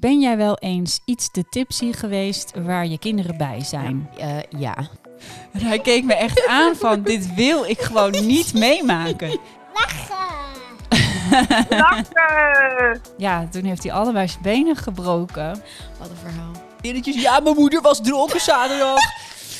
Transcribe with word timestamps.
ben 0.00 0.20
jij 0.20 0.36
wel 0.36 0.58
eens 0.58 1.00
iets 1.04 1.30
te 1.30 1.44
tipsy 1.48 1.92
geweest 1.92 2.52
waar 2.64 2.86
je 2.86 2.98
kinderen 2.98 3.36
bij 3.36 3.60
zijn? 3.64 4.10
Eh, 4.18 4.28
ja. 4.58 4.76
En 5.52 5.60
hij 5.60 5.78
keek 5.78 6.04
me 6.04 6.14
echt 6.14 6.46
aan 6.46 6.76
van, 6.76 7.02
dit 7.02 7.34
wil 7.34 7.64
ik 7.64 7.80
gewoon 7.80 8.10
niet 8.26 8.54
meemaken. 8.54 9.38
Lachen! 9.74 10.16
Ja, 13.16 13.48
toen 13.50 13.64
heeft 13.64 13.82
hij 13.82 13.92
allebei 13.92 14.28
zijn 14.28 14.42
benen 14.42 14.76
gebroken. 14.76 15.62
Wat 15.98 16.10
een 16.10 16.16
verhaal. 16.16 16.52
Dingetjes, 16.80 17.22
ja, 17.22 17.40
mijn 17.40 17.54
moeder 17.54 17.80
was 17.80 18.02
dronken 18.02 18.40
zaterdag. 18.40 19.00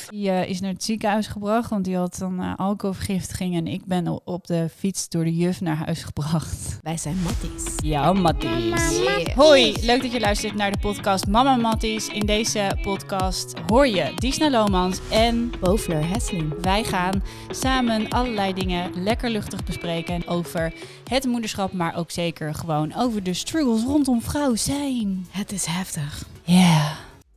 Die 0.09 0.29
eh, 0.29 0.49
is 0.49 0.59
naar 0.59 0.71
het 0.71 0.83
ziekenhuis 0.83 1.27
gebracht, 1.27 1.69
want 1.69 1.85
die 1.85 1.95
had 1.95 2.17
dan 2.17 2.41
eh, 2.41 2.53
alcoholvergiftiging. 2.55 3.55
En 3.55 3.67
ik 3.67 3.85
ben 3.85 4.25
op 4.25 4.47
de 4.47 4.69
fiets 4.77 5.09
door 5.09 5.23
de 5.23 5.35
juf 5.35 5.61
naar 5.61 5.75
huis 5.75 6.03
gebracht. 6.03 6.79
Wij 6.81 6.97
zijn 6.97 7.17
matties. 7.21 7.73
Ja, 7.83 8.13
Matties. 8.13 8.99
Yeah. 8.99 9.35
Hoi, 9.35 9.75
leuk 9.81 10.01
dat 10.01 10.11
je 10.11 10.19
luistert 10.19 10.55
naar 10.55 10.71
de 10.71 10.77
podcast 10.77 11.27
Mama 11.27 11.55
Matties. 11.55 12.07
In 12.07 12.25
deze 12.25 12.77
podcast 12.81 13.53
hoor 13.67 13.87
je 13.87 14.11
Disna 14.15 14.49
Lomans 14.49 14.99
en 15.11 15.51
Bovler 15.59 16.07
Hesseling. 16.09 16.53
wij 16.61 16.83
gaan 16.83 17.23
samen 17.49 18.09
allerlei 18.09 18.53
dingen 18.53 19.03
lekker 19.03 19.29
luchtig 19.29 19.63
bespreken 19.63 20.27
over 20.27 20.73
het 21.09 21.25
moederschap, 21.25 21.73
maar 21.73 21.95
ook 21.95 22.11
zeker 22.11 22.53
gewoon 22.53 22.95
over 22.95 23.23
de 23.23 23.33
struggles 23.33 23.83
rondom 23.83 24.21
vrouw 24.21 24.55
zijn. 24.55 25.27
Het 25.31 25.51
is 25.51 25.65
heftig. 25.65 26.23
Yeah. 26.43 26.91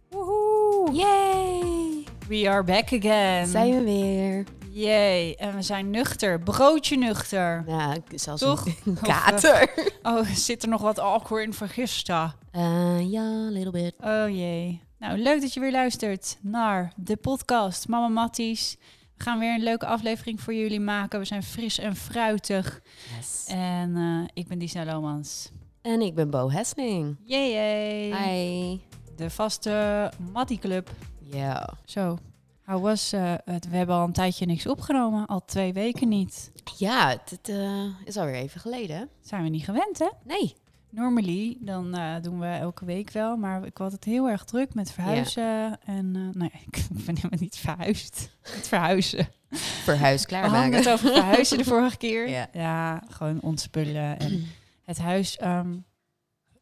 Woehoe. 0.09 0.93
Yay! 0.93 1.82
We 2.29 2.49
are 2.49 2.63
back 2.65 2.93
again. 2.93 3.47
Zijn 3.47 3.71
we 3.79 3.85
weer. 3.85 4.45
Yay. 4.71 5.35
En 5.35 5.55
we 5.55 5.63
zijn 5.63 5.91
nuchter. 5.91 6.41
Broodje 6.41 6.97
nuchter. 6.99 7.65
Ja, 7.67 7.95
ik- 7.95 8.03
zelfs 8.21 8.43
Toch? 8.43 8.67
een 8.85 8.99
kater. 9.03 9.91
Oh, 10.03 10.27
zit 10.35 10.63
er 10.63 10.69
nog 10.69 10.81
wat 10.81 10.99
alcohol 10.99 11.39
in 11.39 11.53
vergisten? 11.53 12.33
Eh, 12.51 13.11
ja, 13.11 13.23
a 13.23 13.49
little 13.51 13.71
bit. 13.71 13.95
Oh 14.01 14.29
jee. 14.29 14.81
Nou, 14.99 15.19
leuk 15.19 15.41
dat 15.41 15.55
je 15.55 15.61
weer 15.61 15.71
luistert 15.73 16.39
naar 16.41 16.93
de 16.97 17.17
podcast 17.17 17.89
Mama 17.89 18.09
Matties. 18.09 18.77
We 19.17 19.23
gaan 19.25 19.39
weer 19.39 19.55
een 19.55 19.63
leuke 19.63 19.87
aflevering 19.87 20.41
voor 20.41 20.55
jullie 20.55 20.81
maken. 20.81 21.19
We 21.19 21.25
zijn 21.25 21.43
fris 21.43 21.79
en 21.79 21.97
fruitig. 21.97 22.81
Yes. 23.19 23.45
En 23.49 23.97
eh, 23.97 24.29
ik 24.35 24.49
ben 24.49 24.59
Disna 24.59 24.85
Lomans. 24.85 25.51
En 25.83 26.01
ik 26.01 26.15
ben 26.15 26.31
Bo 26.31 26.51
Hesseling. 26.51 27.17
Yay, 27.25 27.51
yay. 27.51 28.25
Hi. 28.29 28.81
De 29.17 29.31
vaste 29.31 30.11
Mattie 30.33 30.59
Club. 30.59 30.91
Ja. 31.37 31.75
Zo. 31.85 32.19
How 32.65 32.83
was 32.83 33.13
eh, 33.13 33.35
het? 33.45 33.69
We 33.69 33.77
hebben 33.77 33.97
al 33.97 34.05
een 34.05 34.13
tijdje 34.13 34.47
niks 34.47 34.67
opgenomen. 34.67 35.27
Al 35.27 35.45
twee 35.45 35.73
weken 35.73 36.09
niet. 36.09 36.51
Ja, 36.79 37.09
het, 37.09 37.31
het, 37.31 37.49
eh, 37.49 37.85
is 38.05 38.17
alweer 38.17 38.35
even 38.35 38.61
geleden. 38.61 39.09
Zijn 39.21 39.43
we 39.43 39.49
niet 39.49 39.65
gewend, 39.65 39.99
hè? 39.99 40.09
Nee. 40.25 40.55
Normally, 40.91 41.57
dan 41.61 41.95
eh, 41.95 42.15
doen 42.23 42.39
we 42.41 42.47
elke 42.47 42.85
week 42.85 43.11
wel. 43.11 43.37
Maar 43.37 43.65
ik 43.67 43.77
had 43.79 43.93
het 43.93 44.05
heel 44.05 44.29
erg 44.29 44.45
druk 44.45 44.75
met 44.75 44.93
verhuizen. 44.93 45.79
En 45.85 46.13
eh, 46.17 46.41
nee, 46.41 46.51
ik 46.71 46.87
ben 46.91 47.17
helemaal 47.17 47.41
niet 47.41 47.57
verhuisd. 47.57 48.31
Met 48.43 48.69
verhuizen. 48.69 49.29
Verhuis 49.51 50.27
We 50.27 50.35
hadden 50.37 50.51
klaarmaken. 50.51 50.79
het 50.79 50.89
over 50.89 51.13
verhuizen 51.13 51.59
de 51.59 51.65
vorige 51.65 51.97
keer. 51.97 52.29
Ja. 52.53 53.03
gewoon 53.09 53.41
ontspullen 53.41 54.19
en 54.19 54.47
het 54.85 54.99
huis 54.99 55.37
ehm, 55.37 55.75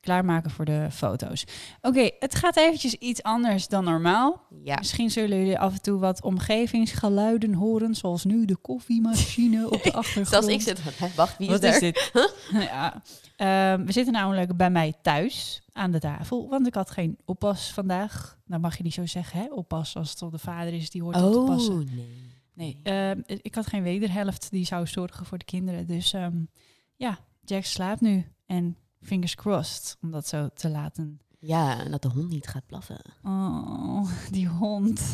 klaarmaken 0.00 0.50
voor 0.50 0.64
de 0.64 0.88
foto's. 0.90 1.44
Oké, 1.80 2.10
het 2.18 2.34
gaat 2.34 2.56
eventjes 2.56 2.94
iets 2.94 3.22
anders 3.22 3.68
dan 3.68 3.84
normaal. 3.84 4.46
Ja. 4.64 4.76
Misschien 4.76 5.10
zullen 5.10 5.38
jullie 5.38 5.58
af 5.58 5.72
en 5.72 5.82
toe 5.82 5.98
wat 5.98 6.22
omgevingsgeluiden 6.22 7.54
horen, 7.54 7.94
zoals 7.94 8.24
nu 8.24 8.44
de 8.44 8.56
koffiemachine 8.56 9.70
op 9.70 9.82
de 9.82 9.92
achtergrond. 10.02 10.28
Zelfs 10.28 10.46
ik 10.46 10.60
zit 10.60 11.14
wacht, 11.14 11.38
wie 11.38 11.46
is 11.46 11.52
Wat 11.52 11.62
er? 11.62 11.72
is 11.72 11.78
dit? 11.80 12.10
ja. 12.70 13.02
Ehm, 13.36 13.84
we 13.84 13.92
zitten 13.92 14.12
namelijk 14.12 14.56
bij 14.56 14.70
mij 14.70 14.94
thuis 15.02 15.62
aan 15.72 15.90
de 15.90 16.00
tafel, 16.00 16.48
want 16.48 16.66
ik 16.66 16.74
had 16.74 16.90
geen 16.90 17.18
oppas 17.24 17.72
vandaag. 17.72 18.38
Nou 18.46 18.60
mag 18.60 18.76
je 18.76 18.82
niet 18.82 18.94
zo 18.94 19.06
zeggen, 19.06 19.40
hè? 19.40 19.46
Oppas 19.52 19.96
als 19.96 20.08
het 20.08 20.18
toch 20.18 20.30
de 20.30 20.38
vader 20.38 20.72
is 20.72 20.90
die 20.90 21.02
hoort 21.02 21.22
op 21.22 21.32
te 21.32 21.52
passen. 21.52 21.72
Oh, 21.74 21.78
nee. 21.78 22.28
Nee, 22.54 22.80
ehm, 22.82 23.20
ik 23.26 23.54
had 23.54 23.66
geen 23.66 23.82
wederhelft 23.82 24.50
die 24.50 24.64
zou 24.64 24.86
zorgen 24.86 25.26
voor 25.26 25.38
de 25.38 25.44
kinderen. 25.44 25.86
Dus 25.86 26.12
ehm, 26.12 26.36
ja, 26.96 27.18
Jack 27.44 27.64
slaapt 27.64 28.00
nu. 28.00 28.32
En 28.46 28.76
fingers 29.02 29.34
crossed 29.34 29.96
om 30.02 30.10
dat 30.10 30.28
zo 30.28 30.48
te 30.54 30.68
laten. 30.68 31.20
Ja, 31.38 31.78
en 31.78 31.90
dat 31.90 32.02
de 32.02 32.08
hond 32.08 32.28
niet 32.28 32.48
gaat 32.48 32.66
blaffen. 32.66 33.00
Oh, 33.24 34.10
die 34.30 34.48
hond. 34.48 35.00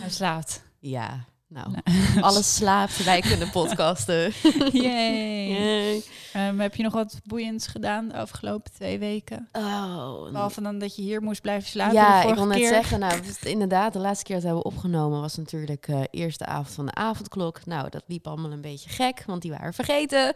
Hij 0.00 0.10
slaapt. 0.10 0.62
Ja, 0.78 1.24
nou. 1.50 1.70
Nou. 1.70 1.82
Alles 2.26 2.54
slaapt, 2.54 3.04
wij 3.04 3.20
kunnen 3.20 3.50
podcasten. 3.50 4.32
Yay. 4.72 5.48
Yay. 5.48 6.02
Ehm, 6.32 6.58
heb 6.58 6.74
je 6.74 6.82
nog 6.82 6.92
wat 6.92 7.20
boeiends 7.24 7.66
gedaan 7.66 8.08
de 8.08 8.14
afgelopen 8.14 8.72
twee 8.72 8.98
weken? 8.98 9.48
Oh, 9.52 10.30
Behalve 10.30 10.60
dan 10.60 10.78
dat 10.78 10.96
je 10.96 11.02
hier 11.02 11.22
moest 11.22 11.40
blijven 11.42 11.68
slapen 11.68 11.94
ja, 11.94 12.22
ik 12.22 12.34
wil 12.34 12.46
net 12.46 12.56
keer. 12.56 12.68
zeggen, 12.68 12.98
nou, 12.98 13.20
inderdaad, 13.42 13.92
de 13.92 13.98
laatste 13.98 14.24
keer 14.24 14.34
dat 14.34 14.44
we 14.44 14.50
hebben 14.50 14.72
opgenomen 14.72 15.20
was 15.20 15.36
natuurlijk 15.36 15.88
eh 15.88 16.02
eerste 16.10 16.46
avond 16.46 16.74
van 16.74 16.86
de 16.86 16.94
avondklok. 16.94 17.66
Nou, 17.66 17.90
dat 17.90 18.02
liep 18.06 18.26
allemaal 18.26 18.52
een 18.52 18.60
beetje 18.60 18.90
gek, 18.90 19.22
want 19.26 19.42
die 19.42 19.50
waren 19.50 19.74
vergeten. 19.74 20.34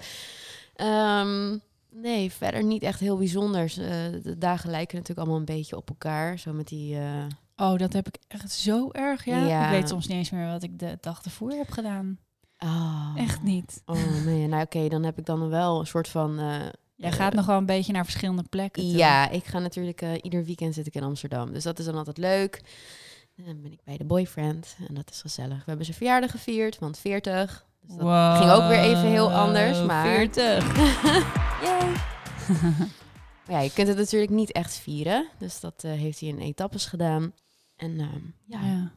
Ehm, 0.74 1.58
nee, 1.90 2.32
verder 2.32 2.64
niet 2.64 2.82
echt 2.82 3.00
heel 3.00 3.16
bijzonders. 3.16 3.76
Eh, 3.76 3.86
de 4.22 4.34
dagen 4.38 4.70
lijken 4.70 4.96
natuurlijk 4.96 5.20
allemaal 5.26 5.38
een 5.48 5.56
beetje 5.56 5.76
op 5.76 5.88
elkaar. 5.88 6.38
Zo 6.38 6.52
met 6.52 6.68
die... 6.68 6.96
eh, 6.98 7.24
Oh, 7.56 7.78
dat 7.78 7.92
heb 7.92 8.06
ik 8.06 8.16
echt 8.28 8.50
zo 8.52 8.90
erg, 8.90 9.24
ja. 9.24 9.46
Ja. 9.46 9.64
Ik 9.70 9.80
weet 9.80 9.88
soms 9.88 10.06
niet 10.06 10.16
eens 10.16 10.30
meer 10.30 10.46
wat 10.46 10.62
ik 10.62 10.78
de 10.78 10.98
dag 11.00 11.22
ervoor 11.24 11.50
heb 11.50 11.70
gedaan. 11.70 12.18
oh. 12.58 13.12
Echt 13.16 13.42
niet. 13.42 13.82
Oh 13.86 14.24
nee, 14.24 14.46
nou 14.46 14.62
oké, 14.62 14.88
dan 14.88 15.02
heb 15.04 15.18
ik 15.18 15.26
dan 15.26 15.48
wel 15.48 15.80
een 15.80 15.86
soort 15.86 16.08
van... 16.08 16.38
eh, 16.38 16.60
Jij 16.96 17.12
gaat 17.12 17.34
nog 17.34 17.46
wel 17.46 17.56
een 17.56 17.66
beetje 17.66 17.92
naar 17.92 18.04
verschillende 18.04 18.42
plekken. 18.50 18.82
toe. 18.82 18.92
Ja, 18.92 19.28
ik 19.28 19.44
ga 19.44 19.58
natuurlijk 19.58 20.02
ieder 20.22 20.44
weekend 20.44 20.74
zit 20.74 20.86
ik 20.86 20.94
in 20.94 21.02
Amsterdam. 21.02 21.52
Dus 21.52 21.62
dat 21.62 21.78
is 21.78 21.84
dan 21.84 21.94
altijd 21.94 22.18
leuk. 22.18 22.62
En 23.36 23.44
dan 23.44 23.62
ben 23.62 23.72
ik 23.72 23.80
bij 23.84 23.96
de 23.96 24.04
boyfriend 24.04 24.76
en 24.88 24.94
dat 24.94 25.10
is 25.10 25.20
gezellig. 25.20 25.56
We 25.56 25.62
hebben 25.64 25.84
zijn 25.84 25.96
verjaardag 25.96 26.30
gevierd, 26.30 26.78
want 26.78 26.98
40. 26.98 27.66
Dus 27.86 27.96
dat 27.96 28.36
ging 28.38 28.50
ook 28.50 28.68
weer 28.68 28.78
even 28.78 29.08
heel 29.08 29.32
anders, 29.32 29.82
maar... 29.82 30.04
40. 30.06 30.76
Yay. 31.64 31.92
Maar 33.46 33.56
ja, 33.56 33.60
je 33.60 33.72
kunt 33.72 33.88
het 33.88 33.96
natuurlijk 33.96 34.32
niet 34.32 34.52
echt 34.52 34.74
vieren. 34.76 35.28
Dus 35.38 35.60
dat 35.60 35.84
eh, 35.84 35.90
heeft 35.92 36.20
hij 36.20 36.28
in 36.28 36.38
etappes 36.38 36.86
gedaan. 36.86 37.32
En 37.76 38.00
ehm, 38.00 38.18
ja. 38.46 38.60
Ja. 38.66 38.90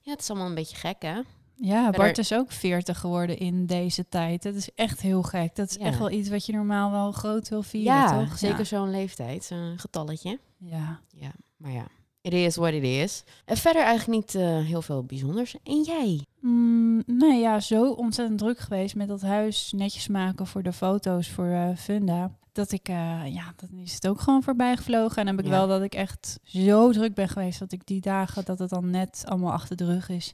Ja. 0.00 0.10
het 0.10 0.20
is 0.20 0.30
allemaal 0.30 0.48
een 0.48 0.54
beetje 0.54 0.76
gek, 0.76 1.02
hè? 1.02 1.20
Ja, 1.60 1.82
Verder- 1.82 2.00
Bart 2.00 2.18
is 2.18 2.32
ook 2.32 2.52
40 2.52 2.98
geworden 2.98 3.38
in 3.38 3.66
deze 3.66 4.08
tijd. 4.08 4.42
Dat 4.42 4.54
is 4.54 4.74
echt 4.74 5.00
heel 5.00 5.22
gek. 5.22 5.56
Dat 5.56 5.70
is 5.70 5.76
Ja. 5.76 5.84
echt 5.84 5.98
wel 5.98 6.10
iets 6.10 6.28
wat 6.28 6.46
je 6.46 6.52
normaal 6.52 6.90
wel 6.90 7.12
groot 7.12 7.48
wil 7.48 7.62
vieren, 7.62 7.94
ja, 7.94 8.24
toch? 8.24 8.38
zeker 8.38 8.58
Ja. 8.58 8.64
zo'n 8.64 8.90
leeftijd, 8.90 9.44
zo'n 9.44 9.74
getalletje. 9.76 10.38
Ja. 10.58 11.00
Ja, 11.10 11.30
maar 11.56 11.70
ja, 11.72 11.86
it 12.32 12.46
is 12.46 12.56
what 12.56 12.72
it 12.72 12.82
is. 12.82 13.22
En 13.44 13.56
verder 13.56 13.82
eigenlijk 13.82 14.20
niet 14.20 14.34
eh, 14.34 14.58
heel 14.58 14.82
veel 14.82 15.04
bijzonders. 15.04 15.56
En 15.62 15.82
jij? 15.82 16.24
Mm, 16.40 17.02
nee, 17.06 17.40
ja, 17.40 17.60
zo 17.60 17.90
ontzettend 17.90 18.38
druk 18.38 18.58
geweest 18.58 18.94
met 18.94 19.08
dat 19.08 19.20
huis 19.22 19.72
netjes 19.76 20.08
maken 20.08 20.46
voor 20.46 20.62
de 20.62 20.72
foto's 20.72 21.28
voor 21.28 21.46
eh, 21.48 21.76
Funda. 21.76 22.36
Dat 22.52 22.72
ik, 22.72 22.88
eh, 22.88 23.22
ja, 23.26 23.52
dan 23.56 23.78
is 23.78 23.94
het 23.94 24.08
ook 24.08 24.20
gewoon 24.20 24.42
voorbij 24.42 24.76
gevlogen. 24.76 25.16
En 25.16 25.26
dan 25.26 25.36
heb 25.36 25.44
ik 25.44 25.50
Ja. 25.50 25.58
wel 25.58 25.68
dat 25.68 25.82
ik 25.82 25.94
echt 25.94 26.38
zo 26.42 26.92
druk 26.92 27.14
ben 27.14 27.28
geweest 27.28 27.58
dat 27.58 27.72
ik 27.72 27.86
die 27.86 28.00
dagen 28.00 28.44
dat 28.44 28.58
het 28.58 28.70
dan 28.70 28.90
net 28.90 29.22
allemaal 29.26 29.52
achter 29.52 29.76
de 29.76 29.84
rug 29.84 30.08
is, 30.08 30.32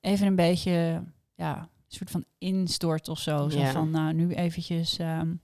even 0.00 0.26
een 0.26 0.36
beetje, 0.36 1.02
ja, 1.34 1.58
een 1.58 1.68
soort 1.98 2.10
van 2.10 2.24
instort 2.38 3.08
of 3.08 3.18
zo. 3.18 3.48
Zo 3.48 3.58
Ja. 3.58 3.70
van, 3.72 3.90
nou, 3.90 4.12
nu 4.12 4.32
eventjes 4.34 4.98
ehm, 4.98 5.34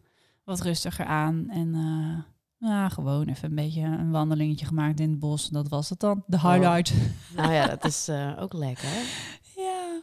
wat 0.44 0.60
rustiger 0.60 1.04
aan 1.04 1.46
en 1.50 1.68
uh, 1.74 2.18
nou, 2.58 2.90
gewoon 2.90 3.28
even 3.28 3.48
een 3.48 3.54
beetje 3.54 3.80
een 3.82 4.10
wandelingetje 4.10 4.66
gemaakt 4.66 5.00
in 5.00 5.10
het 5.10 5.18
bos. 5.18 5.48
Dat 5.48 5.68
was 5.68 5.88
het 5.90 6.00
dan, 6.00 6.22
de 6.26 6.36
Oh. 6.36 6.52
highlight. 6.52 6.92
Nou 7.36 7.52
ja, 7.52 7.66
dat 7.66 7.84
is 7.84 8.08
eh, 8.18 8.32
ook 8.38 8.52
lekker. 8.52 8.88
ja. 9.56 10.00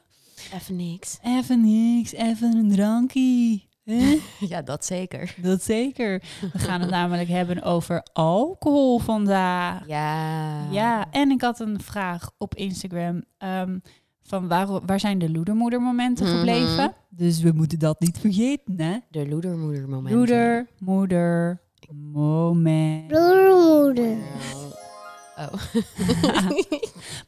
Even 0.54 0.76
niks. 0.76 1.20
Even 1.24 1.62
niks, 1.62 2.12
even 2.14 2.56
een 2.58 2.72
drankje. 2.72 3.62
Hè? 3.84 4.18
Ja, 4.48 4.62
dat 4.62 4.86
zeker. 4.86 5.36
Dat 5.42 5.64
zeker. 5.64 6.24
We 6.54 6.60
gaan 6.60 6.82
het 6.82 6.90
namelijk 6.90 7.30
hebben 7.30 7.62
over 7.64 8.04
alcohol 8.14 9.00
vandaag. 9.00 9.88
Ja. 9.88 10.69
Ja, 10.72 11.12
en 11.12 11.30
ik 11.31 11.42
had 11.42 11.60
een 11.60 11.80
vraag 11.81 12.31
op 12.38 12.56
Instagram. 12.56 13.24
ehm, 13.38 13.80
van 14.24 14.48
waar, 14.48 14.86
waar 14.86 15.00
zijn 15.00 15.19
de 15.19 15.31
loedermoedermomenten 15.31 16.25
Mhm. 16.25 16.36
gebleven? 16.36 16.94
Dus 17.10 17.42
we 17.42 17.51
moeten 17.51 17.80
dat 17.80 18.00
niet 18.00 18.18
vergeten, 18.18 18.80
hè? 18.81 18.98
De 19.10 19.28
loedermoeder 19.28 19.90
momenten. 19.90 20.68
Moment. 21.94 23.08
Bloedmoeder. 23.08 24.16
Oh. 25.38 25.54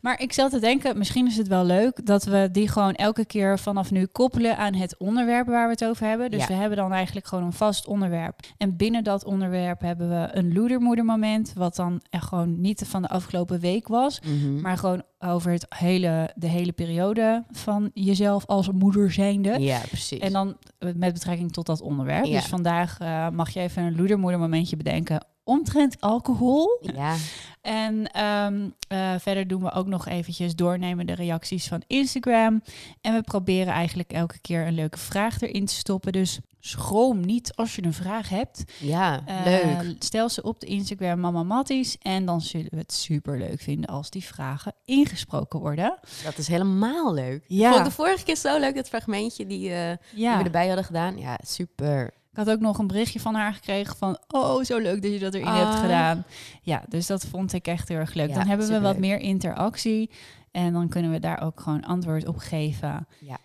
Maar 0.02 0.22
ik 0.22 0.34
zat 0.34 0.52
te 0.52 0.60
denken, 0.60 0.98
misschien 0.98 1.28
is 1.28 1.38
het 1.38 1.48
wel 1.48 1.64
leuk 1.66 2.06
dat 2.06 2.24
we 2.24 2.50
die 2.52 2.68
gewoon 2.68 2.94
elke 2.94 3.26
keer 3.26 3.60
vanaf 3.60 3.92
nu 3.92 4.06
koppelen 4.06 4.58
aan 4.58 4.74
het 4.74 4.98
onderwerp 4.98 5.48
waar 5.48 5.66
we 5.66 5.72
het 5.72 5.86
over 5.86 6.08
hebben. 6.08 6.32
Dus 6.32 6.42
Ja. 6.42 6.48
we 6.48 6.54
hebben 6.54 6.78
dan 6.78 6.94
eigenlijk 6.94 7.28
gewoon 7.28 7.44
een 7.44 7.54
vast 7.54 7.88
onderwerp. 7.88 8.40
En 8.58 8.76
binnen 8.78 9.04
dat 9.04 9.26
onderwerp 9.26 9.82
hebben 9.82 10.10
we 10.10 10.28
een 10.32 10.54
loedermoedermoment, 10.54 11.54
wat 11.56 11.76
dan 11.76 12.02
echt 12.10 12.26
gewoon 12.26 12.62
niet 12.62 12.84
van 12.86 13.02
de 13.02 13.08
afgelopen 13.10 13.60
week 13.60 13.88
was, 13.88 14.20
Mhm. 14.22 14.62
maar 14.62 14.78
gewoon 14.78 15.04
over 15.20 15.52
het 15.52 15.66
hele, 15.70 16.32
de 16.36 16.48
hele 16.48 16.72
periode 16.72 17.44
van 17.52 17.92
jezelf 17.94 18.46
als 18.46 18.72
moeder 18.72 19.12
zijnde. 19.12 19.60
Ja, 19.60 19.80
precies. 19.88 20.20
En 20.20 20.32
dan 20.32 20.58
eh, 20.78 20.90
met 20.96 21.14
betrekking 21.14 21.52
tot 21.52 21.66
dat 21.66 21.82
onderwerp. 21.82 22.26
Ja. 22.26 22.40
Dus 22.40 22.46
vandaag 22.46 23.00
eh, 23.00 23.30
mag 23.30 23.50
je 23.50 23.60
even 23.60 23.84
een 23.84 23.96
loedermoeder 23.96 24.40
momentje 24.40 24.76
bedenken 24.76 25.26
omtrent 25.44 26.02
alcohol. 26.02 26.80
ja, 26.82 27.16
En 27.62 28.12
ehm, 28.12 28.70
eh, 28.88 29.14
verder 29.20 29.48
doen 29.48 29.64
we 29.64 29.72
ook 29.72 29.88
nog 29.88 30.08
eventjes 30.08 30.56
doornemen 30.56 31.06
de 31.06 31.16
reacties 31.16 31.68
van 31.68 31.84
Instagram. 31.88 32.62
En 33.02 33.14
we 33.14 33.22
proberen 33.22 33.74
eigenlijk 33.74 34.12
elke 34.12 34.40
keer 34.40 34.68
een 34.68 34.74
leuke 34.74 34.98
vraag 34.98 35.42
erin 35.42 35.66
te 35.66 35.74
stoppen. 35.74 36.12
Dus 36.12 36.40
schroom 36.60 37.20
niet 37.26 37.56
als 37.56 37.76
je 37.76 37.84
een 37.84 37.94
vraag 37.94 38.30
hebt. 38.30 38.64
ja, 38.80 39.22
Eh, 39.26 39.46
leuk. 39.46 39.96
Stel 40.00 40.30
ze 40.30 40.44
op 40.44 40.60
de 40.60 40.66
Instagram 40.66 41.20
Mama 41.20 41.44
Matties. 41.44 41.98
En 42.02 42.26
dan 42.26 42.42
zullen 42.42 42.68
we 42.72 42.78
het 42.78 42.94
super 42.94 43.38
leuk 43.38 43.62
vinden 43.62 43.90
als 43.90 44.10
die 44.10 44.24
vragen 44.24 44.74
ingesproken 44.86 45.60
worden. 45.60 45.98
Dat 46.24 46.38
is 46.38 46.48
helemaal 46.48 47.14
leuk. 47.14 47.44
Ja. 47.48 47.68
Vond 47.68 47.80
ik 47.80 47.86
de 47.90 47.96
vorige 47.96 48.24
keer 48.24 48.36
zo 48.38 48.60
leuk, 48.60 48.76
dat 48.76 48.88
fragmentje 48.90 49.46
die, 49.48 49.74
eh, 49.74 49.96
die 50.16 50.28
we 50.38 50.44
erbij 50.44 50.68
hadden 50.68 50.86
gedaan. 50.86 51.18
Ja, 51.18 51.38
super. 51.46 52.06
ik 52.32 52.44
had 52.44 52.50
ook 52.56 52.60
nog 52.62 52.78
een 52.78 52.88
berichtje 52.88 53.20
van 53.20 53.36
haar 53.36 53.54
gekregen 53.54 53.96
van... 53.98 54.18
Oh, 54.28 54.64
zo 54.64 54.78
leuk 54.78 55.02
dat 55.02 55.12
je 55.12 55.20
dat 55.20 55.34
erin 55.34 55.48
Ah. 55.48 55.58
hebt 55.70 55.80
gedaan. 55.80 56.26
Ja, 56.62 56.84
dus 56.90 57.08
dat 57.08 57.26
vond 57.26 57.54
ik 57.54 57.68
echt 57.68 57.88
heel 57.88 57.98
erg 57.98 58.14
leuk. 58.14 58.30
Ja, 58.30 58.36
dan 58.36 58.48
hebben 58.48 58.68
we 58.68 58.80
wat 58.82 58.98
meer 58.98 59.20
interactie. 59.20 60.10
En 60.52 60.74
dan 60.74 60.90
kunnen 60.90 61.12
we 61.12 61.20
daar 61.20 61.42
ook 61.42 61.60
gewoon 61.60 61.84
antwoord 61.86 62.28
op 62.28 62.38
geven. 62.38 63.08
Ja. 63.20 63.38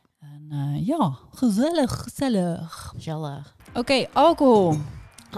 Eh, 0.52 0.86
ja, 0.86 1.12
gezellig, 1.34 2.02
gezellig. 2.02 2.92
Gezellig. 2.94 3.54
Oké, 3.74 4.06
alcohol. 4.12 4.76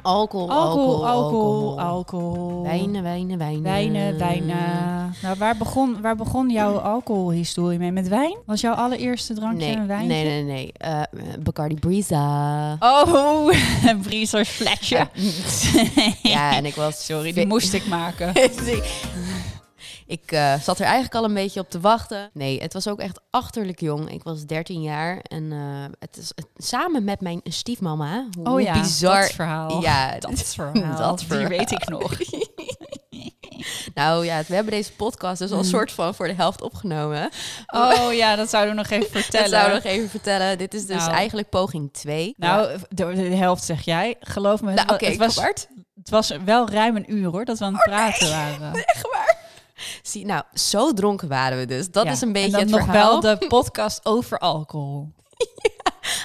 Alcohol, 0.03 0.51
Alcohol, 0.51 1.07
alcohol, 1.07 1.81
alcohol. 1.81 2.63
Wijnen, 2.63 3.03
wijnen, 3.03 3.39
wijnen. 3.39 3.63
Wijnen, 3.63 4.19
wijnen. 4.19 5.15
Nou, 5.23 5.37
waar 5.39 5.57
begon, 5.57 6.01
waar 6.01 6.17
begon 6.17 6.51
jouw 6.51 6.79
alcoholhistorie 6.79 7.79
mee? 7.79 7.93
Met 7.93 8.09
wijn? 8.09 8.37
Was 8.47 8.61
jouw 8.61 8.75
allereerste 8.75 9.35
drankje 9.35 9.67
Nee, 9.67 9.73
een 9.77 9.79
nee, 9.79 9.87
wijntje? 9.87 10.15
nee, 10.17 10.43
nee. 10.43 10.73
Eh, 10.73 11.03
Bacardi 11.43 11.75
Breeza. 11.75 12.77
Oh, 12.81 13.51
Briezers 14.03 14.49
flesje. 14.49 15.09
Ja, 16.23 16.57
en 16.57 16.65
ik 16.65 16.75
was... 16.75 17.05
Sorry, 17.05 17.33
die 17.33 17.47
moest 17.47 17.73
ik 17.73 17.87
maken. 17.87 18.33
ik 20.07 20.33
eh, 20.33 20.55
zat 20.61 20.79
er 20.79 20.85
eigenlijk 20.85 21.15
al 21.15 21.25
een 21.25 21.35
beetje 21.35 21.61
op 21.61 21.71
te 21.71 21.81
wachten. 21.81 22.31
Nee, 22.33 22.61
het 22.63 22.73
was 22.73 22.89
ook 22.89 22.99
echt 22.99 23.21
achterlijk 23.31 23.81
jong. 23.81 24.11
Ik 24.13 24.23
was 24.23 24.45
13 24.47 24.83
jaar 24.83 25.19
en 25.23 25.53
eh, 25.53 25.59
het 25.99 26.17
is 26.17 26.33
het- 26.35 26.49
samen 26.67 27.05
met 27.05 27.21
mijn 27.21 27.41
stiefmama. 27.45 28.27
Hoe 28.39 28.49
Oh 28.49 28.61
ja, 28.61 28.81
bizar. 28.81 29.21
dat 29.27 29.31
verhaal. 29.33 29.83
Ja, 29.83 30.19
dat 30.19 30.43
verhaal. 30.55 30.97
dat 30.97 31.19
Die 31.19 31.27
verhaal. 31.27 31.49
weet 31.49 31.71
ik 31.71 31.89
nog. 31.89 32.13
Nou 33.95 34.25
ja, 34.25 34.43
we 34.47 34.55
hebben 34.55 34.73
deze 34.73 34.93
podcast 34.93 35.39
dus 35.39 35.51
al 35.51 35.59
een 35.59 35.65
soort 35.65 35.93
van 35.93 36.15
voor 36.15 36.27
de 36.27 36.35
helft 36.35 36.63
opgenomen. 36.63 37.31
Oh 37.67 38.13
ja, 38.13 38.37
dat 38.37 38.51
zouden 38.51 38.75
we 38.75 38.81
nog 38.81 38.91
even 38.91 39.13
Dat 39.13 39.23
vertellen. 39.23 39.49
zou 39.49 39.67
ik 39.67 39.73
nog 39.73 39.85
even 39.93 40.09
vertellen. 40.11 40.59
Dit 40.59 40.75
is 40.75 40.87
dus 40.87 40.97
Nou. 40.97 41.11
eigenlijk 41.13 41.49
poging 41.49 41.93
2. 41.93 42.35
Nou, 42.37 42.79
de, 42.89 43.13
de 43.15 43.21
helft 43.23 43.65
zeg 43.65 43.85
jij. 43.85 44.17
Geloof 44.21 44.63
me, 44.63 44.73
nou, 44.73 44.93
het, 44.93 45.01
het, 45.01 45.17
was, 45.17 45.35
Bart. 45.35 45.69
het 45.95 46.11
was 46.11 46.33
wel 46.45 46.69
ruim 46.71 46.97
een 46.97 47.13
uur 47.13 47.29
hoor, 47.31 47.45
dat 47.45 47.59
we 47.59 47.65
aan 47.65 47.73
het 47.75 47.83
praten 47.83 48.31
waren. 48.31 48.75
Echt 48.85 49.09
waar? 49.13 49.39
Zie, 50.03 50.25
nou, 50.27 50.43
zo 50.55 50.93
dronken 50.93 51.29
waren 51.29 51.59
we 51.59 51.67
dus. 51.67 51.91
Dat 51.91 52.05
Ja, 52.05 52.11
is 52.11 52.21
een 52.21 52.27
en 52.27 52.33
beetje 52.33 52.51
dan 52.51 52.61
het 52.61 52.71
nog 52.71 52.81
verhaal. 52.85 53.21
wel 53.23 53.39
de 53.39 53.47
podcast 53.57 54.01
over 54.07 54.39
alcohol. 54.39 55.13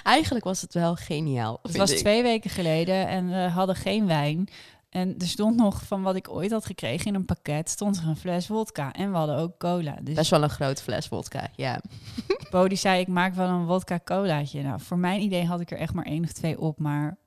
Eigenlijk 0.03 0.45
was 0.45 0.61
het 0.61 0.73
wel 0.73 0.95
geniaal. 0.95 1.59
Het 1.61 1.77
was 1.77 1.91
ik. 1.91 1.97
twee 1.97 2.21
weken 2.23 2.50
geleden 2.50 3.07
en 3.07 3.29
we 3.29 3.35
hadden 3.50 3.75
geen 3.75 4.07
wijn. 4.07 4.50
En 4.89 5.15
er 5.17 5.27
stond 5.27 5.56
nog 5.56 5.81
van 5.83 6.01
wat 6.01 6.15
ik 6.15 6.29
ooit 6.29 6.51
had 6.51 6.65
gekregen 6.65 7.06
in 7.06 7.15
een 7.15 7.25
pakket, 7.25 7.69
stond 7.69 7.97
er 7.97 8.07
een 8.07 8.17
fles 8.17 8.47
wodka. 8.47 8.94
En 8.94 9.11
we 9.11 9.17
hadden 9.17 9.38
ook 9.38 9.57
cola. 9.57 9.95
Dus 10.01 10.15
Best 10.15 10.29
wel 10.29 10.44
een 10.44 10.50
grote 10.50 10.83
fles 10.83 11.05
vodka, 11.07 11.47
ja. 11.55 11.81
Bo 12.51 12.67
die 12.67 12.77
zei, 12.77 13.00
ik 13.00 13.07
maak 13.07 13.33
wel 13.35 13.47
een 13.47 13.65
wodka 13.65 14.00
colaatje. 14.03 14.62
Nou, 14.62 14.79
voor 14.81 14.97
mijn 14.97 15.21
idee 15.21 15.45
had 15.45 15.59
ik 15.59 15.71
er 15.71 15.77
echt 15.77 15.94
maar 15.94 16.05
één 16.05 16.23
of 16.23 16.31
twee 16.31 16.59
op, 16.59 16.79
maar... 16.79 17.17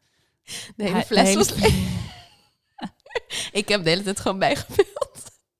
De 0.76 0.85
hele 0.85 1.02
fles 1.02 1.28
hele- 1.28 1.38
was 1.38 1.52
Ik 3.52 3.69
heb 3.69 3.85
de 3.85 3.90
hele 3.90 4.02
tijd 4.02 4.20
gewoon 4.20 4.38
bijgevuld. 4.38 4.92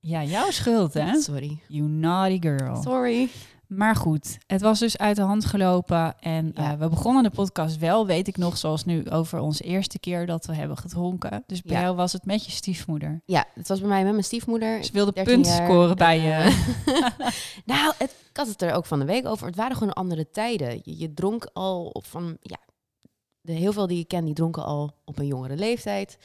Ja, 0.04 0.22
jouw 0.25 0.50
schuld, 0.50 0.94
hè? 0.94 1.14
Sorry. 1.20 1.58
You 1.69 1.88
naughty 1.88 2.49
girl. 2.49 2.82
Sorry. 2.82 3.28
Maar 3.66 3.96
goed, 3.96 4.38
het 4.46 4.60
was 4.60 4.78
dus 4.78 4.99
uit 4.99 5.16
de 5.16 5.22
hand 5.22 5.44
gelopen. 5.44 6.20
En 6.20 6.52
Ja. 6.54 6.72
eh, 6.72 6.78
we 6.78 6.88
begonnen 6.88 7.22
de 7.22 7.31
podcast 7.31 7.78
wel, 7.78 8.06
weet 8.06 8.28
ik 8.28 8.37
nog, 8.37 8.56
zoals 8.56 8.84
nu, 8.84 9.10
over 9.10 9.38
onze 9.40 9.62
eerste 9.62 9.99
keer 9.99 10.26
dat 10.26 10.46
we 10.46 10.54
hebben 10.54 10.76
gedronken. 10.76 11.43
Dus 11.46 11.62
bij 11.62 11.76
Ja. 11.76 11.82
jou 11.82 11.96
was 11.96 12.12
het 12.12 12.25
met 12.25 12.44
je 12.44 12.50
stiefmoeder. 12.50 13.20
Ja, 13.25 13.44
het 13.54 13.69
was 13.69 13.81
bij 13.81 13.88
mij 13.88 14.02
met 14.02 14.12
mijn 14.12 14.25
stiefmoeder. 14.25 14.84
Ze 14.84 14.93
wilde 14.93 15.12
13 15.12 15.34
punten 15.34 15.52
jaar. 15.52 15.66
scoren 15.66 15.96
bij 15.96 16.20
je. 16.20 16.31
Eh, 16.32 17.28
nou, 17.75 17.93
het, 17.99 18.10
ik 18.31 18.37
had 18.37 18.46
het 18.49 18.62
er 18.62 18.72
ook 18.72 18.87
van 18.87 18.99
de 18.99 19.04
week 19.04 19.26
over. 19.26 19.46
Het 19.46 19.56
waren 19.56 19.76
gewoon 19.76 19.93
andere 19.93 20.31
tijden. 20.31 20.81
Je, 20.84 20.99
je 20.99 21.12
dronk 21.14 21.50
al 21.52 22.02
van, 22.06 22.37
ja, 22.40 22.58
de, 23.40 23.52
heel 23.52 23.72
veel 23.72 23.87
die 23.87 23.99
ik 23.99 24.08
ken, 24.08 24.25
die 24.25 24.34
dronken 24.34 24.64
al 24.64 24.94
op 25.04 25.19
een 25.19 25.26
jongere 25.26 25.56
leeftijd. 25.56 26.19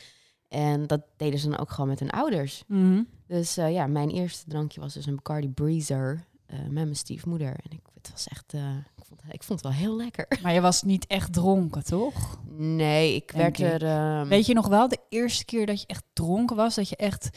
En 0.47 0.88
dat 0.88 1.01
deden 1.17 1.39
ze 1.39 1.49
dan 1.49 1.59
ook 1.59 1.69
gewoon 1.71 1.89
met 1.89 1.99
hun 1.99 2.09
ouders. 2.09 2.63
Mhm. 2.67 3.01
Dus 3.27 3.57
eh, 3.57 3.71
ja, 3.73 3.88
mijn 3.88 4.09
eerste 4.09 4.44
drankje 4.49 4.79
was 4.79 4.94
dus 4.94 5.05
een 5.05 5.15
Bacardi 5.15 5.49
Breezer 5.49 6.25
eh, 6.45 6.59
met 6.59 6.71
mijn 6.71 6.95
stiefmoeder. 6.95 7.47
En 7.47 7.71
ik, 7.71 7.79
het 7.94 8.11
was 8.11 8.27
echt, 8.27 8.53
eh, 8.53 8.61
ik, 8.97 9.03
vond, 9.07 9.21
ik 9.29 9.44
vond 9.44 9.61
het 9.61 9.69
wel 9.71 9.79
heel 9.79 9.95
lekker. 9.97 10.27
Maar 10.41 10.53
je 10.53 10.61
was 10.61 10.83
niet 10.83 11.07
echt 11.07 11.33
dronken, 11.33 11.83
toch? 11.83 12.39
Nee, 12.57 13.15
ik 13.15 13.33
Denk 13.35 13.57
werd 13.57 13.73
ik. 13.75 13.81
er... 13.81 13.88
ehm, 14.19 14.27
Weet 14.27 14.45
je 14.45 14.53
nog 14.53 14.67
wel 14.67 14.88
de 14.88 14.99
eerste 15.09 15.45
keer 15.45 15.65
dat 15.65 15.79
je 15.81 15.88
echt 15.88 16.03
dronken 16.13 16.55
was? 16.55 16.75
Dat 16.75 16.89
je 16.89 16.95
echt 16.95 17.29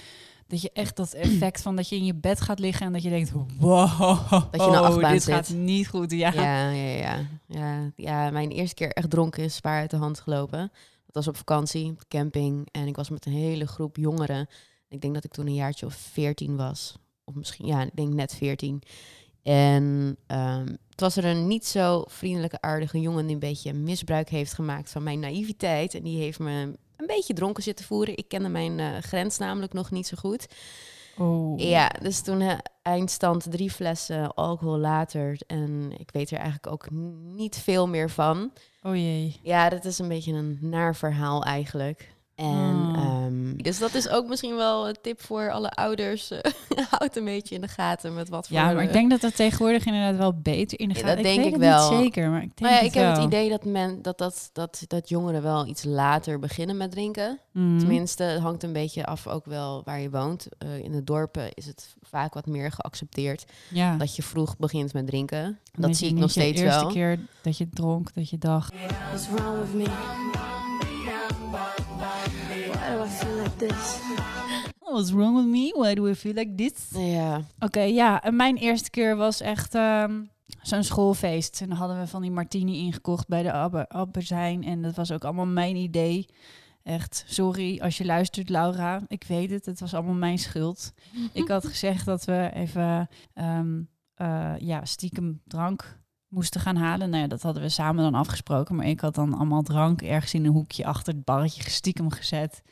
dat, 0.47 0.63
je 0.63 0.71
echt 0.73 0.97
dat 0.97 1.13
effect 1.27 1.63
van 1.63 1.77
dat 1.77 1.89
je 1.89 1.97
in 1.97 2.05
je 2.05 2.15
bed 2.15 2.41
gaat 2.41 2.59
liggen 2.59 2.87
en 2.87 2.93
dat 2.93 3.03
je 3.03 3.09
denkt, 3.09 3.33
wow, 3.59 4.01
Dat 4.51 4.61
je 4.65 4.79
achtbaan 4.79 5.13
dit 5.13 5.23
zit. 5.23 5.35
gaat 5.35 5.49
niet 5.49 5.89
goed. 5.89 6.11
Ja. 6.11 6.33
Ja, 6.33 6.71
ja, 6.71 6.97
ja, 6.97 7.19
ja. 7.47 7.91
Ja, 7.97 8.31
mijn 8.31 8.51
eerste 8.51 8.75
keer 8.75 8.91
echt 8.93 9.11
dronken 9.11 9.43
is 9.45 9.55
zwaar 9.57 9.81
uit 9.81 9.91
de 9.91 9.97
hand 9.97 10.21
gelopen. 10.21 10.73
Dat 11.13 11.25
was 11.25 11.29
op 11.29 11.37
vakantie, 11.37 11.91
op 11.91 12.05
camping. 12.09 12.69
En 12.71 12.87
ik 12.87 12.97
was 12.97 13.11
met 13.11 13.27
een 13.27 13.33
hele 13.33 13.67
groep 13.67 13.97
jongeren. 13.97 14.49
Ik 14.89 15.01
denk 15.01 15.15
dat 15.15 15.25
ik 15.25 15.33
toen 15.33 15.47
een 15.47 15.55
jaartje 15.55 15.87
of 15.87 15.95
veertien 15.95 16.57
was. 16.57 16.95
Of 17.25 17.35
misschien, 17.35 17.67
ja, 17.67 17.83
ik 17.83 17.97
denk 17.97 18.13
net 18.13 18.35
veertien. 18.35 18.83
En 19.43 20.17
ehm, 20.27 20.67
het 20.91 21.01
was 21.01 21.17
er 21.17 21.25
een 21.25 21.47
niet 21.47 21.67
zo 21.67 22.05
vriendelijke, 22.07 22.61
aardige 22.61 23.01
jongen 23.01 23.25
die 23.25 23.35
een 23.35 23.41
beetje 23.41 23.73
misbruik 23.73 24.29
heeft 24.29 24.53
gemaakt 24.53 24.91
van 24.91 25.03
mijn 25.03 25.21
naïviteit. 25.21 25.95
En 25.95 26.03
die 26.03 26.19
heeft 26.19 26.39
me 26.39 26.73
een 26.97 27.07
beetje 27.07 27.35
dronken 27.35 27.63
zitten 27.63 27.85
voeren. 27.85 28.17
Ik 28.17 28.29
kende 28.29 28.49
mijn 28.49 28.81
eh, 28.81 28.99
grens 28.99 29.39
namelijk 29.39 29.73
nog 29.73 29.91
niet 29.91 30.07
zo 30.07 30.17
goed. 30.17 30.47
Oh. 31.19 31.59
Ja, 31.59 31.89
dus 31.89 32.21
toen 32.21 32.61
eindstand 32.83 33.51
drie 33.51 33.71
flessen 33.71 34.35
alcohol 34.35 34.79
later. 34.79 35.41
En 35.47 35.93
ik 35.99 36.11
weet 36.11 36.31
er 36.31 36.39
eigenlijk 36.39 36.73
ook 36.73 36.91
niet 37.35 37.57
veel 37.57 37.89
meer 37.89 38.11
van. 38.11 38.53
oh 38.83 38.95
jee. 38.95 39.41
Ja, 39.43 39.69
dat 39.69 39.85
is 39.85 39.99
een 39.99 40.09
beetje 40.09 40.33
een 40.33 40.59
naar 40.61 40.97
verhaal 40.97 41.45
eigenlijk. 41.45 42.15
En 42.41 42.49
Oh. 42.97 42.97
ehm, 42.97 43.57
dus 43.57 43.79
dat 43.79 43.95
is 43.95 44.09
ook 44.09 44.29
misschien 44.29 44.57
wel 44.57 44.89
een 44.89 44.97
tip 45.03 45.23
voor 45.23 45.51
alle 45.51 45.71
ouders. 45.71 46.31
eh, 46.31 46.53
Houd 46.91 47.17
een 47.17 47.25
beetje 47.25 47.55
in 47.55 47.61
de 47.61 47.69
gaten 47.69 48.15
met 48.15 48.29
wat 48.29 48.49
voor... 48.49 48.57
Ja, 48.57 48.73
maar 48.73 48.83
ik 48.83 48.89
eh, 48.89 48.95
denk 48.95 49.11
dat 49.11 49.21
dat 49.21 49.37
tegenwoordig 49.37 49.85
inderdaad 49.85 50.17
wel 50.17 50.35
beter 50.43 50.81
in 50.81 50.89
de 50.89 50.95
Ja, 50.95 51.01
gaten. 51.01 51.15
dat 51.17 51.25
denk 51.25 51.37
weet 51.37 51.47
ik 51.47 51.53
het 51.53 51.61
wel. 51.63 51.91
Niet 51.91 52.01
zeker, 52.01 52.31
maar 52.31 52.43
ik 52.43 52.57
denk 52.57 52.61
maar 52.61 52.71
ja, 52.71 52.77
het 52.77 52.87
ik 52.87 52.95
heb 52.95 53.15
het 53.17 53.25
idee 53.25 53.49
dat, 53.49 53.65
men, 53.65 54.03
dat, 54.03 54.19
dat, 54.19 54.51
dat, 54.53 54.85
dat 54.87 55.09
jongeren 55.09 55.43
wel 55.43 55.67
iets 55.67 55.85
later 55.85 56.39
beginnen 56.39 56.77
met 56.77 56.91
drinken. 56.91 57.39
Mhm. 57.53 57.79
Tenminste, 57.79 58.23
het 58.23 58.41
hangt 58.41 58.63
een 58.63 58.73
beetje 58.73 59.07
af 59.07 59.27
ook 59.27 59.45
wel 59.45 59.83
waar 59.85 60.01
je 60.01 60.11
woont. 60.11 60.49
Eh, 60.59 60.79
in 60.79 60.93
de 60.93 61.05
dorpen 61.05 61.55
is 61.55 61.67
het 61.67 61.95
vaak 62.03 62.35
wat 62.35 62.47
meer 62.47 62.73
geaccepteerd 62.73 63.45
Ja. 63.71 63.97
dat 63.97 64.17
je 64.17 64.23
vroeg 64.23 64.57
begint 64.57 64.93
met 64.93 65.07
drinken. 65.07 65.59
Dat 65.73 65.97
zie 65.97 66.09
ik 66.09 66.15
nog 66.15 66.31
steeds 66.31 66.61
eerste 66.61 66.81
wel. 66.81 66.93
keer 66.93 67.19
dat 67.43 67.57
je 67.59 67.69
dronk, 67.69 68.15
dat 68.15 68.31
je 68.31 68.39
dacht... 68.39 68.73
What's 69.11 69.29
wrong 69.29 69.59
with 69.61 69.75
me? 69.75 69.89
Why 71.35 72.95
do 72.97 73.03
I 73.05 73.09
feel 73.09 73.37
like 73.43 73.57
this? 73.57 74.01
What's 74.79 75.13
wrong 75.13 75.37
with 75.37 75.47
me? 75.47 75.73
Why 75.77 75.95
do 75.95 76.09
I 76.09 76.15
feel 76.15 76.33
like 76.35 76.55
this? 76.55 76.73
Ja, 76.93 77.43
Oké, 77.59 77.81
ja. 77.81 78.23
En 78.23 78.37
mijn 78.37 78.57
eerste 78.57 78.91
keer 78.91 79.17
was 79.17 79.41
echt 79.41 79.75
ehm, 79.75 80.23
zo'n 80.63 80.83
schoolfeest. 80.85 81.61
En 81.61 81.69
dan 81.69 81.77
hadden 81.79 81.99
we 81.99 82.07
van 82.07 82.23
die 82.23 82.31
martini 82.31 82.79
ingekocht 82.79 83.29
bij 83.29 83.43
de 83.43 83.53
Abbe- 83.53 83.89
Albertijn. 83.89 84.65
En 84.65 84.83
dat 84.83 84.95
was 84.95 85.13
ook 85.13 85.25
allemaal 85.25 85.47
mijn 85.47 85.77
idee. 85.77 86.27
Echt, 86.83 87.25
sorry 87.27 87.81
als 87.81 87.99
je 87.99 88.05
luistert, 88.05 88.49
Laura. 88.49 89.01
Ik 89.09 89.25
weet 89.25 89.51
het, 89.51 89.67
het 89.67 89.81
was 89.81 89.95
allemaal 89.95 90.15
mijn 90.15 90.39
schuld. 90.39 90.93
Ik 91.33 91.49
had 91.49 91.67
gezegd 91.67 92.05
dat 92.05 92.25
we 92.25 92.51
even 92.55 93.09
ehm, 93.35 93.81
eh, 94.15 94.55
ja, 94.59 94.85
stiekem 94.85 95.41
drank 95.47 95.99
moesten 96.31 96.61
gaan 96.61 96.77
halen. 96.77 97.11
Nou 97.11 97.23
ja, 97.23 97.29
dat 97.29 97.43
hadden 97.43 97.63
we 97.63 97.69
samen 97.69 98.03
dan 98.03 98.15
afgesproken. 98.15 98.75
Maar 98.77 98.87
ik 98.87 99.01
had 99.01 99.15
dan 99.15 99.35
allemaal 99.35 99.63
drank 99.63 100.03
ergens 100.03 100.35
in 100.35 100.45
een 100.45 100.53
hoekje 100.53 100.85
achter 100.85 101.15
het 101.15 101.25
barretje 101.25 101.71
stiekem 101.71 102.11
gezet. 102.11 102.63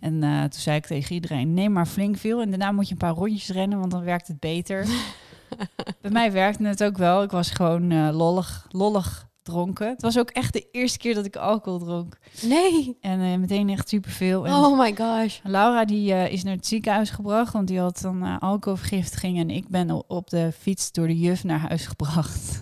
En 0.00 0.22
eh, 0.22 0.40
toen 0.40 0.60
zei 0.60 0.76
ik 0.76 0.86
tegen 0.86 1.14
iedereen, 1.14 1.54
neem 1.54 1.72
maar 1.72 1.86
flink 1.86 2.16
veel. 2.16 2.40
En 2.40 2.48
daarna 2.48 2.72
moet 2.72 2.86
je 2.86 2.92
een 2.92 2.98
paar 2.98 3.14
rondjes 3.14 3.48
rennen, 3.48 3.78
want 3.78 3.90
dan 3.90 4.04
werkt 4.04 4.28
het 4.28 4.40
beter. 4.40 4.86
Bij 6.00 6.10
mij 6.10 6.32
werkte 6.32 6.64
het 6.64 6.84
ook 6.84 6.96
wel. 6.96 7.22
Ik 7.22 7.30
was 7.30 7.50
gewoon 7.50 7.90
eh, 7.90 8.08
lollig, 8.12 8.66
lollig 8.70 9.30
dronken. 9.42 9.88
Het 9.88 10.02
was 10.02 10.18
ook 10.18 10.30
echt 10.30 10.52
de 10.52 10.68
eerste 10.70 10.98
keer 10.98 11.14
dat 11.14 11.24
ik 11.24 11.36
alcohol 11.36 11.78
dronk. 11.78 12.18
Nee. 12.42 12.96
En 13.00 13.20
eh, 13.20 13.38
meteen 13.38 13.68
echt 13.68 13.88
superveel. 13.88 14.46
En 14.46 14.52
Oh 14.52 14.78
my 14.78 14.96
gosh. 14.96 15.38
Laura 15.42 15.84
die 15.84 16.30
is 16.30 16.42
naar 16.42 16.56
het 16.56 16.66
ziekenhuis 16.66 17.10
gebracht, 17.10 17.52
want 17.52 17.68
die 17.68 17.80
had 17.80 18.00
dan 18.00 18.38
alcoholvergiftiging. 18.38 19.38
En 19.38 19.50
ik 19.50 19.68
ben 19.68 20.08
op 20.10 20.30
de 20.30 20.52
fiets 20.58 20.92
door 20.92 21.06
de 21.06 21.18
juf 21.18 21.44
naar 21.44 21.60
huis 21.60 21.86
gebracht. 21.86 22.60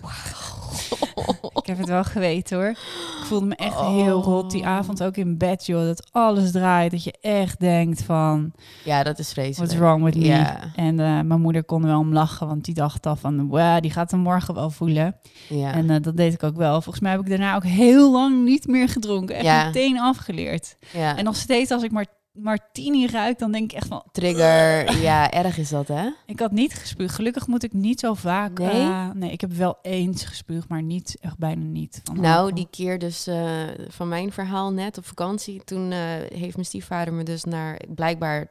Ik 1.61 1.67
heb 1.67 1.77
het 1.77 1.87
wel 1.87 2.03
geweten 2.03 2.57
hoor. 2.57 2.69
Ik 2.69 3.23
voelde 3.27 3.45
me 3.45 3.55
echt 3.55 3.79
heel 3.79 4.21
rot 4.21 4.51
die 4.51 4.61
Oh. 4.61 4.67
avond 4.67 5.03
ook 5.03 5.17
in 5.17 5.37
bed, 5.37 5.65
joh. 5.65 5.83
Dat 5.85 6.07
alles 6.11 6.51
draait. 6.51 6.91
Dat 6.91 7.03
je 7.03 7.13
echt 7.21 7.59
denkt 7.59 8.03
van, 8.03 8.51
Ja, 8.83 9.03
dat 9.03 9.19
is 9.19 9.31
vreselijk. 9.31 9.57
what's 9.71 9.75
wrong 9.75 10.03
with 10.03 10.15
me? 10.15 10.43
En 10.75 10.99
eh, 10.99 11.05
mijn 11.21 11.41
moeder 11.41 11.63
kon 11.63 11.83
wel 11.83 11.99
om 11.99 12.13
lachen, 12.13 12.47
want 12.47 12.65
die 12.65 12.73
dacht 12.73 13.05
al 13.05 13.15
van, 13.15 13.47
wow, 13.47 13.81
die 13.81 13.91
gaat 13.91 14.11
hem 14.11 14.19
morgen 14.19 14.53
wel 14.53 14.69
voelen. 14.69 15.15
En 15.49 15.89
eh, 15.89 16.01
dat 16.01 16.17
deed 16.17 16.33
ik 16.33 16.43
ook 16.43 16.55
wel. 16.57 16.81
Volgens 16.81 16.99
mij 16.99 17.11
heb 17.11 17.21
ik 17.21 17.29
daarna 17.29 17.55
ook 17.55 17.63
heel 17.65 18.11
lang 18.11 18.43
niet 18.43 18.67
meer 18.67 18.89
gedronken. 18.89 19.35
Echt 19.35 19.65
meteen 19.65 19.99
afgeleerd. 19.99 20.77
En 20.93 21.23
nog 21.23 21.35
steeds 21.35 21.71
als 21.71 21.83
ik 21.83 21.91
maar 21.91 22.05
martini 22.33 23.07
ruik, 23.07 23.39
dan 23.39 23.51
denk 23.51 23.71
ik 23.71 23.77
echt 23.77 23.87
van, 23.87 24.03
Trigger. 24.11 24.97
Ja, 25.01 25.31
erg 25.31 25.57
is 25.57 25.69
dat, 25.69 25.87
hè? 25.87 26.09
ik 26.25 26.39
had 26.39 26.51
niet 26.51 26.73
gespuugd. 26.73 27.15
Gelukkig 27.15 27.47
moet 27.47 27.63
ik 27.63 27.73
niet 27.73 27.99
zo 27.99 28.13
vaak. 28.13 28.59
Nee? 28.59 28.69
eh, 28.69 29.09
nee, 29.13 29.31
ik 29.31 29.41
heb 29.41 29.51
wel 29.53 29.77
eens 29.81 30.23
gespuugd, 30.25 30.67
maar 30.67 30.83
niet, 30.83 31.17
echt 31.21 31.37
bijna 31.37 31.63
niet. 31.63 32.01
Van 32.03 32.15
Nou, 32.15 32.27
alcohol. 32.27 32.55
die 32.55 32.67
keer 32.71 32.99
dus 32.99 33.27
eh, 33.27 33.63
van 33.87 34.07
mijn 34.07 34.31
verhaal 34.31 34.71
net 34.71 34.97
op 34.97 35.05
vakantie. 35.05 35.61
Toen 35.63 35.91
eh, 35.91 35.99
heeft 36.33 36.55
mijn 36.55 36.65
stiefvader 36.67 37.13
me 37.13 37.23
dus 37.23 37.43
naar 37.43 37.79
blijkbaar 37.95 38.47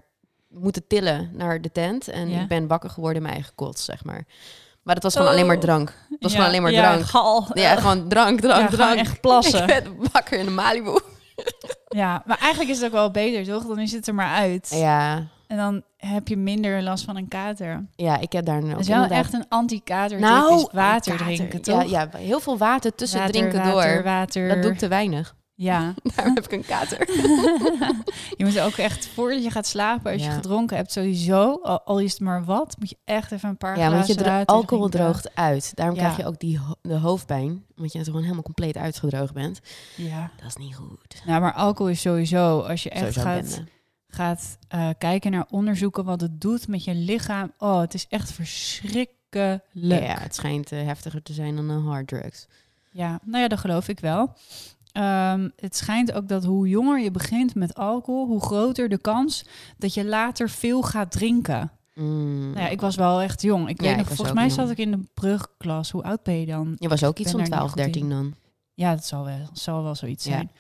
moeten 0.49 0.87
tillen 0.87 1.31
naar 1.33 1.61
de 1.61 1.73
tent. 1.73 2.09
En 2.09 2.29
Ja. 2.31 2.41
ik 2.41 2.49
ben 2.49 2.67
wakker 2.67 2.91
geworden 2.91 3.17
in 3.17 3.23
mijn 3.23 3.35
eigen 3.35 3.55
kots, 3.55 3.85
zeg 3.85 4.05
maar. 4.05 4.25
Maar 4.83 4.95
dat 4.95 5.03
was 5.05 5.15
gewoon 5.17 5.29
alleen 5.31 5.47
maar 5.47 5.57
Oh. 5.57 5.63
drank. 5.63 5.87
Dat 6.09 6.19
was 6.21 6.31
Ja, 6.33 6.37
gewoon 6.37 6.51
alleen 6.51 6.63
maar 6.63 6.73
ja, 6.73 6.91
drank. 6.93 7.05
gal. 7.07 7.47
Ja, 7.55 7.77
gewoon 7.77 8.09
drank, 8.09 8.41
drank, 8.41 8.71
gewoon 8.71 8.71
drank. 8.87 8.99
echt 8.99 9.21
plassen. 9.21 9.61
Ik 9.63 9.67
werd 9.69 9.89
wakker 10.13 10.39
in 10.39 10.45
de 10.45 10.51
Malibu. 10.51 10.99
Ja, 11.89 12.23
maar 12.27 12.39
eigenlijk 12.39 12.71
is 12.71 12.77
het 12.77 12.87
ook 12.87 12.93
wel 12.93 13.11
beter, 13.11 13.45
toch? 13.55 13.67
Dan 13.67 13.79
is 13.79 13.93
het 13.93 14.07
er 14.09 14.15
maar 14.15 14.35
uit. 14.35 14.69
Ja, 14.75 15.27
En 15.47 15.57
dan 15.57 15.83
heb 15.97 16.29
je 16.29 16.37
minder 16.37 16.83
last 16.83 17.05
van 17.05 17.17
een 17.17 17.29
kater. 17.29 17.85
ja, 17.97 18.19
ik 18.19 18.33
heb 18.33 18.45
daar 18.45 18.59
nu 18.63 18.65
ook 18.65 18.71
Het 18.71 18.81
is 18.81 18.87
wel 18.89 18.97
inderdaad- 19.03 19.25
echt 19.25 19.33
een 19.35 19.45
anti-kater. 19.49 20.21
nou, 20.21 20.69
water 20.73 21.17
kater. 21.17 21.35
drinken, 21.35 21.59
Ja, 21.63 21.81
toch? 21.81 21.91
ja, 21.91 22.09
heel 22.17 22.41
veel 22.41 22.59
water 22.59 22.95
tussen 22.95 23.19
Water, 23.19 23.35
drinken 23.35 23.59
water, 23.65 23.95
door. 23.95 24.03
Water. 24.05 24.49
Dat 24.49 24.63
doe 24.63 24.73
ik 24.73 24.79
te 24.79 24.89
weinig. 24.89 25.35
Ja. 25.63 25.95
Daarom 26.17 26.35
heb 26.35 26.45
ik 26.45 26.53
een 26.53 26.65
kater. 26.65 26.99
je 28.39 28.45
moet 28.45 28.61
ook 28.61 28.77
echt, 28.77 29.07
voordat 29.07 29.43
je 29.43 29.51
gaat 29.51 29.67
slapen, 29.67 30.13
als 30.13 30.25
je 30.25 30.31
gedronken 30.31 30.77
hebt, 30.77 30.93
sowieso, 30.93 31.61
al, 31.63 31.81
al 31.83 31.99
is 31.99 32.11
het 32.13 32.21
maar 32.21 32.45
wat, 32.45 32.77
moet 32.79 32.91
je 32.91 32.99
echt 33.05 33.33
even 33.33 33.49
een 33.49 33.57
paar 33.57 33.79
Ja, 33.79 33.91
want 33.91 34.07
je 34.07 34.15
dro- 34.15 34.43
alcohol 34.45 34.89
droogt 34.89 35.35
uit. 35.35 35.73
Daarom 35.75 35.95
Ja. 35.97 36.01
krijg 36.03 36.17
je 36.17 36.27
ook 36.27 36.39
die 36.39 36.59
ho- 36.59 36.75
de 36.83 36.95
hoofdpijn. 36.99 37.65
Want 37.75 37.93
je 37.93 38.05
gewoon 38.05 38.23
helemaal 38.23 38.43
compleet 38.43 38.77
uitgedroogd 38.77 39.33
bent. 39.35 39.61
Ja. 39.97 40.31
Dat 40.37 40.47
is 40.47 40.57
niet 40.57 40.75
goed. 40.77 41.23
Nou, 41.27 41.41
maar 41.41 41.53
alcohol 41.55 41.93
is 41.93 42.01
sowieso, 42.01 42.61
als 42.61 42.83
je 42.83 42.91
echt 42.91 42.99
Sowieso 43.15 43.21
gaat, 43.21 43.41
bende. 43.57 43.71
gaat 44.09 44.59
eh, 44.69 44.89
kijken 44.99 45.31
naar 45.31 45.47
onderzoeken 45.51 46.05
wat 46.05 46.21
het 46.21 46.41
doet 46.41 46.69
met 46.69 46.85
je 46.85 46.95
lichaam. 46.95 47.53
Oh, 47.59 47.81
het 47.81 47.95
is 47.95 48.07
echt 48.09 48.33
verschrikkelijk. 48.33 49.63
Ja, 49.73 50.19
het 50.21 50.35
schijnt 50.35 50.73
eh, 50.73 50.83
heftiger 50.85 51.23
te 51.23 51.33
zijn 51.33 51.57
dan 51.57 51.69
een 51.69 51.85
harddrugs. 51.85 52.47
Ja, 52.93 53.21
nou 53.25 53.43
ja, 53.43 53.49
dat 53.49 53.59
geloof 53.59 53.89
ik 53.89 54.01
wel. 54.01 54.33
Ehm, 54.93 55.49
het 55.57 55.77
schijnt 55.77 56.13
ook 56.13 56.29
dat 56.29 56.45
hoe 56.45 56.69
jonger 56.69 57.01
je 57.01 57.11
begint 57.11 57.55
met 57.55 57.75
alcohol, 57.75 58.27
hoe 58.27 58.41
groter 58.41 58.89
de 58.89 58.99
kans 58.99 59.45
dat 59.79 59.95
je 59.95 60.05
later 60.05 60.49
veel 60.51 60.83
gaat 60.83 61.11
drinken. 61.11 61.71
Mm. 61.95 62.51
Nou 62.53 62.61
ja, 62.65 62.69
ik 62.69 62.81
was 62.81 62.97
wel 62.97 63.21
echt 63.21 63.43
jong. 63.43 63.69
Ik 63.69 63.81
Ja, 63.81 63.83
weet 63.89 63.93
ik 63.93 63.99
nog, 63.99 64.07
volgens 64.07 64.33
mij 64.37 64.47
jong. 64.47 64.55
zat 64.57 64.71
ik 64.71 64.79
in 64.79 64.91
de 64.91 65.01
brugklas. 65.15 65.91
Hoe 65.91 66.03
oud 66.03 66.23
ben 66.23 66.41
je 66.41 66.47
dan? 66.47 66.75
je 66.79 66.89
was 66.89 67.05
ook 67.05 67.19
iets 67.19 67.31
van 67.31 67.41
daar 67.41 67.49
niet 67.49 67.57
12, 67.59 67.71
goed 67.71 67.81
in. 67.81 67.85
13 67.93 68.09
dan. 68.11 68.35
Ja, 68.75 68.95
dat 68.95 69.05
zal 69.05 69.25
wel, 69.25 69.49
zal 69.53 69.83
wel 69.83 69.95
zoiets 69.95 70.25
Ja. 70.25 70.31
zijn. 70.33 70.51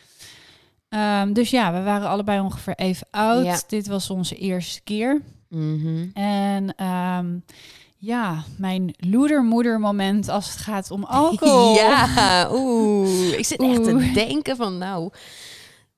Ehm, 0.88 1.32
dus 1.32 1.50
ja, 1.50 1.72
we 1.72 1.82
waren 1.82 2.08
allebei 2.08 2.40
ongeveer 2.40 2.74
even 2.74 3.06
oud. 3.10 3.44
Ja. 3.44 3.60
Dit 3.66 3.86
was 3.86 4.10
onze 4.10 4.36
eerste 4.36 4.80
keer. 4.82 5.22
Mhm. 5.48 6.08
En 6.14 6.74
ehm, 6.76 7.38
ja, 8.02 8.42
mijn 8.56 8.94
loedermoeder 8.96 9.80
moment 9.80 10.28
als 10.28 10.48
het 10.50 10.56
gaat 10.58 10.90
om 10.90 11.04
alcohol. 11.04 11.74
Ja, 11.80 12.48
oeh. 12.52 13.38
Ik 13.38 13.44
zit 13.44 13.62
echt 13.62 13.84
te 13.84 14.10
denken 14.14 14.56
van, 14.56 14.78
nou, 14.78 15.10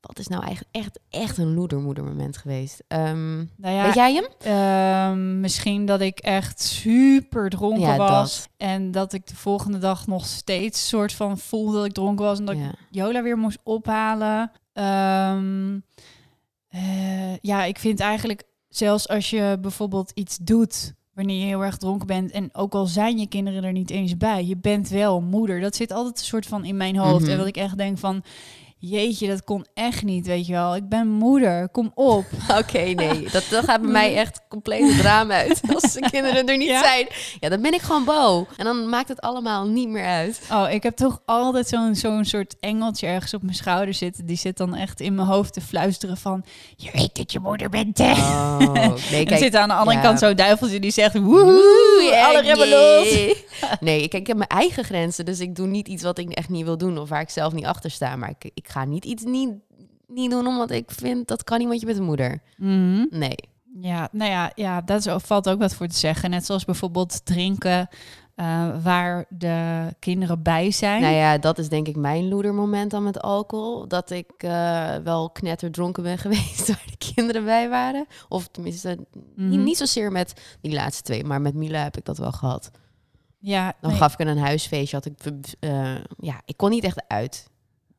wat 0.01 0.19
is 0.19 0.27
nou 0.29 0.43
eigenlijk 0.45 0.77
echt, 0.77 0.99
echt 1.11 1.39
een 1.39 1.55
loedermoedermoment 1.55 2.37
geweest? 2.37 2.83
Ehm, 2.89 3.37
Nou 3.37 3.75
ja, 3.75 3.85
weet 3.85 3.95
jij 3.95 4.15
hem? 4.15 4.27
Ehm, 4.39 5.41
misschien 5.41 5.87
dat 5.87 6.01
ik 6.01 6.19
echt 6.19 6.61
super 6.61 7.51
dronken 7.51 7.81
Ja, 7.81 7.97
was. 7.97 8.37
dat. 8.37 8.49
En 8.57 8.91
dat 8.91 9.13
ik 9.13 9.27
de 9.27 9.37
volgende 9.37 9.79
dag 9.79 10.07
nog 10.07 10.27
steeds 10.27 10.89
soort 10.89 11.13
van 11.13 11.39
voelde 11.39 11.77
dat 11.77 11.87
ik 11.87 11.93
dronken 11.93 12.25
was. 12.25 12.39
En 12.39 12.45
dat 12.45 12.55
ik. 12.55 12.63
Jola 12.91 13.23
weer 13.23 13.39
moest 13.39 13.59
ophalen. 13.63 14.51
Ehm, 14.73 15.79
eh, 16.69 17.37
ja, 17.41 17.65
ik 17.65 17.79
vind 17.79 18.01
eigenlijk 18.01 18.43
zelfs 18.69 19.09
als 19.09 19.31
je 19.31 19.59
bijvoorbeeld 19.61 20.11
iets 20.15 20.37
doet 20.37 20.93
wanneer 21.15 21.39
je 21.39 21.45
heel 21.47 21.65
erg 21.65 21.77
dronken 21.77 22.07
bent 22.07 22.31
en 22.31 22.49
ook 22.53 22.75
al 22.75 22.87
zijn 22.87 23.19
je 23.19 23.27
kinderen 23.27 23.65
er 23.65 23.73
niet 23.73 23.91
eens 23.91 24.17
bij, 24.17 24.45
je 24.45 24.57
bent 24.57 24.89
wel 24.89 25.21
moeder. 25.21 25.61
Dat 25.61 25.77
zit 25.77 25.93
altijd 25.93 26.19
een 26.19 26.25
soort 26.25 26.47
van 26.47 26.65
in 26.65 26.77
mijn 26.77 26.97
hoofd 26.97 27.23
Mhm. 27.23 27.31
en 27.31 27.37
dat 27.39 27.47
ik 27.47 27.57
echt 27.57 27.77
denk 27.77 27.99
van 27.99 28.23
jeetje, 28.91 29.29
dat 29.29 29.45
kon 29.45 29.67
echt 29.75 30.03
niet, 30.03 30.27
weet 30.27 30.47
je 30.47 30.53
wel. 30.53 30.77
Ik 30.77 30.89
ben 30.89 31.09
moeder, 31.09 31.69
kom 31.69 31.93
op. 31.95 32.25
Oké, 32.59 32.79
nee. 32.79 33.31
Dat, 33.31 33.45
dat 33.51 33.65
gaat 33.65 33.81
bij 33.81 33.91
mij 33.91 34.17
echt 34.17 34.41
compleet 34.49 34.93
het 34.93 35.01
raam 35.01 35.31
uit. 35.31 35.61
Als 35.75 35.93
de 35.93 36.01
kinderen 36.11 36.49
er 36.49 36.57
niet 36.57 36.69
Ja? 36.69 36.83
zijn. 36.83 37.07
Ja, 37.41 37.49
dan 37.49 37.63
ben 37.63 37.75
ik 37.75 37.81
gewoon 37.81 38.05
bo. 38.05 38.47
En 38.57 38.65
dan 38.65 38.89
maakt 38.89 39.09
het 39.09 39.21
allemaal 39.21 39.67
niet 39.67 39.89
meer 39.89 40.05
uit. 40.05 40.41
Oh, 40.53 40.71
ik 40.71 40.83
heb 40.83 40.97
toch 40.97 41.23
altijd 41.25 41.69
zo'n 41.69 41.95
zo'n 41.95 42.25
soort 42.25 42.57
engeltje 42.61 43.07
ergens 43.07 43.35
op 43.35 43.43
mijn 43.43 43.55
schouder 43.55 43.95
zitten. 43.95 44.27
Die 44.27 44.37
zit 44.37 44.57
dan 44.57 44.75
echt 44.75 45.01
in 45.01 45.15
mijn 45.15 45.29
hoofd 45.29 45.53
te 45.53 45.61
fluisteren 45.61 46.17
van... 46.17 46.45
Je 46.77 46.91
weet 46.93 47.15
dat 47.17 47.33
je 47.33 47.41
moeder 47.41 47.69
bent, 47.69 47.99
hè? 47.99 48.13
Oh, 48.13 48.59
nee, 49.11 49.27
en 49.27 49.39
zit 49.39 49.55
aan 49.55 49.69
de 49.69 49.75
andere 49.75 49.97
ja. 49.97 50.03
kant 50.03 50.19
zo'n 50.19 50.37
duiveltje 50.37 50.81
die 50.81 50.91
zegt... 50.91 51.19
Woehoe, 51.19 52.01
Oeh, 52.01 52.27
alle 52.27 52.41
remmen 52.41 52.69
los. 52.69 53.35
Nee, 53.81 54.09
kijk, 54.09 54.23
ik 54.23 54.27
heb 54.27 54.37
mijn 54.37 54.49
eigen 54.49 54.85
grenzen. 54.85 55.25
Dus 55.25 55.41
ik 55.41 55.57
doe 55.57 55.67
niet 55.67 55.89
iets 55.89 56.03
wat 56.03 56.19
ik 56.19 56.31
echt 56.31 56.49
niet 56.49 56.65
wil 56.65 56.79
doen. 56.79 56.99
Of 56.99 57.09
waar 57.09 57.21
ik 57.21 57.31
zelf 57.31 57.53
niet 57.53 57.65
achter 57.65 57.91
sta. 57.91 58.17
Maar 58.17 58.35
ik, 58.39 58.51
ik 58.55 58.69
ga 58.73 58.85
niet 58.85 59.05
iets 59.05 59.25
niet, 59.25 59.51
niet 60.07 60.31
doen 60.31 60.47
omdat 60.47 60.71
ik 60.71 60.91
vind... 60.91 61.29
dat 61.29 61.45
kan 61.45 61.59
niet, 61.59 61.69
want 61.69 61.81
je 61.81 61.87
bent 61.87 61.99
een 61.99 62.05
moeder. 62.05 62.43
Mhm. 62.57 63.05
Nee. 63.11 63.37
Ja, 63.81 64.09
nou 64.13 64.31
ja, 64.31 64.53
ja 64.55 64.81
dat 64.81 65.07
is, 65.07 65.13
valt 65.23 65.49
ook 65.49 65.59
wat 65.59 65.75
voor 65.75 65.87
te 65.87 65.97
zeggen. 65.99 66.31
Net 66.31 66.47
zoals 66.47 66.65
bijvoorbeeld 66.65 67.25
drinken 67.25 67.89
eh, 68.35 68.83
waar 68.83 69.25
de 69.29 69.87
kinderen 69.99 70.43
bij 70.43 70.71
zijn. 70.71 71.01
Nou 71.03 71.15
ja, 71.15 71.39
dat 71.39 71.59
is 71.59 71.69
denk 71.69 71.89
ik 71.89 71.97
mijn 71.97 72.29
loedermoment 72.29 72.91
dan 72.91 73.03
met 73.03 73.21
alcohol. 73.21 73.89
Dat 73.89 74.11
ik 74.11 74.31
eh, 74.37 74.95
wel 74.97 75.31
knetterdronken 75.31 76.03
ben 76.03 76.19
geweest 76.25 76.67
waar 76.69 76.85
de 76.99 77.13
kinderen 77.15 77.45
bij 77.45 77.69
waren. 77.69 78.07
Of 78.29 78.49
tenminste, 78.49 78.89
niet, 78.89 79.07
Mhm. 79.37 79.63
niet 79.65 79.77
zozeer 79.77 80.13
met 80.13 80.57
die 80.61 80.73
laatste 80.73 81.03
twee, 81.03 81.25
maar 81.25 81.41
met 81.41 81.55
Mila 81.55 81.83
heb 81.83 81.97
ik 81.97 82.05
dat 82.05 82.19
wel 82.19 82.33
gehad. 82.33 82.71
Ja, 83.39 83.73
Dan 83.81 83.91
nee, 83.91 83.99
gaf 84.01 84.13
ik 84.13 84.19
een 84.19 84.39
huisfeestje. 84.39 84.97
Had 84.97 85.05
ik, 85.07 85.15
eh, 85.61 85.95
ja, 86.19 86.41
ik 86.45 86.57
kon 86.57 86.71
niet 86.71 86.85
echt 86.85 87.03
uit 87.09 87.51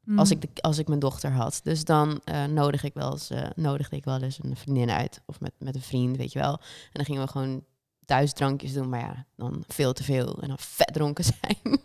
mm. 0.04 0.20
als, 0.20 0.32
ik 0.32 0.42
de, 0.42 0.50
als 0.62 0.78
ik 0.78 0.88
mijn 0.88 1.00
dochter 1.00 1.32
had. 1.32 1.60
Dus 1.64 1.84
dan 1.84 2.22
eh, 2.24 2.44
nodig 2.46 2.84
ik 2.84 2.94
wel 2.94 3.12
eens, 3.12 3.30
eh, 3.30 3.50
nodigde 3.56 3.96
ik 3.96 4.04
wel 4.04 4.22
eens 4.22 4.40
een 4.44 4.56
vriendin 4.56 4.90
uit. 4.90 5.22
Of 5.26 5.40
met, 5.40 5.54
met 5.60 5.76
een 5.76 5.82
vriend, 5.82 6.18
weet 6.18 6.32
je 6.32 6.40
wel. 6.40 6.54
En 6.60 6.92
dan 6.92 7.06
gingen 7.06 7.22
we 7.22 7.28
gewoon 7.28 7.64
thuis 8.06 8.34
drankjes 8.34 8.74
doen. 8.74 8.90
Maar 8.90 9.00
ja, 9.00 9.26
dan 9.36 9.64
veel 9.68 9.94
te 9.94 10.04
veel. 10.04 10.42
En 10.42 10.48
dan 10.48 10.60
vet 10.60 10.94
dronken 10.94 11.24
zijn. 11.42 11.80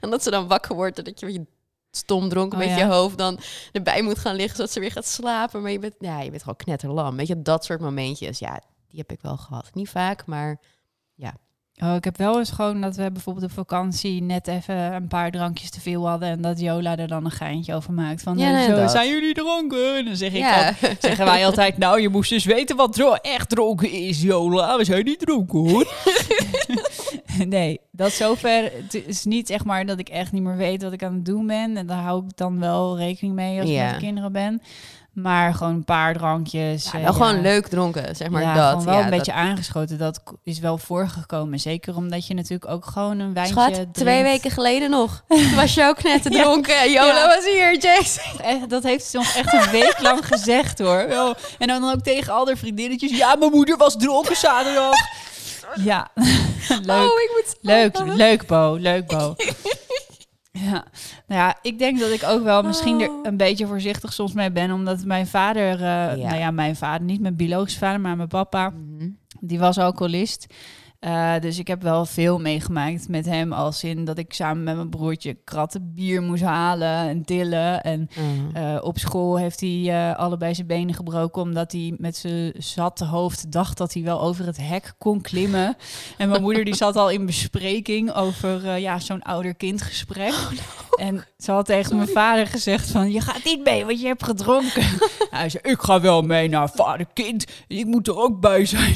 en 0.00 0.10
dat 0.10 0.22
ze 0.22 0.30
dan 0.30 0.48
wakker 0.48 0.74
wordt. 0.74 0.98
en 0.98 1.04
Dat 1.04 1.20
je, 1.20 1.32
je 1.32 1.46
stom 1.90 2.28
dronken 2.28 2.58
Oh, 2.58 2.64
met 2.64 2.74
ja. 2.76 2.84
je 2.84 2.92
hoofd 2.92 3.18
dan 3.18 3.38
erbij 3.72 4.02
moet 4.02 4.18
gaan 4.18 4.36
liggen. 4.36 4.56
Zodat 4.56 4.72
ze 4.72 4.80
weer 4.80 4.92
gaat 4.92 5.06
slapen. 5.06 5.62
Maar 5.62 5.70
je 5.70 5.78
bent, 5.78 5.94
ja, 5.98 6.20
je 6.20 6.30
bent 6.30 6.42
gewoon 6.42 6.56
knetterlam. 6.56 7.16
Weet 7.16 7.26
je, 7.26 7.42
dat 7.42 7.64
soort 7.64 7.80
momentjes. 7.80 8.38
Ja, 8.38 8.60
die 8.88 8.98
heb 8.98 9.12
ik 9.12 9.20
wel 9.20 9.36
gehad. 9.36 9.74
Niet 9.74 9.88
vaak, 9.88 10.26
maar 10.26 10.60
Oh, 11.76 11.94
ik 11.94 12.04
heb 12.04 12.16
wel 12.16 12.38
eens 12.38 12.50
gewoon 12.50 12.80
dat 12.80 12.96
we 12.96 13.10
bijvoorbeeld 13.12 13.44
op 13.46 13.52
vakantie 13.52 14.22
net 14.22 14.46
even 14.48 14.76
een 14.76 15.08
paar 15.08 15.30
drankjes 15.30 15.70
te 15.70 15.80
veel 15.80 16.08
hadden. 16.08 16.28
En 16.28 16.40
dat 16.40 16.60
Jola 16.60 16.96
er 16.96 17.08
dan 17.08 17.24
een 17.24 17.30
geintje 17.30 17.74
over 17.74 17.92
maakt. 17.92 18.22
Van, 18.22 18.38
Ja, 18.38 18.46
eh, 18.46 18.52
nee, 18.52 18.64
zo, 18.66 18.74
dat. 18.76 18.90
zijn 18.90 19.08
jullie 19.08 19.34
dronken? 19.34 19.96
En 19.96 20.04
dan 20.04 20.16
zeg 20.16 20.32
ik 20.32 20.36
ja. 20.38 20.72
zeggen 21.00 21.24
wij 21.24 21.46
altijd, 21.46 21.78
nou, 21.78 22.00
je 22.00 22.08
moest 22.08 22.30
dus 22.30 22.44
weten 22.44 22.76
wat 22.76 22.92
dro- 22.92 23.12
echt 23.14 23.48
dronken 23.48 23.90
is, 23.90 24.22
Jola. 24.22 24.76
We 24.76 24.84
zijn 24.84 25.04
niet 25.04 25.18
dronken, 25.18 25.58
hoor. 25.70 25.92
nee, 27.46 27.80
dat 27.90 28.12
zover. 28.12 28.72
Het 28.72 29.02
is 29.06 29.24
niet 29.24 29.46
zeg 29.46 29.64
maar 29.64 29.86
dat 29.86 29.98
ik 29.98 30.08
echt 30.08 30.32
niet 30.32 30.42
meer 30.42 30.56
weet 30.56 30.82
wat 30.82 30.92
ik 30.92 31.02
aan 31.04 31.14
het 31.14 31.24
doen 31.24 31.46
ben. 31.46 31.76
En 31.76 31.86
daar 31.86 32.02
hou 32.02 32.24
ik 32.24 32.36
dan 32.36 32.58
wel 32.60 32.98
rekening 32.98 33.34
mee 33.34 33.60
als 33.60 33.68
ik 33.68 33.74
Ja. 33.74 33.84
met 33.84 33.94
de 33.94 34.00
kinderen 34.00 34.32
ben. 34.32 34.62
Maar 35.12 35.54
gewoon 35.54 35.72
een 35.74 35.84
paar 35.84 36.14
drankjes. 36.14 36.90
Ja, 36.92 36.98
eh, 36.98 37.12
gewoon 37.12 37.34
ja. 37.34 37.40
leuk 37.40 37.66
dronken, 37.66 38.16
zeg 38.16 38.28
maar 38.28 38.42
ja, 38.42 38.54
dat. 38.54 38.68
gewoon 38.68 38.84
wel 38.84 38.94
ja, 38.94 38.98
een 39.04 39.08
dat- 39.10 39.18
beetje 39.18 39.32
aangeschoten. 39.32 39.98
Dat 39.98 40.22
is 40.42 40.58
wel 40.58 40.78
voorgekomen. 40.78 41.58
Zeker 41.60 41.96
omdat 41.96 42.26
je 42.26 42.34
natuurlijk 42.34 42.70
ook 42.70 42.86
gewoon 42.86 43.18
een 43.18 43.34
wijntje 43.34 43.54
Schat, 43.54 43.72
drinkt. 43.74 43.94
twee 43.94 44.22
weken 44.22 44.50
geleden 44.50 44.90
nog. 44.90 45.22
Toen 45.28 45.54
was 45.54 45.74
je 45.74 45.84
ook 45.84 46.02
net 46.02 46.22
dronken. 46.22 46.90
Jola 46.92 47.26
was 47.26 47.44
hier, 47.44 47.78
Jace. 47.78 48.20
Echt, 48.42 48.70
dat 48.70 48.82
heeft 48.82 49.04
ze 49.04 49.16
nog 49.16 49.34
echt 49.34 49.52
een 49.52 49.70
week 49.70 49.96
lang 50.00 50.26
gezegd 50.26 50.78
hoor. 50.78 51.34
En 51.58 51.66
dan 51.66 51.90
ook 51.92 52.00
tegen 52.00 52.32
al 52.32 52.46
haar 52.46 52.56
vriendinnetjes. 52.56 53.16
Ja, 53.16 53.34
mijn 53.34 53.50
moeder 53.50 53.76
was 53.76 53.96
dronken 53.96 54.36
zaterdag. 54.36 54.94
Ja, 55.80 56.08
leuk. 56.82 57.10
Oh, 57.10 57.20
ik 57.20 57.30
moet 57.34 57.56
Leuk, 57.60 57.98
leuk 58.16 58.46
Bo, 58.46 58.76
leuk 58.80 59.06
Bo. 59.06 59.34
Ja, 60.52 60.84
nou 61.26 61.40
ja, 61.40 61.56
ik 61.62 61.78
denk 61.78 61.98
dat 62.00 62.10
ik 62.10 62.22
ook 62.24 62.42
wel 62.42 62.62
misschien 62.62 63.00
er 63.00 63.08
Oh. 63.10 63.18
een 63.22 63.36
beetje 63.36 63.66
voorzichtig 63.66 64.12
soms 64.12 64.32
mee 64.32 64.50
ben, 64.50 64.70
omdat 64.72 65.04
mijn 65.04 65.26
vader, 65.26 65.72
eh, 65.74 65.80
Ja. 65.80 66.14
nou 66.16 66.36
ja, 66.36 66.50
mijn 66.50 66.76
vader, 66.76 67.06
niet 67.06 67.20
mijn 67.20 67.36
biologische 67.36 67.78
vader, 67.78 68.00
maar 68.00 68.16
mijn 68.16 68.28
papa, 68.28 68.70
Mhm. 68.70 69.08
die 69.40 69.58
was 69.58 69.78
alcoholist. 69.78 70.46
Eh, 71.02 71.34
dus 71.40 71.58
ik 71.58 71.66
heb 71.66 71.82
wel 71.82 72.06
veel 72.06 72.38
meegemaakt 72.38 73.08
met 73.08 73.26
hem, 73.26 73.52
als 73.52 73.84
in 73.84 74.04
dat 74.04 74.18
ik 74.18 74.32
samen 74.32 74.62
met 74.62 74.76
mijn 74.76 74.90
broertje 74.90 75.36
kratten 75.44 75.92
bier 75.94 76.22
moest 76.22 76.42
halen 76.42 77.08
en 77.08 77.24
tillen. 77.24 77.82
En 77.82 78.08
Uh, 78.54 78.74
eh, 78.74 78.84
op 78.84 78.98
school 78.98 79.38
heeft 79.38 79.60
hij 79.60 79.84
eh, 79.88 80.18
allebei 80.18 80.54
zijn 80.54 80.66
benen 80.66 80.94
gebroken 80.94 81.42
omdat 81.42 81.72
hij 81.72 81.94
met 81.98 82.16
zijn 82.16 82.52
zatte 82.58 83.04
hoofd 83.04 83.52
dacht 83.52 83.78
dat 83.78 83.92
hij 83.92 84.02
wel 84.02 84.20
over 84.20 84.46
het 84.46 84.56
hek 84.56 84.94
kon 84.98 85.20
klimmen. 85.20 85.76
En 86.18 86.28
mijn 86.28 86.42
moeder 86.42 86.64
die 86.64 86.74
zat 86.74 86.96
al 86.96 87.10
in 87.10 87.26
bespreking 87.26 88.12
over 88.12 88.78
ja, 88.78 88.98
zo'n 88.98 89.22
ouder-kind 89.22 89.82
gesprek. 89.82 90.34
En 90.96 91.24
ze 91.38 91.52
had 91.52 91.66
tegen 91.66 91.96
mijn 91.96 92.08
vader 92.08 92.46
gezegd 92.46 92.90
van, 92.90 93.12
je 93.12 93.20
gaat 93.20 93.44
niet 93.44 93.64
mee, 93.64 93.84
want 93.84 94.00
je 94.00 94.06
hebt 94.06 94.24
gedronken. 94.24 94.84
hij 95.30 95.48
zei, 95.48 95.62
ik 95.62 95.80
ga 95.80 96.00
wel 96.00 96.22
mee 96.22 96.48
naar 96.48 96.70
vader-kind. 96.70 97.44
Ik 97.66 97.86
moet 97.86 98.08
er 98.08 98.16
ook 98.16 98.40
bij 98.40 98.64
zijn. 98.64 98.94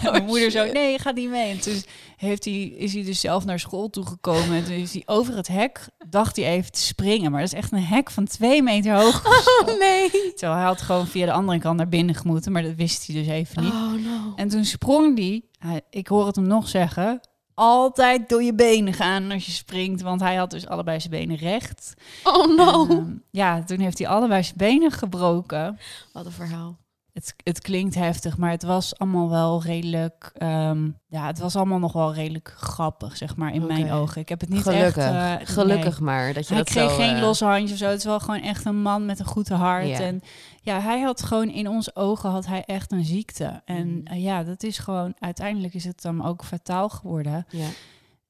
en 0.00 0.10
mijn 0.12 0.24
moeder 0.24 0.50
zo, 0.50 0.72
nee, 0.72 0.92
je 0.92 0.98
gaat 0.98 1.14
niet 1.14 1.29
mee. 1.30 1.50
En 1.50 1.60
toen 1.60 1.82
heeft 2.16 2.44
hij, 2.44 2.62
is 2.62 2.94
hij 2.94 3.04
dus 3.04 3.20
zelf 3.20 3.44
naar 3.44 3.58
school 3.58 3.90
toegekomen. 3.90 4.56
En 4.56 4.64
toen 4.64 4.74
is 4.74 4.92
hij 4.92 5.02
over 5.06 5.36
het 5.36 5.48
hek, 5.48 5.88
dacht 6.08 6.36
hij 6.36 6.46
even 6.46 6.72
te 6.72 6.80
springen. 6.80 7.30
Maar 7.30 7.40
dat 7.40 7.52
is 7.52 7.58
echt 7.58 7.72
een 7.72 7.84
hek 7.84 8.10
van 8.10 8.24
twee 8.24 8.62
meter 8.62 8.94
hoog. 8.94 9.26
oh 9.60 9.78
nee. 9.78 10.10
Terwijl 10.10 10.58
hij 10.58 10.64
had 10.64 10.80
gewoon 10.80 11.06
via 11.06 11.26
de 11.26 11.32
andere 11.32 11.58
kant 11.58 11.76
naar 11.76 11.88
binnen 11.88 12.14
gemoeten. 12.14 12.52
Maar 12.52 12.62
dat 12.62 12.74
wist 12.74 13.06
hij 13.06 13.16
dus 13.16 13.26
even 13.26 13.62
niet. 13.62 13.72
Oh 13.72 13.92
no. 13.92 14.32
En 14.36 14.48
toen 14.48 14.64
sprong 14.64 15.18
hij, 15.18 15.42
ik 15.90 16.06
hoor 16.06 16.26
het 16.26 16.36
hem 16.36 16.46
nog 16.46 16.68
zeggen... 16.68 17.20
Altijd 17.54 18.28
door 18.28 18.42
je 18.42 18.54
benen 18.54 18.92
gaan 18.92 19.30
als 19.30 19.46
je 19.46 19.52
springt. 19.52 20.02
Want 20.02 20.20
hij 20.20 20.34
had 20.34 20.50
dus 20.50 20.66
allebei 20.66 21.00
zijn 21.00 21.10
benen 21.10 21.36
recht. 21.36 21.94
Oh 22.24 22.56
no. 22.56 22.86
En, 22.88 22.90
ehm, 22.90 23.14
ja, 23.30 23.62
toen 23.64 23.78
heeft 23.80 23.98
hij 23.98 24.08
allebei 24.08 24.42
zijn 24.42 24.56
benen 24.56 24.90
gebroken. 24.90 25.78
Wat 26.12 26.26
een 26.26 26.32
verhaal. 26.32 26.78
Het, 27.20 27.34
het 27.44 27.60
klinkt 27.60 27.94
heftig, 27.94 28.36
maar 28.36 28.50
het 28.50 28.62
was 28.62 28.98
allemaal 28.98 29.30
wel 29.30 29.62
redelijk... 29.62 30.30
ehm, 30.34 30.88
ja, 31.08 31.26
het 31.26 31.38
was 31.38 31.56
allemaal 31.56 31.78
nog 31.78 31.92
wel 31.92 32.14
redelijk 32.14 32.54
grappig, 32.56 33.16
zeg 33.16 33.36
maar, 33.36 33.54
in 33.54 33.66
mijn 33.66 33.90
ogen. 33.92 34.20
Ik 34.20 34.28
heb 34.28 34.40
het 34.40 34.48
niet 34.48 34.62
Gelukkig. 34.62 34.96
echt... 34.96 35.12
nee. 35.12 35.46
Gelukkig 35.46 36.00
maar 36.00 36.32
dat 36.32 36.48
je 36.48 36.54
Hij 36.54 36.62
dat 36.62 36.72
kreeg 36.72 36.90
zo, 36.90 36.96
geen 36.96 37.14
eh, 37.14 37.20
losse 37.22 37.44
handjes 37.44 37.72
of 37.72 37.78
zo. 37.78 37.86
Het 37.86 37.98
is 37.98 38.04
wel 38.04 38.20
gewoon 38.20 38.40
echt 38.42 38.64
een 38.64 38.82
man 38.82 39.06
met 39.06 39.18
een 39.18 39.24
goed 39.26 39.48
hart. 39.48 39.88
En 40.00 40.20
ja, 40.62 40.80
hij 40.80 41.00
had 41.00 41.22
gewoon 41.22 41.48
in 41.48 41.68
onze 41.68 41.90
ogen 41.94 42.30
had 42.30 42.46
hij 42.46 42.64
echt 42.64 42.92
een 42.92 43.04
ziekte. 43.04 43.62
En 43.64 43.88
Mhm. 43.88 44.06
eh, 44.06 44.22
ja, 44.22 44.42
dat 44.44 44.62
is 44.62 44.78
gewoon... 44.78 45.14
Uiteindelijk 45.18 45.74
is 45.74 45.84
het 45.84 46.02
dan 46.02 46.24
ook 46.26 46.44
fataal 46.44 46.88
geworden. 46.88 47.46
Ja. 47.48 47.66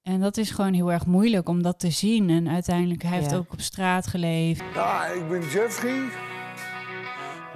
En 0.03 0.21
dat 0.21 0.37
is 0.37 0.51
gewoon 0.51 0.73
heel 0.73 0.93
erg 0.93 1.07
moeilijk 1.07 1.49
om 1.49 1.63
dat 1.63 1.79
te 1.79 1.91
zien. 1.91 2.31
En 2.31 2.49
uiteindelijk, 2.49 3.03
hij 3.03 3.19
heeft 3.19 3.35
ook 3.35 3.53
op 3.53 3.61
straat 3.61 4.07
geleefd. 4.07 4.63
Ja, 4.75 5.07
ik 5.07 5.29
ben 5.29 5.41
Jeffrey. 5.41 6.01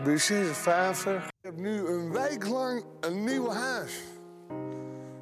Ben 0.03 0.21
56. 0.21 1.27
Ik 1.27 1.33
heb 1.41 1.57
nu 1.57 1.87
een 1.87 2.13
week 2.13 2.47
lang 2.49 2.85
een 3.01 3.25
nieuw 3.25 3.51
huis. 3.51 4.03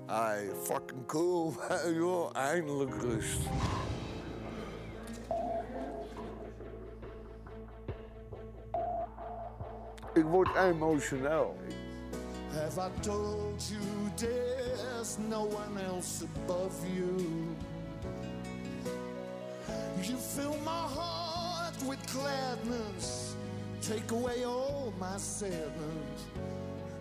Ai, 0.06 0.50
fucking 0.62 1.06
cool. 1.06 1.54
Joh, 1.98 2.30
eindelijk 2.36 2.94
rust. 3.02 3.40
Ik 10.14 10.24
word 10.24 10.48
emotioneel. 10.56 11.56
Have 12.52 12.78
I 12.78 13.00
told 13.00 13.62
you 13.70 13.80
there's 14.14 15.18
no 15.28 15.44
one 15.44 15.84
else 15.86 16.24
above 16.24 16.74
you? 16.94 17.16
You 20.02 20.16
fill 20.18 20.56
my 20.64 20.86
heart 20.94 21.74
with 21.88 21.98
gladness, 22.10 23.34
take 23.82 24.12
away 24.12 24.44
all 24.44 24.94
my 25.00 25.16
sadness, 25.16 26.22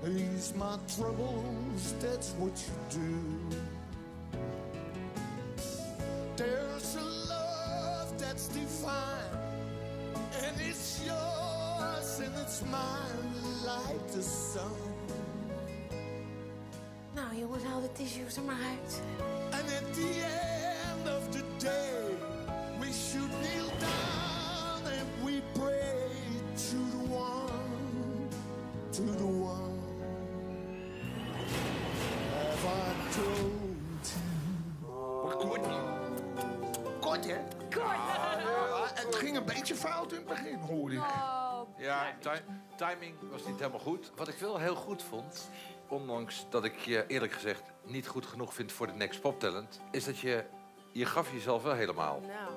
ease 0.07 0.51
my 0.55 0.77
troubles, 0.97 1.93
that's 1.99 2.31
what 2.39 2.51
you 2.65 2.99
do. 2.99 3.57
There's 6.35 6.95
a 6.95 7.03
love 7.29 8.17
that's 8.17 8.47
divine, 8.47 9.37
and 10.43 10.55
it's 10.59 11.05
yours 11.05 12.19
and 12.19 12.33
it's 12.41 12.63
mine 12.63 13.35
like 13.63 14.11
the 14.11 14.23
sun. 14.23 14.71
Nou 17.13 17.39
jongens, 17.39 17.63
haal 17.63 17.81
de 17.81 17.91
tissues 17.91 18.35
er 18.35 18.43
maar 18.43 18.61
uit. 18.69 19.01
And 19.51 19.71
at 19.71 19.93
the 19.93 20.13
end 20.89 21.07
of 21.17 21.29
the 21.31 21.43
day, 21.57 22.15
we 22.79 22.91
should 22.91 23.31
Timing 42.75 43.15
was 43.31 43.45
niet 43.45 43.59
helemaal 43.59 43.79
goed. 43.79 44.11
Wat 44.15 44.27
ik 44.27 44.35
wel 44.37 44.57
heel 44.59 44.75
goed 44.75 45.03
vond, 45.03 45.49
ondanks 45.87 46.45
dat 46.49 46.63
ik 46.63 46.79
je 46.79 47.03
eerlijk 47.07 47.31
gezegd 47.33 47.61
niet 47.83 48.07
goed 48.07 48.25
genoeg 48.25 48.53
vind 48.53 48.71
voor 48.71 48.87
de 48.87 48.93
Next 48.93 49.21
Pop 49.21 49.39
Talent, 49.39 49.79
is 49.91 50.03
dat 50.05 50.17
je, 50.19 50.43
je 50.91 51.05
gaf 51.05 51.31
jezelf 51.31 51.63
wel 51.63 51.73
helemaal. 51.73 52.19
Nou, 52.19 52.51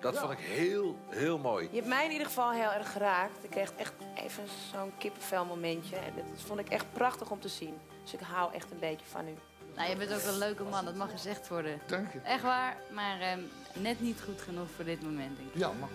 Dat 0.00 0.18
vond 0.18 0.32
ik 0.32 0.38
heel, 0.38 0.98
heel 1.08 1.38
mooi. 1.38 1.68
je 1.70 1.76
hebt 1.76 1.88
mij 1.88 2.04
in 2.04 2.10
ieder 2.10 2.26
geval 2.26 2.50
heel 2.50 2.70
erg 2.70 2.92
geraakt. 2.92 3.44
Ik 3.44 3.50
kreeg 3.50 3.72
echt 3.76 3.92
even 4.14 4.44
zo'n 4.72 4.92
kippenvel 4.98 5.44
momentje. 5.44 5.96
En 5.96 6.12
dat 6.16 6.42
vond 6.42 6.60
ik 6.60 6.68
echt 6.68 6.92
prachtig 6.92 7.30
om 7.30 7.40
te 7.40 7.48
zien. 7.48 7.78
Dus 8.02 8.12
ik 8.12 8.20
hou 8.20 8.54
echt 8.54 8.70
een 8.70 8.78
beetje 8.78 9.06
van 9.06 9.28
u. 9.28 9.34
Nou, 9.76 9.90
je 9.90 9.96
bent 9.96 10.12
ook 10.14 10.22
een 10.32 10.38
leuke 10.38 10.62
man, 10.62 10.84
dat 10.84 10.94
mag 10.94 11.10
gezegd 11.10 11.48
worden. 11.48 11.80
Dank 11.86 12.12
je. 12.12 12.18
Echt 12.20 12.42
waar, 12.42 12.76
maar 12.92 13.20
ehm, 13.20 13.40
net 13.72 14.00
niet 14.00 14.20
goed 14.24 14.40
genoeg 14.40 14.66
voor 14.76 14.84
dit 14.84 15.02
moment, 15.02 15.36
denk 15.36 15.48
ik. 15.52 15.58
Ja, 15.60 15.70
maar 15.80 15.88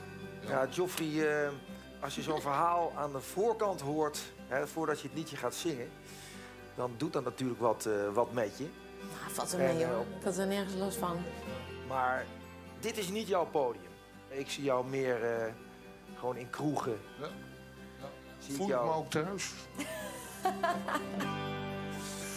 Ja, 0.47 0.67
Joffrey, 0.71 1.43
eh, 1.45 1.51
als 2.05 2.15
je 2.15 2.21
zo'n 2.21 2.41
verhaal 2.41 2.91
aan 2.95 3.11
de 3.11 3.21
voorkant 3.21 3.81
hoort, 3.81 4.19
hè, 4.47 4.67
voordat 4.67 5.01
je 5.01 5.07
het 5.07 5.17
liedje 5.17 5.37
gaat 5.37 5.55
zingen, 5.55 5.89
dan 6.75 6.91
doet 6.97 7.13
dat 7.13 7.23
natuurlijk 7.23 7.59
wat, 7.59 7.85
eh, 7.85 8.13
wat 8.13 8.33
met 8.33 8.57
je. 8.57 8.67
Nou, 8.99 9.33
valt 9.33 9.53
er 9.53 9.59
En, 9.59 9.75
mee 9.75 9.83
eh, 9.83 9.89
hoor. 9.89 10.05
Ik 10.19 10.23
had 10.23 10.37
er 10.37 10.47
nergens 10.47 10.75
last 10.75 10.97
van. 10.97 11.17
Maar 11.87 12.25
dit 12.79 12.97
is 12.97 13.09
niet 13.09 13.27
jouw 13.27 13.45
podium. 13.45 13.91
Ik 14.27 14.49
zie 14.49 14.63
jou 14.63 14.87
meer 14.87 15.23
eh, 15.23 15.53
gewoon 16.19 16.37
in 16.37 16.49
kroegen. 16.49 16.99
Ja. 17.19 17.27
Ik 18.47 18.53
ik 18.53 18.57
me 18.57 18.65
jou. 18.65 18.93
ook 18.93 19.09
thuis. 19.09 19.53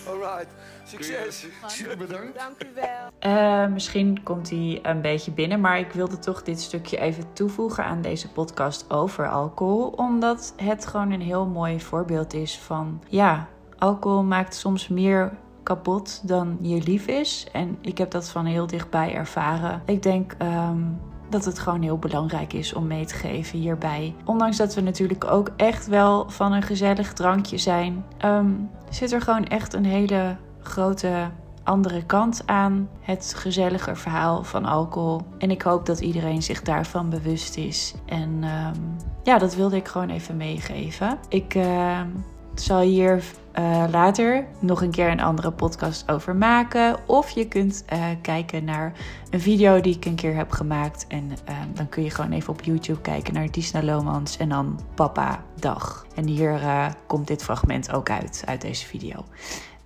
Alright, 0.08 0.48
succes. 0.84 1.46
Super 1.66 1.96
bedankt. 1.96 2.38
Dank 2.38 2.62
u 2.62 2.74
wel. 2.74 3.08
Eh, 3.18 3.66
misschien 3.66 4.22
komt 4.22 4.50
hij 4.50 4.78
een 4.82 5.00
beetje 5.00 5.30
binnen, 5.30 5.60
maar 5.60 5.78
ik 5.78 5.92
wilde 5.92 6.18
toch 6.18 6.42
dit 6.42 6.60
stukje 6.60 6.98
even 6.98 7.32
toevoegen 7.32 7.84
aan 7.84 8.02
deze 8.02 8.30
podcast 8.30 8.90
over 8.90 9.28
alcohol. 9.30 9.88
Omdat 9.88 10.54
het 10.56 10.86
gewoon 10.86 11.10
een 11.10 11.20
heel 11.20 11.46
mooi 11.46 11.80
voorbeeld 11.80 12.34
is 12.34 12.58
van, 12.58 13.02
ja, 13.08 13.48
alcohol 13.78 14.22
maakt 14.22 14.54
soms 14.54 14.88
meer 14.88 15.32
kapot 15.62 16.28
dan 16.28 16.58
je 16.60 16.82
lief 16.82 17.06
is. 17.06 17.46
En 17.52 17.78
ik 17.80 17.98
heb 17.98 18.10
dat 18.10 18.28
van 18.28 18.44
heel 18.44 18.66
dichtbij 18.66 19.14
ervaren. 19.14 19.82
Ik 19.86 20.02
denk 20.02 20.34
ehm, 20.38 20.82
dat 21.30 21.44
het 21.44 21.58
gewoon 21.58 21.82
heel 21.82 21.98
belangrijk 21.98 22.52
is 22.52 22.72
om 22.72 22.86
mee 22.86 23.04
te 23.04 23.14
geven 23.14 23.58
hierbij. 23.58 24.14
Ondanks 24.24 24.56
dat 24.56 24.74
we 24.74 24.80
natuurlijk 24.80 25.24
ook 25.24 25.50
echt 25.56 25.86
wel 25.86 26.30
van 26.30 26.52
een 26.52 26.62
gezellig 26.62 27.12
drankje 27.12 27.58
zijn, 27.58 28.04
ehm, 28.18 28.50
zit 28.90 29.12
er 29.12 29.20
gewoon 29.20 29.44
echt 29.44 29.74
een 29.74 29.84
hele 29.84 30.36
grote 30.60 31.30
andere 31.68 32.04
kant 32.04 32.42
aan 32.46 32.88
het 33.00 33.34
gezellige 33.36 33.94
verhaal 33.94 34.44
van 34.44 34.64
alcohol. 34.64 35.20
En 35.38 35.50
ik 35.50 35.62
hoop 35.62 35.86
dat 35.86 36.00
iedereen 36.00 36.42
zich 36.42 36.62
daarvan 36.62 37.10
bewust 37.10 37.56
is. 37.56 37.94
En 38.06 38.38
ehm, 38.42 38.80
ja, 39.22 39.38
dat 39.38 39.54
wilde 39.54 39.76
ik 39.76 39.88
gewoon 39.88 40.10
even 40.10 40.36
meegeven. 40.36 41.18
Ik 41.28 41.54
ehm, 41.54 42.08
zal 42.54 42.80
hier 42.80 43.22
eh, 43.58 43.84
later 43.90 44.46
nog 44.60 44.82
een 44.82 44.90
keer 44.90 45.10
een 45.10 45.20
andere 45.20 45.50
podcast 45.50 46.10
over 46.10 46.36
maken. 46.36 46.96
Of 47.06 47.30
je 47.30 47.48
kunt 47.48 47.84
eh, 47.86 48.04
kijken 48.22 48.64
naar 48.64 48.92
een 49.30 49.40
video 49.40 49.80
die 49.80 49.96
ik 49.96 50.04
een 50.04 50.14
keer 50.14 50.34
heb 50.34 50.50
gemaakt. 50.50 51.06
En 51.08 51.30
ehm, 51.44 51.74
dan 51.74 51.88
kun 51.88 52.02
je 52.02 52.10
gewoon 52.10 52.32
even 52.32 52.52
op 52.52 52.62
YouTube 52.62 53.00
kijken 53.00 53.34
naar 53.34 53.50
Disna 53.50 53.82
Lomans 53.82 54.36
en 54.36 54.48
dan 54.48 54.80
Papa 54.94 55.44
Dag. 55.60 56.06
En 56.14 56.26
hier 56.26 56.54
eh, 56.54 56.86
komt 57.06 57.26
dit 57.26 57.42
fragment 57.42 57.92
ook 57.92 58.10
uit, 58.10 58.42
uit 58.46 58.60
deze 58.60 58.86
video. 58.86 59.24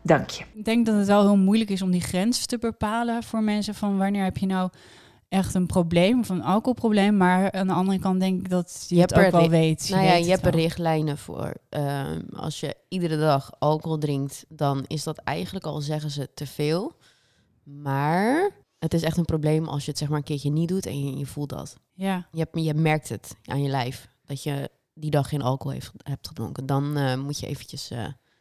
Dank 0.03 0.29
je. 0.31 0.45
Ik 0.55 0.65
denk 0.65 0.87
dat 0.87 0.97
het 0.97 1.07
wel 1.07 1.23
heel 1.23 1.37
moeilijk 1.37 1.71
is 1.71 1.83
om 1.83 1.91
die 1.91 2.01
grens 2.01 2.47
te 2.47 2.59
bepalen 2.59 3.23
voor 3.23 3.43
mensen 3.43 3.75
van 3.75 3.99
wanneer 3.99 4.25
heb 4.25 4.37
je 4.37 4.47
nou 4.47 4.71
echt 5.33 5.55
een 5.55 5.67
probleem 5.67 6.19
of 6.19 6.29
een 6.29 6.43
alcoholprobleem. 6.43 7.17
Maar 7.17 7.53
aan 7.53 7.67
de 7.67 7.73
andere 7.73 7.99
kant 7.99 8.21
denk 8.21 8.41
ik 8.41 8.51
dat 8.51 8.85
je, 8.89 8.95
Je 8.95 9.01
het 9.01 9.13
er 9.13 9.25
ook 9.27 9.33
wel 9.33 9.49
weet. 9.49 9.89
nou 9.91 10.05
ja, 10.05 10.13
weet 10.13 10.25
je 10.25 10.31
hebt 10.31 10.47
er 10.47 10.55
richtlijnen 10.55 11.19
voor. 11.19 11.55
Ehm, 11.69 12.21
als 12.33 12.61
je 12.61 12.77
iedere 12.89 13.17
dag 13.17 13.51
alcohol 13.59 13.99
drinkt, 13.99 14.45
dan 14.49 14.85
is 14.87 15.03
dat 15.03 15.19
eigenlijk 15.19 15.65
al, 15.65 15.81
zeggen 15.81 16.11
ze, 16.11 16.29
te 16.35 16.47
veel. 16.47 16.93
Maar 17.63 18.51
Het 18.79 18.95
is 18.95 19.03
echt 19.03 19.17
een 19.17 19.25
probleem 19.25 19.69
als 19.69 19.85
je 19.85 19.91
het 19.91 19.99
zeg 19.99 20.09
maar 20.09 20.19
een 20.19 20.25
keertje 20.25 20.51
niet 20.51 20.69
doet 20.69 20.87
en 20.87 21.05
je, 21.05 21.19
je 21.19 21.27
voelt 21.27 21.49
dat. 21.49 21.77
Ja. 21.93 22.27
Je, 22.31 22.39
hebt, 22.39 22.65
je 22.65 22.75
merkt 22.75 23.09
het 23.09 23.37
aan 23.45 23.63
je 23.63 23.69
lijf 23.69 24.09
dat 24.25 24.43
je 24.43 24.71
die 24.95 25.11
dag 25.11 25.29
geen 25.29 25.43
alcohol 25.43 25.73
heeft, 25.73 25.93
hebt 26.03 26.29
gedronken. 26.29 26.67
Dan 26.67 26.97
eh, 26.97 27.17
moet 27.17 27.41
je 27.41 27.47
eventjes... 27.47 27.91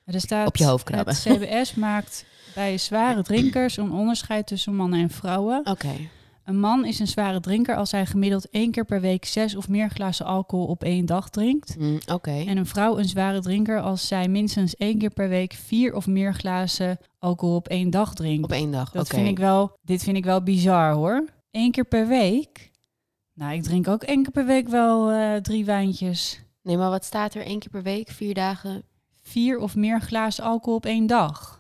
Er 0.06 0.22
staat, 0.22 0.48
Op 0.48 0.56
je 0.56 0.66
hoofd 0.66 0.84
krabben. 0.84 1.14
Het 1.14 1.24
CBS 1.24 1.76
maakt 1.76 2.26
bij 2.56 2.78
zware 2.78 3.24
drinkers 3.24 3.78
een 3.78 3.92
onderscheid 3.92 4.48
tussen 4.48 4.76
mannen 4.76 5.02
en 5.02 5.10
vrouwen. 5.10 5.62
Oké. 5.66 5.96
Een 6.44 6.60
man 6.60 6.86
is 6.86 7.00
een 7.00 7.08
zware 7.08 7.40
drinker 7.40 7.76
als 7.76 7.92
hij 7.92 8.06
gemiddeld 8.06 8.50
één 8.50 8.72
keer 8.72 8.86
per 8.86 9.02
week 9.02 9.26
zes 9.26 9.56
of 9.56 9.70
meer 9.70 9.90
glazen 9.90 10.26
alcohol 10.26 10.66
op 10.66 10.84
één 10.84 11.06
dag 11.06 11.30
drinkt. 11.30 11.78
Mm, 11.80 12.00
Oké. 12.12 12.32
En 12.32 12.58
een 12.58 12.66
vrouw 12.66 12.98
een 12.98 13.06
zware 13.06 13.42
drinker 13.42 13.82
als 13.82 14.08
zij 14.08 14.28
minstens 14.28 14.76
één 14.76 14.98
keer 14.98 15.10
per 15.10 15.30
week 15.30 15.54
vier 15.54 15.96
of 15.96 16.08
meer 16.08 16.34
glazen 16.34 16.98
alcohol 17.20 17.56
op 17.56 17.68
één 17.68 17.90
dag 17.90 18.14
drinkt. 18.14 18.44
Op 18.44 18.52
één 18.52 18.72
dag, 18.72 18.92
Dat 18.92 19.08
vind 19.08 19.28
ik 19.28 19.38
wel, 19.38 19.78
dit 19.82 20.04
vind 20.04 20.18
ik 20.18 20.24
wel 20.26 20.44
bizar 20.44 20.94
hoor. 20.94 21.26
Eén 21.52 21.72
keer 21.72 21.86
per 21.86 22.08
week? 22.08 22.72
Nou, 23.34 23.54
ik 23.54 23.64
drink 23.64 23.88
ook 23.88 24.04
één 24.04 24.24
keer 24.24 24.32
per 24.32 24.46
week 24.46 24.68
wel 24.68 25.12
eh, 25.12 25.36
drie 25.36 25.66
wijntjes. 25.66 26.42
Nee, 26.62 26.78
maar 26.78 26.90
wat 26.90 27.06
staat 27.06 27.34
er? 27.34 27.46
één 27.46 27.60
keer 27.60 27.70
per 27.70 27.84
week, 27.84 28.10
vier 28.10 28.34
dagen? 28.34 28.84
Vier 29.22 29.58
of 29.60 29.76
meer 29.76 30.02
glazen 30.02 30.44
alcohol 30.44 30.76
op 30.76 30.86
één 30.86 31.08
dag. 31.08 31.60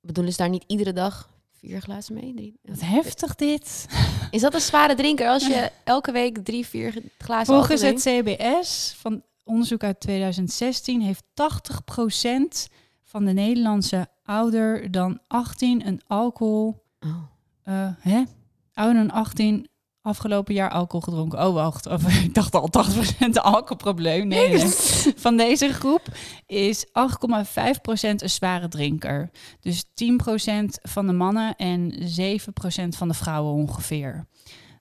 Bedoelen 0.00 0.32
ze 0.32 0.38
daar 0.38 0.48
niet 0.48 0.64
iedere 0.66 0.92
dag 0.92 1.28
vier 1.60 1.80
glazen 1.80 2.14
mee? 2.14 2.34
Drie? 2.34 2.58
Wat 2.62 2.80
heftig 2.80 3.34
dit. 3.34 3.86
Is 4.30 4.40
dat 4.40 4.54
een 4.54 4.60
zware 4.60 4.94
drinker 4.94 5.28
als 5.28 5.46
je 5.46 5.70
elke 5.84 6.12
week 6.12 6.38
drie, 6.44 6.66
vier 6.66 7.02
glazen 7.18 7.54
Volgens 7.54 7.80
het? 7.80 8.00
CBS 8.02 8.94
van 8.96 9.22
onderzoek 9.44 9.82
uit 9.82 10.00
2016 10.00 11.00
heeft 11.00 11.24
80% 11.24 12.72
van 13.02 13.24
de 13.24 13.32
Nederlandse 13.32 14.08
ouder 14.22 14.90
dan 14.90 15.20
18 15.26 15.86
een 15.86 16.00
alcohol. 16.06 16.84
Oh. 17.00 17.16
eh, 17.62 17.88
hè? 18.00 18.22
Ouder 18.74 19.06
dan 19.06 19.10
18 19.10 19.68
afgelopen 20.02 20.54
jaar 20.54 20.70
alcohol 20.70 21.00
gedronken. 21.00 21.46
Oh, 21.46 21.54
wacht. 21.54 21.86
Of, 21.86 22.02
ik 22.24 22.34
dacht 22.34 22.54
al 22.54 22.68
80% 22.88 23.18
een 23.18 23.38
alcoholprobleem. 23.38 24.28
Nee, 24.28 24.48
nee. 24.48 24.66
Van 25.16 25.36
deze 25.36 25.72
groep 25.72 26.02
is 26.46 26.86
8,5% 26.86 26.92
een 28.00 28.30
zware 28.30 28.68
drinker. 28.68 29.30
Dus 29.60 29.84
10% 29.84 29.88
van 30.82 31.06
de 31.06 31.12
mannen 31.12 31.56
en 31.56 31.92
7% 31.92 32.88
van 32.88 33.08
de 33.08 33.14
vrouwen 33.14 33.52
ongeveer. 33.52 34.26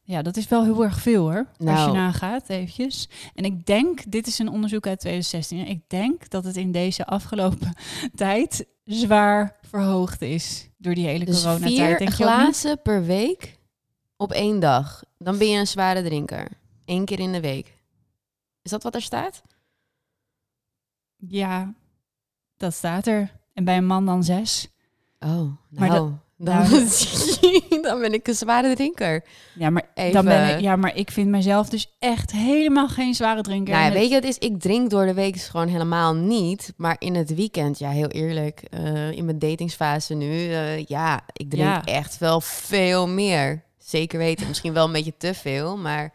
Ja, 0.04 0.22
dat 0.22 0.38
is 0.38 0.48
wel 0.48 0.64
heel 0.64 0.84
erg 0.84 1.00
veel 1.02 1.22
hoor. 1.22 1.46
Als 1.48 1.48
je 1.58 1.64
Nou. 1.66 1.92
nagaat, 1.94 2.50
eventjes. 2.50 3.10
En 3.36 3.44
ik 3.44 3.66
denk, 3.66 4.12
dit 4.12 4.28
is 4.28 4.40
een 4.40 4.50
onderzoek 4.50 4.88
uit 4.88 5.00
2016. 5.00 5.68
Ik 5.68 5.90
denk 5.90 6.30
dat 6.30 6.44
het 6.44 6.58
in 6.58 6.72
deze 6.72 7.06
afgelopen 7.06 7.74
tijd 8.16 8.66
zwaar 8.86 9.56
verhoogd 9.62 10.22
is. 10.22 10.70
Door 10.78 10.94
die 10.94 11.06
hele 11.08 11.26
Dus 11.26 11.42
coronatijd. 11.44 11.74
vier 11.76 11.98
denk 11.98 12.14
glazen 12.14 12.82
per 12.82 13.04
week 13.06 13.58
op 14.20 14.32
één 14.32 14.60
dag. 14.60 15.04
Dan 15.18 15.38
ben 15.38 15.50
je 15.50 15.58
een 15.60 15.68
zware 15.68 16.04
drinker. 16.04 16.48
Eén 16.86 17.06
keer 17.06 17.20
in 17.20 17.32
de 17.32 17.42
week. 17.42 17.74
Is 18.62 18.72
dat 18.72 18.84
wat 18.84 18.96
er 18.96 19.02
staat? 19.02 19.42
Ja, 21.18 21.74
dat 22.58 22.74
staat 22.74 23.08
er. 23.08 23.32
En 23.54 23.64
bij 23.64 23.78
een 23.78 23.86
man 23.86 24.06
dan 24.06 24.24
zes. 24.24 24.68
Oh, 25.20 25.30
nou, 25.30 25.56
Maar 25.70 25.90
dat- 25.90 25.98
dan, 25.98 26.20
nou, 26.36 26.70
dan 27.82 28.00
ben 28.00 28.14
ik 28.14 28.28
een 28.28 28.34
zware 28.36 28.76
drinker. 28.76 29.24
Ja, 29.56 29.70
maar, 29.70 29.90
Even- 29.94 30.14
dan 30.14 30.26
ben 30.26 30.56
ik, 30.56 30.60
ja, 30.62 30.76
maar 30.76 30.96
ik 30.96 31.12
vind 31.12 31.30
mezelf 31.30 31.70
dus 31.70 31.96
echt 32.00 32.32
helemaal 32.32 32.88
geen 32.88 33.14
zware 33.14 33.42
drinker. 33.42 33.74
Nou 33.74 33.86
ja, 33.86 33.92
weet 33.92 34.08
je 34.10 34.14
wat 34.14 34.24
het 34.24 34.38
is? 34.42 34.50
Ik 34.50 34.60
drink 34.60 34.90
door 34.90 35.06
de 35.06 35.14
week 35.14 35.34
dus 35.34 35.48
gewoon 35.48 35.68
helemaal 35.68 36.16
niet. 36.16 36.74
Maar 36.78 36.96
in 37.00 37.16
het 37.16 37.36
weekend, 37.36 37.80
ja, 37.80 37.90
heel 37.90 38.08
eerlijk. 38.08 38.62
eh, 38.62 39.12
in 39.12 39.26
mijn 39.26 39.40
datingsfase 39.40 40.14
nu, 40.14 40.52
eh, 40.52 40.86
ja, 40.86 41.22
ik 41.34 41.50
drink 41.50 41.68
Ja. 41.68 41.84
echt 41.84 42.18
wel 42.18 42.42
veel 42.42 43.08
meer. 43.08 43.64
Zeker 43.90 44.18
weten, 44.20 44.48
misschien 44.48 44.74
wel 44.74 44.86
een 44.86 44.92
beetje 44.92 45.18
te 45.18 45.34
veel, 45.34 45.78
maar... 45.78 46.14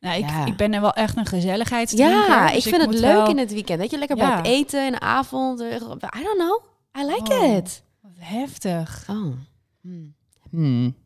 Nou, 0.00 0.18
ik, 0.18 0.28
ja. 0.28 0.46
ik 0.46 0.56
ben 0.56 0.72
er 0.74 0.80
wel 0.80 0.92
echt 0.92 1.16
een 1.16 1.26
gezelligheidsdrinker. 1.26 2.16
Ja, 2.28 2.46
dus 2.46 2.56
ik 2.66 2.74
vind 2.74 2.82
het 2.86 2.94
leuk 2.94 3.00
wel- 3.12 3.28
in 3.28 3.38
het 3.38 3.52
weekend. 3.52 3.80
Dat 3.80 3.90
je 3.90 3.98
lekker 3.98 4.16
bij 4.16 4.26
Ja. 4.26 4.36
het 4.36 4.46
eten 4.46 4.86
in 4.86 4.92
de 4.92 5.00
avond. 5.00 5.60
eh, 5.60 5.74
I 5.74 5.78
don't 5.78 6.36
know. 6.38 6.62
I 6.98 7.04
like 7.06 7.32
Oh. 7.34 7.56
it. 7.56 7.82
Wat 8.02 8.12
heftig. 8.18 9.04
Oh. 9.10 9.32
Hmm. 9.80 10.14
Hmm. 10.50 10.96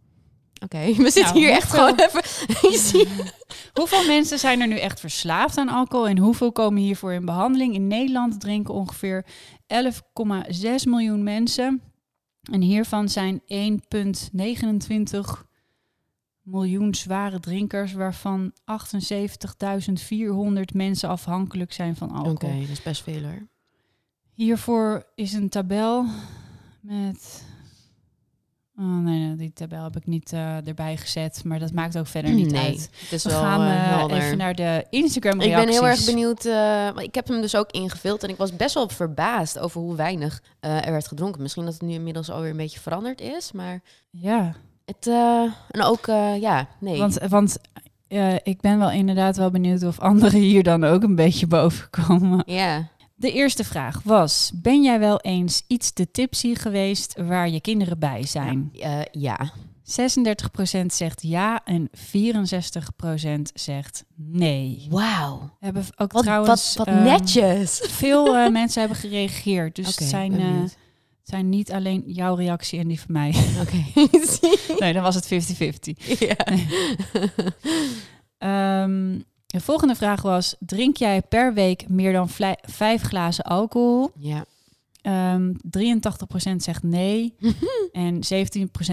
Oké, 0.65 0.79
we 0.97 1.11
zitten 1.11 1.23
Nou, 1.23 1.39
hier 1.39 1.51
echt 1.51 1.71
gewoon 1.71 1.95
even... 1.99 2.23
Je 2.71 2.79
ziet- 2.79 3.35
Hoeveel 3.73 4.07
mensen 4.07 4.39
zijn 4.39 4.61
er 4.61 4.67
nu 4.69 4.79
echt 4.79 5.01
verslaafd 5.01 5.59
aan 5.59 5.69
alcohol 5.69 6.09
en 6.09 6.19
hoeveel 6.19 6.53
komen 6.53 6.83
hiervoor 6.83 7.13
in 7.13 7.25
behandeling? 7.25 7.75
In 7.75 7.87
Nederland 7.87 8.41
drinken 8.41 8.75
ongeveer 8.75 9.25
11,6 9.67 10.85
miljoen 10.85 11.23
mensen. 11.23 11.83
En 12.53 12.61
hiervan 12.61 13.09
zijn 13.09 13.43
1,29 13.47 15.51
miljoen 16.43 16.95
zware 16.95 17.41
drinkers, 17.41 17.93
waarvan 17.93 18.53
78.400 18.53 18.57
mensen 20.75 21.09
afhankelijk 21.09 21.73
zijn 21.73 21.97
van 21.97 22.11
Oké, 22.19 22.29
alcohol. 22.29 22.61
dat 22.61 22.69
is 22.69 22.83
best 22.83 23.03
veel 23.03 23.23
hoor. 23.23 23.47
Hiervoor 24.33 25.07
is 25.15 25.33
een 25.33 25.49
tabel 25.49 26.05
met. 26.81 27.45
Oh 28.77 28.99
nee, 28.99 29.37
die 29.37 29.53
tabel 29.53 29.83
heb 29.83 29.97
ik 29.97 30.07
niet 30.07 30.33
eh, 30.33 30.67
erbij 30.67 30.97
gezet, 30.97 31.45
maar 31.45 31.59
dat 31.59 31.73
maakt 31.73 31.99
ook 31.99 32.07
verder 32.07 32.33
niet 32.33 32.51
Nee, 32.51 32.67
uit. 32.67 32.91
het 33.01 33.13
is 33.13 33.25
We 33.25 33.31
wel, 33.31 33.41
gaan 33.41 33.61
eh, 33.61 34.01
eh, 34.17 34.25
even 34.25 34.39
naar 34.39 34.55
de 34.55 34.87
Instagram 34.91 35.41
Ik 35.41 35.47
reacties. 35.47 35.65
ben 35.65 35.75
heel 35.75 35.87
erg 35.87 36.05
benieuwd. 36.05 36.43
want 36.95 37.01
ik 37.07 37.15
heb 37.15 37.29
hem 37.29 37.41
dus 37.41 37.55
ook 37.57 37.71
ingevuld 37.71 38.23
en 38.23 38.29
ik 38.29 38.37
was 38.37 38.57
best 38.57 38.75
wel 38.75 38.89
verbaasd 38.89 39.59
over 39.59 39.81
hoe 39.81 39.97
weinig 39.97 40.43
er 40.61 40.93
werd 40.93 41.09
gedronken. 41.09 41.43
Misschien 41.43 41.65
dat 41.65 41.73
het 41.73 41.83
nu 41.83 41.93
inmiddels 41.93 42.31
alweer 42.31 42.51
een 42.51 42.57
beetje 42.57 42.81
veranderd 42.81 43.21
is, 43.21 43.53
maar 43.53 43.83
Ja, 44.11 44.55
het 44.97 45.07
eh, 45.07 45.43
en 45.71 45.83
ook 45.83 46.07
eh, 46.07 46.41
ja, 46.41 46.69
nee. 46.81 46.99
want, 46.99 47.19
want 47.29 47.57
eh, 48.09 48.35
ik 48.43 48.61
ben 48.61 48.79
wel 48.79 48.91
inderdaad 48.91 49.37
wel 49.37 49.51
benieuwd 49.51 49.83
of 49.83 49.99
anderen 50.01 50.41
hier 50.51 50.63
dan 50.63 50.85
ook 50.85 51.03
een 51.03 51.15
beetje 51.17 51.47
boven 51.47 51.91
komen. 51.91 52.43
ja, 52.47 52.89
De 53.15 53.33
eerste 53.33 53.65
vraag 53.65 54.01
was: 54.05 54.51
Ben 54.55 54.83
jij 54.83 54.99
wel 54.99 55.21
eens 55.21 55.63
iets 55.67 55.93
te 55.93 56.11
tipsy 56.11 56.55
geweest 56.55 57.15
waar 57.27 57.49
je 57.49 57.61
kinderen 57.61 57.99
bij 57.99 58.23
zijn? 58.27 58.71
eh, 58.81 59.01
ja. 59.13 59.39
36% 59.83 60.87
zegt 60.87 61.23
ja 61.23 61.61
en 61.65 61.91
64% 61.95 61.95
zegt 63.55 64.05
nee. 64.15 64.87
Wauw. 64.91 65.39
We 65.41 65.65
hebben 65.65 65.85
ook 65.97 66.13
Wat, 66.13 66.23
trouwens 66.23 66.75
wat, 66.77 66.87
wat 66.87 66.95
ehm, 66.95 67.05
netjes. 67.05 67.81
veel 67.89 68.25
mensen 68.51 68.81
hebben 68.81 68.99
gereageerd. 68.99 69.75
Dus 69.77 69.87
het 69.87 70.09
zijn. 70.09 70.71
Het 71.23 71.31
zijn 71.31 71.49
niet 71.49 71.73
alleen 71.73 72.03
jouw 72.07 72.35
reactie 72.35 72.79
en 72.79 72.89
die 72.89 73.01
van 73.01 73.13
mij. 73.13 73.35
Oké. 73.63 73.85
nee, 74.79 74.93
dan 74.93 75.03
was 75.03 75.15
het 75.15 75.53
50-50. 75.55 76.19
ja. 76.19 76.37
Ehm, 78.39 79.19
de 79.47 79.61
volgende 79.61 79.95
vraag 79.95 80.23
was: 80.23 80.57
drink 80.59 80.97
jij 80.97 81.23
per 81.23 81.55
week 81.55 81.89
meer 81.89 82.13
dan 82.13 82.29
vijf 82.63 83.03
glazen 83.03 83.45
alcohol? 83.45 84.11
ja. 84.17 84.45
Ehm 85.03 85.53
83% 85.79 86.57
zegt 86.57 86.83
nee 86.83 87.35
en 87.93 88.15
17% 88.15 88.19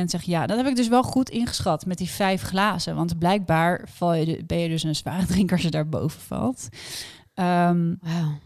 zegt 0.05 0.25
ja. 0.25 0.45
Dat 0.45 0.57
heb 0.57 0.65
ik 0.67 0.75
dus 0.75 0.87
wel 0.87 1.03
goed 1.03 1.29
ingeschat 1.29 1.85
met 1.85 1.97
die 1.97 2.09
vijf 2.09 2.41
glazen. 2.41 2.95
Want 2.95 3.19
blijkbaar 3.19 3.89
val 3.91 4.13
je 4.13 4.25
de- 4.25 4.43
ben 4.45 4.57
je 4.57 4.69
dus 4.69 4.83
een 4.83 4.95
zware 4.95 5.25
drinker 5.25 5.55
als 5.55 5.65
je 5.65 5.71
daarboven 5.71 6.21
valt. 6.21 6.67
Ehm, 7.33 7.95
Wauw. 8.01 8.37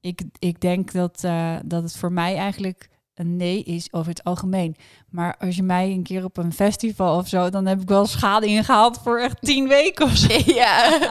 ik, 0.00 0.22
ik 0.38 0.60
denk 0.60 0.92
dat, 0.92 1.24
eh, 1.24 1.56
dat 1.64 1.82
het 1.82 1.96
voor 1.96 2.12
mij 2.12 2.36
eigenlijk 2.36 2.88
een 3.18 3.36
nee 3.36 3.62
is 3.62 3.92
over 3.92 4.08
het 4.08 4.24
algemeen. 4.24 4.76
Maar 5.10 5.36
als 5.38 5.56
je 5.56 5.62
mij 5.62 5.90
een 5.90 6.02
keer 6.02 6.24
op 6.24 6.36
een 6.36 6.52
festival 6.52 7.18
of 7.18 7.28
zo, 7.28 7.50
dan 7.50 7.66
heb 7.66 7.80
ik 7.80 7.88
wel 7.88 8.06
schade 8.06 8.46
ingehaald 8.46 8.98
voor 9.02 9.18
echt 9.20 9.36
tien 9.40 9.68
weken 9.68 10.04
of 10.04 10.16
zo. 10.16 10.38
Ja. 10.54 10.98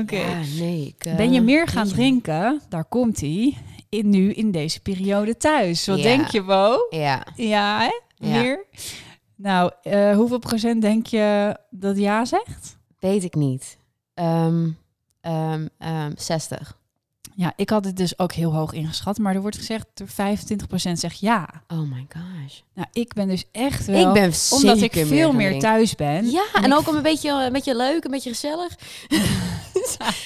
Oké. 0.00 0.16
Ja, 0.16 0.40
nee. 0.58 0.86
Ik, 0.86 1.04
eh, 1.04 1.16
Ben 1.16 1.32
je 1.32 1.40
meer 1.40 1.66
gaan 1.68 1.88
drinken? 1.88 2.60
Daar 2.68 2.84
komt 2.84 3.20
hij. 3.20 3.56
In, 3.88 4.10
nu 4.10 4.32
in 4.32 4.50
deze 4.50 4.80
periode 4.80 5.36
thuis. 5.36 5.86
Wat 5.86 5.96
Ja. 5.96 6.02
denk 6.02 6.26
je, 6.28 6.42
Bo? 6.42 6.86
Ja. 6.90 7.26
Ja, 7.36 7.78
hè? 7.78 7.90
Ja. 8.28 8.40
Meer? 8.40 8.64
Nou, 9.36 9.70
eh, 9.82 10.16
hoeveel 10.16 10.38
procent 10.38 10.82
denk 10.82 11.06
je 11.06 11.56
dat 11.70 11.98
ja 11.98 12.24
zegt? 12.24 12.76
Weet 12.98 13.24
ik 13.24 13.34
niet. 13.34 13.78
Ehm 14.14 14.68
ehm, 15.20 15.66
ehm, 15.78 16.12
60. 16.16 16.77
Ja, 17.38 17.52
ik 17.56 17.70
had 17.70 17.84
het 17.84 17.96
dus 17.96 18.18
ook 18.18 18.32
heel 18.32 18.54
hoog 18.54 18.72
ingeschat. 18.72 19.18
Maar 19.18 19.34
er 19.34 19.40
wordt 19.40 19.56
gezegd, 19.56 19.86
er 19.94 20.36
25% 20.90 20.92
zegt 20.92 21.20
ja. 21.20 21.48
Oh 21.68 21.78
my 21.78 22.06
gosh. 22.12 22.60
Nou, 22.74 22.88
ik 22.92 23.14
ben 23.14 23.28
dus 23.28 23.44
echt 23.52 23.86
wel... 23.86 24.06
ik 24.08 24.12
ben 24.12 24.32
omdat 24.50 24.80
ik 24.80 24.92
veel 25.06 25.32
meer 25.32 25.58
thuis 25.58 25.94
ben. 25.94 26.30
Ja, 26.30 26.44
En 26.54 26.62
en 26.64 26.74
ook 26.74 26.88
om 26.88 26.96
een 26.96 27.02
beetje, 27.02 27.30
een 27.30 27.52
beetje 27.52 27.76
leuk, 27.76 28.04
een 28.04 28.10
beetje 28.10 28.30
gezellig. 28.30 28.74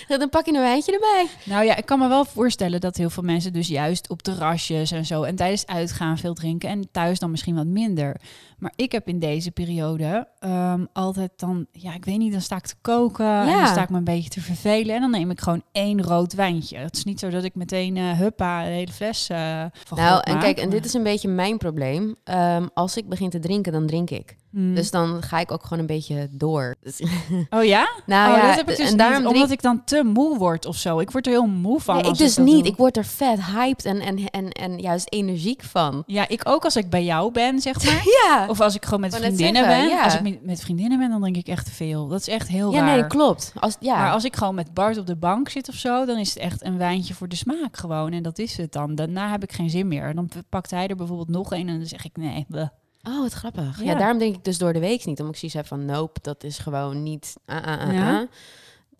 Dan 0.18 0.28
pak 0.28 0.46
je 0.46 0.52
een 0.54 0.60
wijntje 0.60 0.92
erbij. 0.92 1.26
Nou 1.44 1.64
ja, 1.64 1.76
ik 1.76 1.86
kan 1.86 1.98
me 1.98 2.08
wel 2.08 2.24
voorstellen 2.24 2.80
dat 2.80 2.96
heel 2.96 3.10
veel 3.10 3.22
mensen 3.22 3.52
dus 3.52 3.68
juist 3.68 4.08
op 4.08 4.22
terrasjes 4.22 4.90
en 4.90 5.06
zo 5.06 5.22
en 5.22 5.36
tijdens 5.36 5.66
uitgaan 5.66 6.18
veel 6.18 6.34
drinken 6.34 6.68
en 6.68 6.88
thuis 6.90 7.18
dan 7.18 7.30
misschien 7.30 7.54
wat 7.54 7.66
minder. 7.66 8.16
Maar 8.58 8.72
ik 8.76 8.92
heb 8.92 9.08
in 9.08 9.18
deze 9.18 9.50
periode 9.50 10.28
ehm, 10.38 10.84
altijd 10.92 11.30
dan, 11.36 11.66
ja, 11.72 11.94
ik 11.94 12.04
weet 12.04 12.18
niet, 12.18 12.32
dan 12.32 12.40
sta 12.40 12.56
ik 12.56 12.66
te 12.66 12.74
koken 12.80 13.26
en 13.26 13.46
Ja. 13.46 13.58
dan 13.58 13.66
sta 13.66 13.82
ik 13.82 13.90
me 13.90 13.96
een 13.96 14.04
beetje 14.04 14.30
te 14.30 14.40
vervelen 14.40 14.94
en 14.94 15.00
dan 15.00 15.10
neem 15.10 15.30
ik 15.30 15.40
gewoon 15.40 15.62
één 15.72 16.02
rood 16.02 16.32
wijntje. 16.32 16.76
Het 16.78 17.01
is 17.04 17.10
niet 17.10 17.20
zo 17.20 17.30
dat 17.30 17.44
ik 17.44 17.54
meteen 17.54 17.96
eh 17.96 18.18
huppa 18.18 18.66
een 18.66 18.72
hele 18.72 18.92
fles 18.92 19.28
eh 19.28 19.64
van 19.84 19.98
Nou, 19.98 20.20
en 20.24 20.32
maak, 20.32 20.42
kijk, 20.42 20.58
en 20.58 20.70
dit 20.70 20.84
is 20.84 20.94
een 20.94 21.02
beetje 21.02 21.28
mijn 21.28 21.58
probleem. 21.58 22.16
Ehm, 22.24 22.66
als 22.74 22.96
ik 22.96 23.08
begin 23.08 23.30
te 23.30 23.38
drinken, 23.38 23.72
dan 23.72 23.86
drink 23.86 24.10
ik. 24.10 24.36
Hmm. 24.52 24.74
Dus 24.74 24.90
dan 24.90 25.22
ga 25.22 25.38
ik 25.38 25.50
ook 25.52 25.62
gewoon 25.62 25.78
een 25.78 25.86
beetje 25.86 26.28
door. 26.30 26.76
Dus- 26.82 27.02
Oh 27.50 27.64
ja? 27.64 27.88
nou 28.06 28.30
oh, 28.32 28.36
ja, 28.38 28.46
dat 28.46 28.56
heb 28.56 28.70
ik 28.70 28.76
dus 28.76 28.90
en 28.90 28.96
daarom 28.96 29.22
niet, 29.22 29.32
omdat 29.32 29.50
ik 29.50 29.62
dan 29.62 29.84
te 29.84 30.02
moe 30.04 30.38
word 30.38 30.66
of 30.66 30.76
zo. 30.76 30.98
Ik 30.98 31.10
word 31.10 31.26
er 31.26 31.32
heel 31.32 31.46
moe 31.46 31.80
van. 31.80 31.96
Nee, 31.96 32.04
ik 32.10 32.16
dus 32.18 32.34
dat 32.34 32.44
niet. 32.44 32.54
doe. 32.58 32.66
Ik 32.72 32.76
word 32.76 32.96
er 32.96 33.04
vet 33.04 33.44
hyped 33.44 33.84
en, 33.84 34.00
en, 34.00 34.24
en, 34.30 34.48
en 34.50 34.78
juist 34.78 35.06
energiek 35.12 35.62
van. 35.62 36.02
Ja, 36.06 36.28
ik 36.28 36.48
ook 36.48 36.64
als 36.64 36.76
ik 36.76 36.90
bij 36.90 37.04
jou 37.04 37.32
ben, 37.32 37.60
zeg 37.60 37.82
maar. 37.84 38.02
Ja. 38.04 38.46
Of 38.48 38.60
als 38.60 38.74
ik 38.74 38.84
gewoon 38.84 39.00
met 39.00 39.14
vriendinnen 39.16 39.64
zeggen, 39.64 39.80
ben. 39.86 39.96
ja. 39.96 40.04
Als 40.04 40.14
ik 40.14 40.42
met- 40.42 40.60
vriendinnen 40.60 40.98
ben, 40.98 41.10
dan 41.10 41.20
drink 41.20 41.36
ik 41.36 41.46
echt 41.48 41.64
te 41.64 41.72
veel. 41.72 42.08
Dat 42.08 42.20
is 42.20 42.28
echt 42.28 42.48
heel 42.48 42.72
Ja, 42.72 42.78
raar. 42.78 42.96
nee, 42.96 43.06
klopt. 43.06 43.52
Als, 43.60 43.76
ja. 43.80 43.96
Maar 43.96 44.12
als 44.12 44.24
ik 44.24 44.36
gewoon 44.36 44.54
met 44.54 44.74
Bart 44.74 44.98
op 44.98 45.06
de 45.06 45.16
bank 45.16 45.48
zit 45.48 45.68
of 45.68 45.74
zo, 45.74 46.04
dan 46.04 46.18
is 46.18 46.28
het 46.28 46.38
echt 46.38 46.64
een 46.64 46.78
wijntje 46.78 47.14
voor 47.14 47.28
de 47.28 47.36
smaak 47.36 47.76
gewoon. 47.76 48.12
En 48.12 48.22
dat 48.22 48.38
is 48.38 48.56
het 48.56 48.72
dan. 48.72 48.94
Daarna 48.94 49.30
heb 49.30 49.42
ik 49.42 49.52
geen 49.52 49.70
zin 49.70 49.88
meer. 49.88 50.14
Dan 50.14 50.28
pakt 50.48 50.70
hij 50.70 50.86
er 50.86 50.96
bijvoorbeeld 50.96 51.28
nog 51.28 51.52
een 51.52 51.68
en 51.68 51.78
dan 51.78 51.86
zeg 51.86 52.04
ik 52.04 52.16
nee. 52.16 52.44
bleh. 52.48 52.68
Oh, 53.02 53.20
wat 53.20 53.32
grappig. 53.32 53.78
Ja. 53.78 53.84
Ja. 53.92 53.98
daarom 53.98 54.18
denk 54.18 54.34
ik 54.36 54.44
dus 54.44 54.58
door 54.58 54.72
de 54.72 54.78
week 54.78 55.04
niet. 55.04 55.18
Omdat 55.20 55.34
ik 55.34 55.38
zoiets 55.40 55.56
heb 55.56 55.66
van, 55.66 55.84
nope, 55.84 56.18
dat 56.22 56.44
is 56.44 56.58
gewoon 56.58 57.02
niet... 57.02 57.34
ah, 57.46 57.62
ah, 57.66 57.80
ah, 57.88 57.94
Ja. 57.94 58.18
ah. 58.20 58.26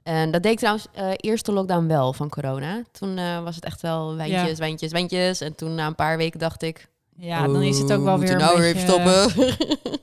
En 0.03 0.31
dat 0.31 0.43
deed 0.43 0.53
ik 0.53 0.59
trouwens 0.59 0.87
eh 0.93 1.11
eerste 1.17 1.53
lockdown 1.53 1.87
wel 1.87 2.13
van 2.13 2.29
corona. 2.29 2.83
Toen 2.93 3.19
eh, 3.19 3.43
was 3.43 3.55
het 3.55 3.65
echt 3.65 3.81
wel 3.81 4.15
wijntjes, 4.17 4.51
Ja. 4.51 4.55
wijntjes, 4.57 4.91
wijntjes. 4.93 5.41
En 5.41 5.55
toen 5.55 5.75
na 5.75 5.87
een 5.87 5.95
paar 5.95 6.17
weken 6.17 6.39
dacht 6.39 6.63
ik... 6.63 6.91
Ja, 7.17 7.47
dan 7.47 7.63
is 7.63 7.79
het 7.79 7.93
ook 7.93 8.05
wel 8.05 8.15
"Oh, 8.15 8.21
weer 8.21 8.37
nou 8.37 8.61
weer 8.61 8.73
beetje, 8.73 8.89
stoppen. 8.89 9.31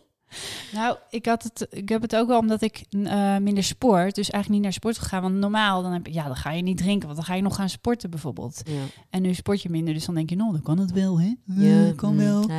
Nou, 0.73 0.97
ik, 1.09 1.25
had 1.25 1.43
het, 1.43 1.67
ik 1.69 1.89
heb 1.89 2.01
het 2.01 2.15
ook 2.15 2.27
wel 2.27 2.39
omdat 2.39 2.61
ik 2.61 2.83
eh, 3.03 3.37
minder 3.37 3.63
sport. 3.63 4.15
Dus 4.15 4.29
eigenlijk 4.29 4.49
niet 4.49 4.61
naar 4.61 4.73
sport 4.73 4.97
gegaan. 4.97 5.21
Want 5.21 5.35
normaal 5.35 5.81
dan, 5.81 5.91
heb, 5.91 6.07
ja, 6.07 6.25
dan 6.25 6.35
ga 6.35 6.51
je 6.51 6.61
niet 6.61 6.77
drinken. 6.77 7.03
Want 7.05 7.15
dan 7.15 7.25
ga 7.25 7.33
je 7.35 7.41
nog 7.41 7.55
gaan 7.55 7.69
sporten 7.69 8.09
bijvoorbeeld. 8.09 8.61
ja. 8.65 8.81
En 9.09 9.21
nu 9.21 9.33
sport 9.33 9.61
je 9.61 9.69
minder. 9.69 9.93
Dus 9.93 10.05
dan 10.05 10.15
denk 10.15 10.29
je, 10.29 10.35
nou, 10.35 10.51
dan 10.51 10.61
kan 10.61 10.77
het 10.77 10.91
wel, 10.91 11.19
hè? 11.19 11.33
Ja, 11.45 11.93
kan 11.95 12.11
mm, 12.13 12.17
wel. 12.19 12.49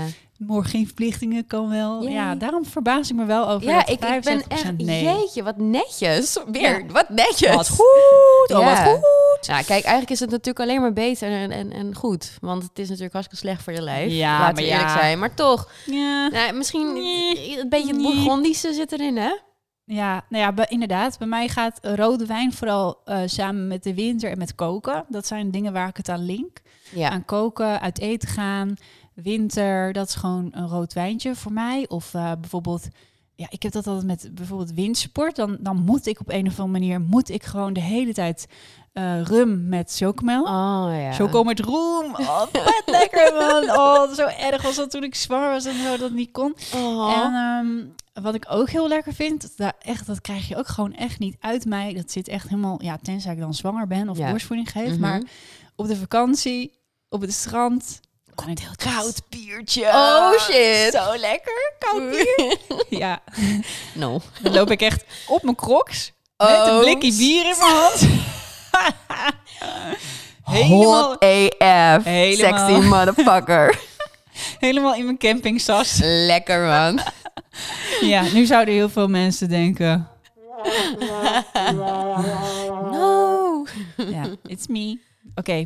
Morgen 0.47 0.71
geen 0.71 0.85
verplichtingen, 0.87 1.47
kan 1.47 1.69
wel. 1.69 2.03
Yay. 2.03 2.13
Ja, 2.13 2.35
daarom 2.35 2.65
verbaas 2.65 3.11
ik 3.11 3.17
me 3.17 3.25
wel 3.25 3.49
over 3.49 3.69
Ja, 3.69 3.79
dat 3.79 3.89
ik, 3.89 4.05
ik 4.05 4.21
ben 4.25 4.43
75% 4.43 4.47
echt... 4.49 4.77
nee. 4.77 5.05
Jeetje, 5.05 5.43
wat 5.43 5.57
netjes. 5.57 6.39
Weer, 6.51 6.79
Ja. 6.79 6.93
wat 6.93 7.09
netjes. 7.09 7.55
Wat 7.55 7.69
goed, 7.69 8.57
oh, 8.57 8.61
Ja. 8.61 8.85
wat 8.85 8.95
goed. 8.95 9.47
Ja, 9.47 9.57
kijk, 9.57 9.69
eigenlijk 9.85 10.11
is 10.11 10.21
het 10.21 10.31
natuurlijk 10.31 10.61
alleen 10.61 10.81
maar 10.81 10.93
beter 10.93 11.31
en, 11.33 11.51
en, 11.51 11.73
en 11.73 11.95
goed. 11.95 12.37
Want 12.41 12.63
het 12.63 12.79
is 12.79 12.87
natuurlijk 12.87 13.13
hartstikke 13.13 13.47
slecht 13.47 13.63
voor 13.63 13.73
je 13.73 13.83
lijf. 13.83 14.13
Ja, 14.13 14.31
Laten 14.31 14.45
maar 14.45 14.55
we 14.55 14.63
eerlijk 14.71 14.89
ja. 14.89 14.99
zijn. 14.99 15.19
Maar 15.19 15.35
toch, 15.35 15.71
Ja. 15.87 16.29
nou, 16.29 16.53
misschien 16.53 16.93
Nee. 16.93 17.61
een 17.61 17.69
beetje 17.69 17.87
het 17.93 17.97
Nee. 17.97 18.13
Bourgondische 18.15 18.73
zit 18.73 18.93
erin, 18.93 19.17
hè? 19.17 19.31
Ja, 19.85 20.25
nou 20.29 20.55
ja, 20.57 20.69
inderdaad. 20.69 21.19
Bij 21.19 21.27
mij 21.29 21.49
gaat 21.49 21.79
rode 21.83 22.27
wijn 22.27 22.53
vooral 22.53 23.01
eh, 23.05 23.19
samen 23.27 23.69
met 23.69 23.83
de 23.83 23.95
winter 23.95 24.31
en 24.31 24.39
met 24.39 24.55
koken. 24.55 25.05
Dat 25.09 25.27
zijn 25.27 25.51
dingen 25.51 25.73
waar 25.73 25.89
ik 25.89 25.97
het 25.97 26.09
aan 26.09 26.25
link. 26.25 26.61
Ja. 26.95 27.11
Aan 27.11 27.25
koken, 27.25 27.81
uit 27.81 27.99
eten 28.01 28.29
gaan, 28.29 28.75
winter, 29.23 29.93
dat 29.93 30.09
is 30.09 30.15
gewoon 30.15 30.49
een 30.53 30.69
rood 30.69 30.93
wijntje 30.93 31.35
voor 31.35 31.53
mij. 31.53 31.89
Of 31.89 32.15
eh, 32.15 32.33
bijvoorbeeld, 32.41 32.89
ja, 33.35 33.47
ik 33.51 33.63
heb 33.63 33.73
dat 33.73 33.87
altijd 33.87 34.07
met 34.07 34.35
bijvoorbeeld 34.35 34.73
windsport. 34.73 35.37
Dan, 35.37 35.57
dan 35.61 35.77
moet 35.77 36.07
ik 36.07 36.21
op 36.21 36.29
een 36.29 36.47
of 36.47 36.61
andere 36.61 36.79
manier, 36.81 37.01
moet 37.01 37.31
ik 37.31 37.43
gewoon 37.43 37.73
de 37.73 37.81
hele 37.81 38.13
tijd 38.15 38.47
eh, 38.93 39.23
rum 39.23 39.69
met 39.69 39.95
chocomel. 39.97 40.43
Oh 40.43 40.89
ja. 41.01 41.13
Choco 41.13 41.45
met 41.45 41.61
roem. 41.61 42.15
Oh, 42.15 42.43
vet 42.53 42.83
lekker 42.87 43.35
man. 43.35 43.79
Oh, 43.79 44.13
zo 44.13 44.27
erg 44.27 44.63
was 44.63 44.77
dat 44.77 44.91
toen 44.91 45.05
ik 45.05 45.15
zwanger 45.15 45.51
was 45.51 45.65
en 45.65 45.83
zo 45.85 45.97
dat 45.97 46.11
niet 46.11 46.31
kon. 46.31 46.55
Oh. 46.75 47.13
En 47.25 47.35
ehm, 47.35 47.85
wat 48.25 48.35
ik 48.35 48.47
ook 48.49 48.71
heel 48.71 48.89
lekker 48.89 49.15
vind, 49.15 49.57
dat, 49.57 49.75
echt, 49.79 50.07
dat 50.07 50.21
krijg 50.21 50.49
je 50.49 50.57
ook 50.57 50.69
gewoon 50.69 50.95
echt 50.95 51.19
niet 51.19 51.37
uit 51.41 51.65
mij. 51.65 51.95
Dat 51.95 52.11
zit 52.11 52.29
echt 52.29 52.49
helemaal, 52.49 52.83
ja, 52.83 52.99
tenzij 53.03 53.33
ik 53.33 53.39
dan 53.41 53.55
zwanger 53.55 53.87
ben 53.87 54.09
of 54.09 54.19
Ja. 54.19 54.31
borstvoeding 54.31 54.71
geef. 54.71 54.91
Mhm. 54.91 55.01
Maar 55.01 55.23
op 55.77 55.87
de 55.87 55.97
vakantie, 55.97 56.79
op 57.09 57.21
het 57.21 57.33
strand, 57.33 58.01
een 58.35 58.59
koud 58.77 59.23
biertje. 59.29 59.87
Oh, 59.87 60.33
shit. 60.39 60.93
Zo 60.93 61.17
lekker, 61.17 61.73
koud 61.79 62.11
bier. 62.11 62.57
ja, 62.89 63.21
No. 63.95 64.21
dan 64.43 64.53
loop 64.53 64.71
ik 64.71 64.81
echt 64.83 65.05
op 65.27 65.43
mijn 65.43 65.57
crocs 65.57 66.13
met 66.37 66.49
een 66.49 66.57
Oh. 66.57 66.79
blikje 66.81 67.13
bier 67.17 67.45
in 67.51 67.57
mijn 67.59 67.71
hand. 67.73 68.01
helemaal, 70.45 71.09
Hot 71.09 71.23
AF. 71.23 72.05
Helemaal. 72.05 72.59
Sexy 72.69 72.87
motherfucker. 72.87 73.79
helemaal 74.67 74.95
in 74.95 75.05
mijn 75.05 75.19
campingtas. 75.19 75.99
Lekker, 76.03 76.67
man. 76.67 77.01
Ja, 78.01 78.23
nu 78.33 78.47
zouden 78.47 78.75
heel 78.75 78.89
veel 78.89 79.09
mensen 79.09 79.49
denken... 79.49 80.09
No. 82.91 83.67
ja, 83.97 84.23
it's 84.47 84.67
me. 84.67 84.99
Oké, 85.35 85.65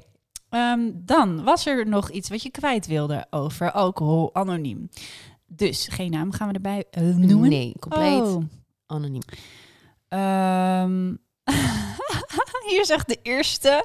ehm, 0.55 0.91
dan 0.95 1.45
was 1.45 1.67
er 1.67 1.89
nog 1.89 2.11
iets 2.11 2.29
wat 2.29 2.43
je 2.43 2.51
kwijt 2.51 2.87
wilde 2.87 3.27
over 3.31 3.71
alcohol 3.73 4.35
anoniem. 4.35 4.89
Dus 5.47 5.89
geen 5.91 6.11
naam 6.11 6.33
gaan 6.33 6.49
we 6.49 6.55
erbij 6.55 6.85
eh, 6.91 7.03
noemen. 7.03 7.49
Nee, 7.49 7.75
compleet 7.81 8.21
Oh. 8.21 8.43
anoniem. 8.87 9.23
Ehm, 10.09 11.15
hier 12.71 12.85
zegt 12.85 13.09
de 13.09 13.19
eerste. 13.23 13.85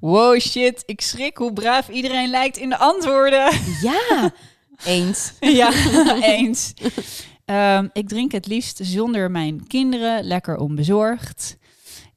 Wow, 0.00 0.40
shit, 0.40 0.82
ik 0.86 1.00
schrik 1.00 1.36
hoe 1.36 1.52
braaf 1.52 1.88
iedereen 1.88 2.30
lijkt 2.30 2.56
in 2.56 2.68
de 2.68 2.78
antwoorden. 2.78 3.50
Ja. 3.82 4.32
Eens. 4.84 5.32
ja, 5.40 5.70
eens. 6.22 6.74
Ehm, 7.44 7.88
ik 7.92 8.08
drink 8.08 8.32
het 8.32 8.46
liefst 8.46 8.78
zonder 8.82 9.30
mijn 9.30 9.66
kinderen, 9.66 10.24
lekker 10.24 10.56
onbezorgd. 10.56 11.56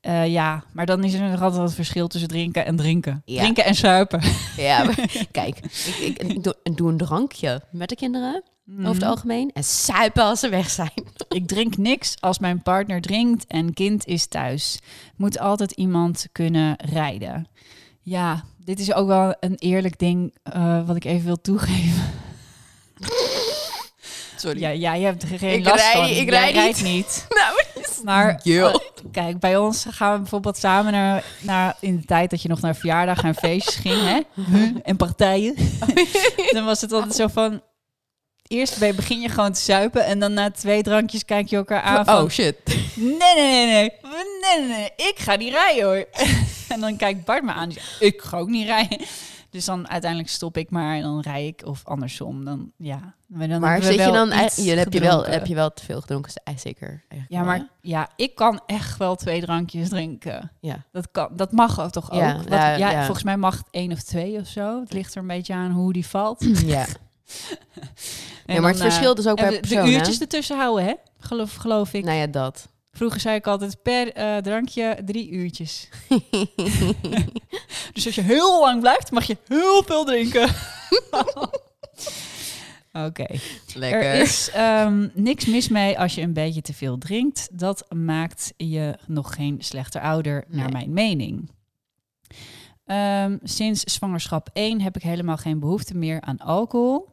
Eh, 0.01 0.27
ja, 0.27 0.63
maar 0.73 0.85
dan 0.85 1.03
is 1.03 1.13
er 1.13 1.29
nog 1.29 1.41
altijd 1.41 1.61
het 1.61 1.73
verschil 1.73 2.07
tussen 2.07 2.29
drinken 2.29 2.65
en 2.65 2.75
drinken. 2.75 3.21
Ja. 3.25 3.39
Drinken 3.41 3.65
en 3.65 3.75
suipen. 3.75 4.21
Ja, 4.57 4.83
maar 4.83 4.95
kijk, 5.31 5.57
ik, 5.57 5.95
ik, 6.01 6.17
ik 6.23 6.43
doe, 6.43 6.55
ik 6.63 6.77
doe 6.77 6.89
een 6.91 6.97
drankje 6.97 7.61
met 7.71 7.89
de 7.89 7.95
kinderen, 7.95 8.43
over 8.79 8.93
het 8.93 9.03
algemeen. 9.03 9.51
En 9.53 9.63
suipen 9.63 10.23
als 10.23 10.39
ze 10.39 10.49
weg 10.49 10.69
zijn. 10.69 10.91
Ik 11.29 11.47
drink 11.47 11.77
niks 11.77 12.15
als 12.19 12.39
mijn 12.39 12.61
partner 12.61 13.01
drinkt 13.01 13.45
en 13.47 13.73
kind 13.73 14.05
is 14.05 14.27
thuis. 14.27 14.79
Moet 15.15 15.39
altijd 15.39 15.71
iemand 15.71 16.27
kunnen 16.31 16.75
rijden. 16.91 17.47
Ja, 18.01 18.43
dit 18.57 18.79
is 18.79 18.93
ook 18.93 19.07
wel 19.07 19.35
een 19.39 19.55
eerlijk 19.55 19.99
ding 19.99 20.35
eh, 20.43 20.87
wat 20.87 20.95
ik 20.95 21.03
even 21.03 21.25
wil 21.25 21.41
toegeven. 21.41 22.11
Sorry. 24.35 24.59
Ja, 24.59 24.69
ja 24.69 24.93
je 24.93 25.05
hebt 25.05 25.23
geen 25.25 25.59
Ik 25.59 25.65
last 25.65 25.83
rij- 25.83 25.93
van. 25.93 26.03
ik 26.09 26.15
Jij 26.15 26.25
rij 26.25 26.51
rijdt 26.51 26.83
niet. 26.83 26.93
niet. 26.93 27.25
Nou, 27.29 27.57
Maar 28.03 28.39
Yo. 28.43 28.71
Kijk, 29.11 29.39
bij 29.39 29.57
ons 29.57 29.85
gaan 29.89 30.13
we 30.13 30.19
bijvoorbeeld 30.19 30.57
samen 30.57 30.91
naar, 30.91 31.23
naar 31.41 31.75
in 31.79 31.97
de 31.97 32.05
tijd 32.05 32.29
dat 32.29 32.41
je 32.41 32.47
nog 32.47 32.61
naar 32.61 32.75
verjaardagen 32.75 33.23
en 33.23 33.35
feestjes 33.35 33.75
ging, 33.75 34.01
hè? 34.01 34.19
Huh? 34.33 34.75
En 34.83 34.95
partijen. 34.95 35.55
dan 36.51 36.65
was 36.65 36.81
het 36.81 36.91
altijd 36.91 37.15
zo 37.15 37.27
van. 37.27 37.61
Eerst 38.47 38.95
begin 38.95 39.19
je 39.21 39.29
gewoon 39.29 39.53
te 39.53 39.61
zuipen 39.61 40.05
en 40.05 40.19
dan 40.19 40.33
na 40.33 40.51
twee 40.51 40.83
drankjes 40.83 41.25
kijk 41.25 41.47
je 41.47 41.55
elkaar 41.55 41.81
aan. 41.81 42.05
Van, 42.05 42.23
Oh 42.23 42.29
shit. 42.29 42.55
Nee, 42.95 43.35
nee, 43.35 43.35
nee, 43.35 43.65
nee. 43.65 43.91
Nee, 44.41 44.59
nee, 44.59 44.67
nee. 44.67 45.07
Ik 45.09 45.19
ga 45.19 45.35
niet 45.35 45.53
rijden 45.53 45.83
hoor. 45.83 46.05
en 46.73 46.79
dan 46.79 46.95
kijkt 46.95 47.25
Bart 47.25 47.43
me 47.43 47.51
aan. 47.51 47.69
Die 47.69 47.79
zegt, 47.79 47.95
ik 47.99 48.21
ga 48.21 48.37
ook 48.37 48.47
niet 48.47 48.65
rijden. 48.65 48.99
Dus 49.49 49.65
dan 49.65 49.89
uiteindelijk 49.89 50.31
stop 50.31 50.57
ik 50.57 50.69
maar 50.69 50.95
en 50.95 51.01
dan 51.01 51.19
rij 51.19 51.47
ik. 51.47 51.61
Of 51.65 51.81
andersom. 51.85 52.45
Dan, 52.45 52.71
ja. 52.77 53.13
Maar, 53.27 53.47
dan 53.47 53.61
Maar 53.61 53.83
zit 53.83 53.93
je 53.93 54.11
dan... 54.11 54.31
iets 54.43 54.55
Je, 54.55 54.75
heb, 54.75 54.93
je, 54.93 54.99
wel, 54.99 55.25
heb 55.25 55.45
je 55.45 55.55
wel 55.55 55.73
te 55.73 55.83
veel 55.85 56.01
gedronken? 56.01 56.31
Zeker. 56.55 57.03
Ja, 57.27 57.43
maar 57.43 57.67
ja, 57.81 58.09
ik 58.15 58.35
kan 58.35 58.61
echt 58.65 58.97
wel 58.97 59.15
twee 59.15 59.41
drankjes 59.41 59.89
drinken. 59.89 60.51
Ja. 60.59 60.83
Dat, 60.91 61.11
kan, 61.11 61.29
dat 61.35 61.51
mag 61.51 61.79
ook 61.81 61.91
toch 61.91 62.11
ook? 62.11 62.19
Ja, 62.19 62.35
Wat- 62.37 62.47
ja, 62.49 62.75
ja. 62.75 63.03
Volgens 63.03 63.23
mij 63.25 63.37
mag 63.37 63.57
het 63.57 63.67
één 63.71 63.91
of 63.91 64.01
twee 64.01 64.39
of 64.39 64.47
zo. 64.47 64.79
Het 64.79 64.93
ligt 64.93 65.15
er 65.15 65.21
een 65.21 65.27
beetje 65.27 65.53
aan 65.53 65.71
hoe 65.71 65.93
die 65.93 66.05
valt. 66.07 66.45
Ja. 66.65 66.85
Ja, 68.45 68.59
maar 68.61 68.71
het 68.71 68.79
eh, 68.79 68.85
verschilt 68.85 69.15
dus 69.15 69.27
ook 69.27 69.35
per 69.35 69.49
de- 69.49 69.59
persoon, 69.59 69.83
De 69.85 69.89
hè? 69.89 69.95
uurtjes 69.97 70.19
ertussen 70.19 70.57
houden, 70.57 70.85
hè? 70.85 70.93
Geloof, 71.19 71.55
geloof 71.55 71.93
ik. 71.93 72.03
Nou 72.03 72.17
ja, 72.17 72.27
dat. 72.27 72.67
Vroeger 72.99 73.19
zei 73.19 73.35
ik 73.35 73.47
altijd 73.47 73.81
per 73.81 74.13
eh, 74.13 74.37
drankje 74.37 74.97
drie 75.05 75.29
uurtjes. 75.29 75.89
dus 77.93 78.05
als 78.05 78.15
je 78.15 78.21
heel 78.21 78.59
lang 78.59 78.79
blijft, 78.79 79.11
mag 79.11 79.25
je 79.25 79.37
heel 79.47 79.83
veel 79.83 80.05
drinken. 80.05 80.43
Oké. 83.07 83.25
Lekker. 83.73 84.03
Er 84.03 84.21
is 84.21 84.49
ehm, 84.51 85.07
niks 85.13 85.45
mis 85.45 85.69
mee 85.69 85.99
als 85.99 86.15
je 86.15 86.21
een 86.21 86.33
beetje 86.33 86.61
te 86.61 86.73
veel 86.73 86.97
drinkt. 86.97 87.59
Dat 87.59 87.85
maakt 87.93 88.53
je 88.57 88.97
nog 89.07 89.33
geen 89.35 89.55
slechter 89.59 90.01
ouder, 90.01 90.45
naar 90.47 90.71
Nee. 90.71 90.73
mijn 90.73 90.93
mening. 90.93 91.51
Ehm, 92.85 93.37
sinds 93.43 93.83
zwangerschap 93.83 94.49
1 94.53 94.81
heb 94.81 94.95
ik 94.95 95.03
helemaal 95.03 95.37
geen 95.37 95.59
behoefte 95.59 95.97
meer 95.97 96.21
aan 96.21 96.37
alcohol. 96.37 97.09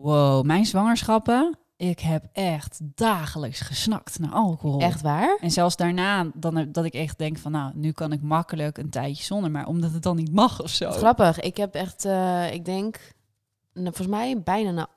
Wow, 0.00 0.44
mijn 0.44 0.66
zwangerschappen. 0.66 1.58
Ik 1.76 2.00
heb 2.00 2.24
echt 2.32 2.80
dagelijks 2.82 3.60
gesnakt 3.60 4.18
naar 4.18 4.32
alcohol. 4.32 4.80
Echt 4.80 5.00
waar? 5.00 5.38
En 5.40 5.50
zelfs 5.50 5.76
daarna, 5.76 6.30
dan, 6.34 6.72
dat 6.72 6.84
ik 6.84 6.94
echt 6.94 7.18
denk 7.18 7.38
van, 7.38 7.52
nou, 7.52 7.72
nu 7.74 7.92
kan 7.92 8.12
ik 8.12 8.22
makkelijk 8.22 8.78
een 8.78 8.90
tijdje 8.90 9.24
zonder, 9.24 9.50
maar 9.50 9.66
omdat 9.66 9.92
het 9.92 10.02
dan 10.02 10.16
niet 10.16 10.32
mag 10.32 10.62
of 10.62 10.70
zo. 10.70 10.90
Grappig. 10.90 11.40
Ik 11.40 11.56
heb 11.56 11.74
echt, 11.74 12.04
eh, 12.04 12.52
ik 12.52 12.64
denk, 12.64 13.14
nou, 13.72 13.86
volgens 13.86 14.16
mij 14.16 14.42
bijna 14.42 14.70
na 14.70 14.88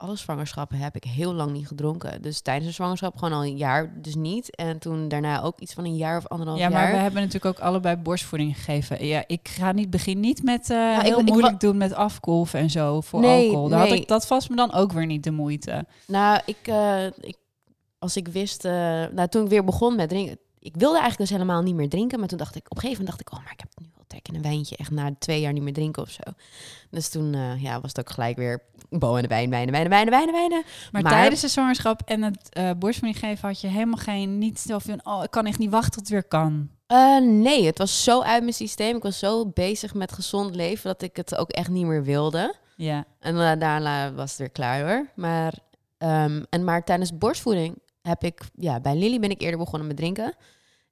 alle 0.00 0.16
zwangerschappen 0.16 0.78
heb 0.78 0.96
ik 0.96 1.04
heel 1.04 1.32
lang 1.34 1.52
niet 1.52 1.66
gedronken. 1.66 2.22
Dus 2.22 2.40
tijdens 2.40 2.66
de 2.66 2.72
zwangerschap 2.72 3.16
gewoon 3.16 3.34
al 3.34 3.44
een 3.44 3.56
jaar 3.56 4.00
dus 4.02 4.14
niet. 4.14 4.56
En 4.56 4.78
toen 4.78 5.08
daarna 5.08 5.42
ook 5.42 5.60
iets 5.60 5.72
van 5.72 5.84
een 5.84 5.96
jaar 5.96 6.16
of 6.16 6.26
anderhalf 6.26 6.58
Ja, 6.58 6.68
jaar. 6.68 6.80
maar 6.82 6.90
we 6.92 6.96
hebben 6.98 7.20
natuurlijk 7.22 7.58
ook 7.58 7.64
allebei 7.64 7.96
borstvoeding 7.96 8.56
gegeven. 8.56 9.06
Ja, 9.06 9.24
ik 9.26 9.48
ga 9.48 9.72
niet 9.72 9.90
begin 9.90 10.20
niet 10.20 10.42
met 10.42 10.70
eh 10.70 10.96
ik- 10.96 11.02
heel 11.02 11.18
ik 11.18 11.28
moeilijk 11.28 11.60
doen 11.60 11.76
met 11.76 11.92
afkolven 11.92 12.60
en 12.60 12.70
zo 12.70 13.00
voor 13.00 13.20
Nee, 13.20 13.46
alcohol. 13.46 13.68
Daar 13.68 13.78
had 13.78 13.88
nee. 13.88 14.00
ik, 14.00 14.08
dat 14.08 14.28
was 14.28 14.48
me 14.48 14.56
dan 14.56 14.72
ook 14.72 14.92
weer 14.92 15.06
niet 15.06 15.24
de 15.24 15.30
moeite. 15.30 15.84
Nou, 16.06 16.40
ik, 16.44 16.58
eh, 16.62 17.06
ik, 17.06 17.36
als 17.98 18.16
ik 18.16 18.28
wist, 18.28 18.64
eh, 18.64 18.72
nou, 19.12 19.28
toen 19.28 19.42
ik 19.42 19.48
weer 19.50 19.64
begon 19.64 19.96
met 19.96 20.08
drinken, 20.08 20.38
ik 20.58 20.74
wilde 20.76 20.98
eigenlijk 20.98 21.30
dus 21.30 21.38
helemaal 21.38 21.62
niet 21.62 21.74
meer 21.74 21.88
drinken, 21.88 22.18
maar 22.18 22.28
toen 22.28 22.38
dacht 22.38 22.56
ik, 22.56 22.64
op 22.64 22.76
een 22.76 22.82
gegeven 22.82 23.04
moment 23.04 23.18
dacht 23.18 23.28
ik, 23.32 23.38
oh, 23.38 23.44
maar 23.44 23.52
ik 23.52 23.60
heb 23.60 23.70
nu 23.80 23.90
wel 23.94 24.04
trek 24.06 24.28
in 24.28 24.34
een 24.34 24.42
wijntje, 24.42 24.76
echt 24.76 24.90
na 24.90 25.14
twee 25.18 25.40
jaar 25.40 25.52
niet 25.52 25.62
meer 25.62 25.72
drinken 25.72 26.02
of 26.02 26.10
zo. 26.10 26.22
Dus 26.90 27.08
toen, 27.08 27.36
ja, 27.58 27.80
was 27.80 27.90
het 27.94 28.00
ook 28.00 28.10
gelijk 28.10 28.36
weer 28.36 28.62
bo 28.90 29.16
en 29.16 29.22
de 29.22 29.28
wijn, 29.28 29.50
wijn, 29.50 29.70
wijn, 29.70 29.88
wijn, 29.88 30.10
wijn, 30.10 30.30
wijn. 30.30 30.64
Maar, 30.92 31.02
tijdens 31.02 31.40
de 31.40 31.48
zwangerschap 31.48 32.02
en 32.04 32.22
het 32.22 32.48
eh 32.48 32.70
borstvoeding 32.78 33.24
geven 33.24 33.48
had 33.48 33.60
je 33.60 33.66
helemaal 33.66 33.98
geen, 33.98 34.38
niet 34.38 34.60
zo 34.60 34.78
van, 34.78 35.00
oh, 35.04 35.22
ik 35.22 35.30
kan 35.30 35.46
echt 35.46 35.58
niet 35.58 35.70
wachten 35.70 35.92
tot 35.92 36.00
het 36.00 36.10
weer 36.10 36.24
kan. 36.24 36.70
Eh, 36.86 37.20
nee, 37.20 37.66
het 37.66 37.78
was 37.78 38.04
zo 38.04 38.22
uit 38.22 38.42
mijn 38.42 38.54
systeem. 38.54 38.96
Ik 38.96 39.02
was 39.02 39.18
zo 39.18 39.46
bezig 39.46 39.94
met 39.94 40.12
gezond 40.12 40.54
leven 40.54 40.90
dat 40.90 41.02
ik 41.02 41.16
het 41.16 41.36
ook 41.36 41.50
echt 41.50 41.68
niet 41.68 41.86
meer 41.86 42.04
wilde. 42.04 42.54
Ja. 42.76 43.04
En 43.18 43.58
daarna 43.58 44.12
was 44.12 44.30
het 44.30 44.38
weer 44.38 44.50
klaar 44.50 44.88
hoor. 44.88 45.10
Maar, 45.14 45.54
ehm, 45.98 46.42
en 46.50 46.64
maar 46.64 46.84
tijdens 46.84 47.18
borstvoeding 47.18 47.78
heb 48.02 48.24
ik, 48.24 48.40
ja, 48.54 48.80
bij 48.80 48.96
Lily 48.96 49.18
ben 49.18 49.30
ik 49.30 49.40
eerder 49.40 49.58
begonnen 49.58 49.88
met 49.88 49.96
drinken. 49.96 50.34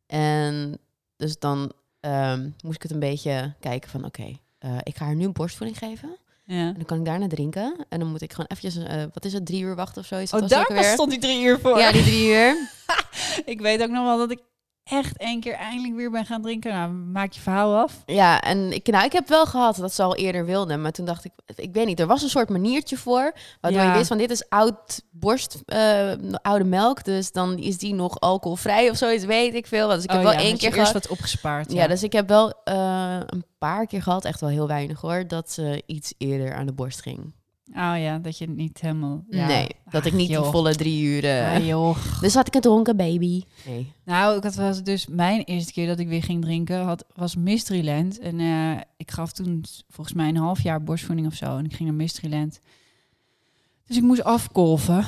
En 0.07 0.79
dus 1.17 1.39
dan 1.39 1.73
ehm, 2.01 2.51
moest 2.65 2.77
ik 2.77 2.83
het 2.83 2.93
een 2.93 2.99
beetje 2.99 3.55
kijken 3.61 3.91
van, 3.91 4.05
oké, 4.05 4.39
eh, 4.59 4.77
ik 4.83 4.97
ga 4.97 5.05
haar 5.05 5.15
nu 5.15 5.29
borstvoeding 5.29 5.79
geven. 5.79 6.17
Ja. 6.49 6.67
En 6.67 6.75
dan 6.75 6.85
kan 6.85 6.99
ik 6.99 7.05
daarna 7.05 7.27
drinken. 7.27 7.87
En 7.89 7.99
dan 7.99 8.09
moet 8.09 8.23
ik 8.23 8.31
gewoon 8.31 8.47
eventjes, 8.49 8.85
eh, 8.85 9.03
wat 9.13 9.25
is 9.25 9.33
het, 9.33 9.47
drie 9.47 9.63
uur 9.63 9.75
wachten 9.75 10.01
of 10.01 10.07
zoiets. 10.07 10.33
Oh, 10.33 10.49
daar 10.49 10.85
stond 10.85 11.11
die 11.11 11.19
drie 11.19 11.43
uur 11.43 11.59
voor. 11.61 11.79
Ja, 11.79 11.93
die 11.93 12.03
drie 12.03 12.29
uur. 12.29 12.71
ik 13.53 13.61
weet 13.61 13.83
ook 13.83 13.89
nog 13.89 14.05
wel 14.05 14.19
dat 14.19 14.31
ik 14.31 14.41
echt 14.89 15.17
één 15.17 15.41
keer 15.41 15.53
eindelijk 15.55 15.95
weer 15.95 16.11
ben 16.11 16.25
gaan 16.27 16.43
drinken. 16.43 16.73
Nou, 16.73 16.91
maak 16.93 17.33
je 17.33 17.41
verhaal 17.41 17.77
af. 17.77 18.03
Ja, 18.07 18.41
en 18.41 18.73
ik, 18.73 18.87
nou, 18.87 19.05
ik 19.05 19.13
heb 19.13 19.29
wel 19.29 19.47
gehad 19.47 19.77
dat 19.77 19.95
ze 19.95 20.03
al 20.03 20.17
eerder 20.17 20.45
wilden. 20.45 20.83
Maar 20.83 20.93
toen 20.93 21.05
dacht 21.05 21.25
ik, 21.25 21.33
ik 21.57 21.73
weet 21.73 21.87
niet, 21.87 22.01
er 22.01 22.07
was 22.07 22.23
een 22.23 22.29
soort 22.29 22.49
maniertje 22.49 22.97
voor. 22.97 23.33
Waardoor 23.61 23.81
Ja. 23.83 23.91
je 23.91 23.97
wist 23.97 24.09
van 24.09 24.19
dit 24.19 24.31
is 24.31 24.49
oud 24.49 25.03
borst, 25.11 25.63
eh, 25.67 26.13
oude 26.43 26.65
melk. 26.65 27.05
Dus 27.05 27.33
dan 27.33 27.59
is 27.59 27.79
die 27.79 27.95
nog 27.95 28.21
alcoholvrij 28.21 28.91
of 28.91 28.97
zoiets, 28.97 29.25
weet 29.25 29.55
ik 29.55 29.67
veel. 29.67 29.89
Dus 29.89 30.03
ik 30.05 30.11
heb 30.11 30.19
Oh 30.19 30.25
wel 30.25 30.33
ja, 30.33 30.39
één 30.39 30.57
keer 30.59 30.67
eerst 30.77 30.77
gehad. 30.89 30.93
wat 30.93 31.09
opgespaard. 31.09 31.73
Ja, 31.73 31.87
dus 31.87 32.03
ik 32.03 32.13
heb 32.13 32.29
wel 32.29 32.53
eh, 32.65 33.19
een 33.27 33.45
paar 33.59 33.87
keer 33.87 34.03
gehad, 34.03 34.25
echt 34.25 34.41
wel 34.41 34.51
heel 34.51 34.67
weinig 34.67 35.01
hoor, 35.01 35.27
dat 35.29 35.51
ze 35.51 35.83
iets 35.87 36.15
eerder 36.19 36.55
aan 36.55 36.67
de 36.67 36.73
borst 36.73 37.01
ging. 37.03 37.35
Oh 37.71 37.95
ja, 37.99 38.19
dat 38.19 38.39
je 38.39 38.45
het 38.45 38.57
niet 38.57 38.81
helemaal... 38.81 39.25
Ja. 39.31 39.47
Nee, 39.47 39.67
dat 39.91 40.05
ik 40.07 40.13
Ach, 40.13 40.19
niet 40.19 40.29
die 40.29 40.37
joh. 40.37 40.51
volle 40.51 40.75
drie 40.75 41.03
uur... 41.03 41.25
eh, 41.25 41.53
Ah, 41.55 41.67
joh. 41.67 41.97
Dus 42.21 42.35
had 42.35 42.47
ik 42.47 42.55
een 42.55 42.61
dronken 42.61 42.97
baby. 42.97 43.43
Nee. 43.67 43.93
Nou, 44.05 44.37
ik 44.37 44.43
had 44.43 44.55
was 44.55 44.83
dus 44.83 45.07
mijn 45.07 45.43
eerste 45.45 45.73
keer 45.73 45.87
dat 45.87 45.99
ik 45.99 46.09
weer 46.09 46.23
ging 46.23 46.43
drinken, 46.43 46.81
had, 46.83 47.05
was 47.15 47.37
Mysteryland. 47.37 48.19
En 48.19 48.41
eh, 48.41 48.81
ik 48.97 49.11
gaf 49.11 49.33
toen 49.33 49.65
volgens 49.91 50.17
mij 50.17 50.29
een 50.29 50.37
half 50.37 50.63
jaar 50.63 50.83
borstvoeding 50.83 51.27
of 51.27 51.35
zo. 51.35 51.57
En 51.57 51.65
ik 51.65 51.75
ging 51.75 51.89
naar 51.89 51.99
Mysteryland. 51.99 52.61
Dus 53.87 53.97
ik 53.97 54.03
moest 54.03 54.25
afkolven. 54.25 55.05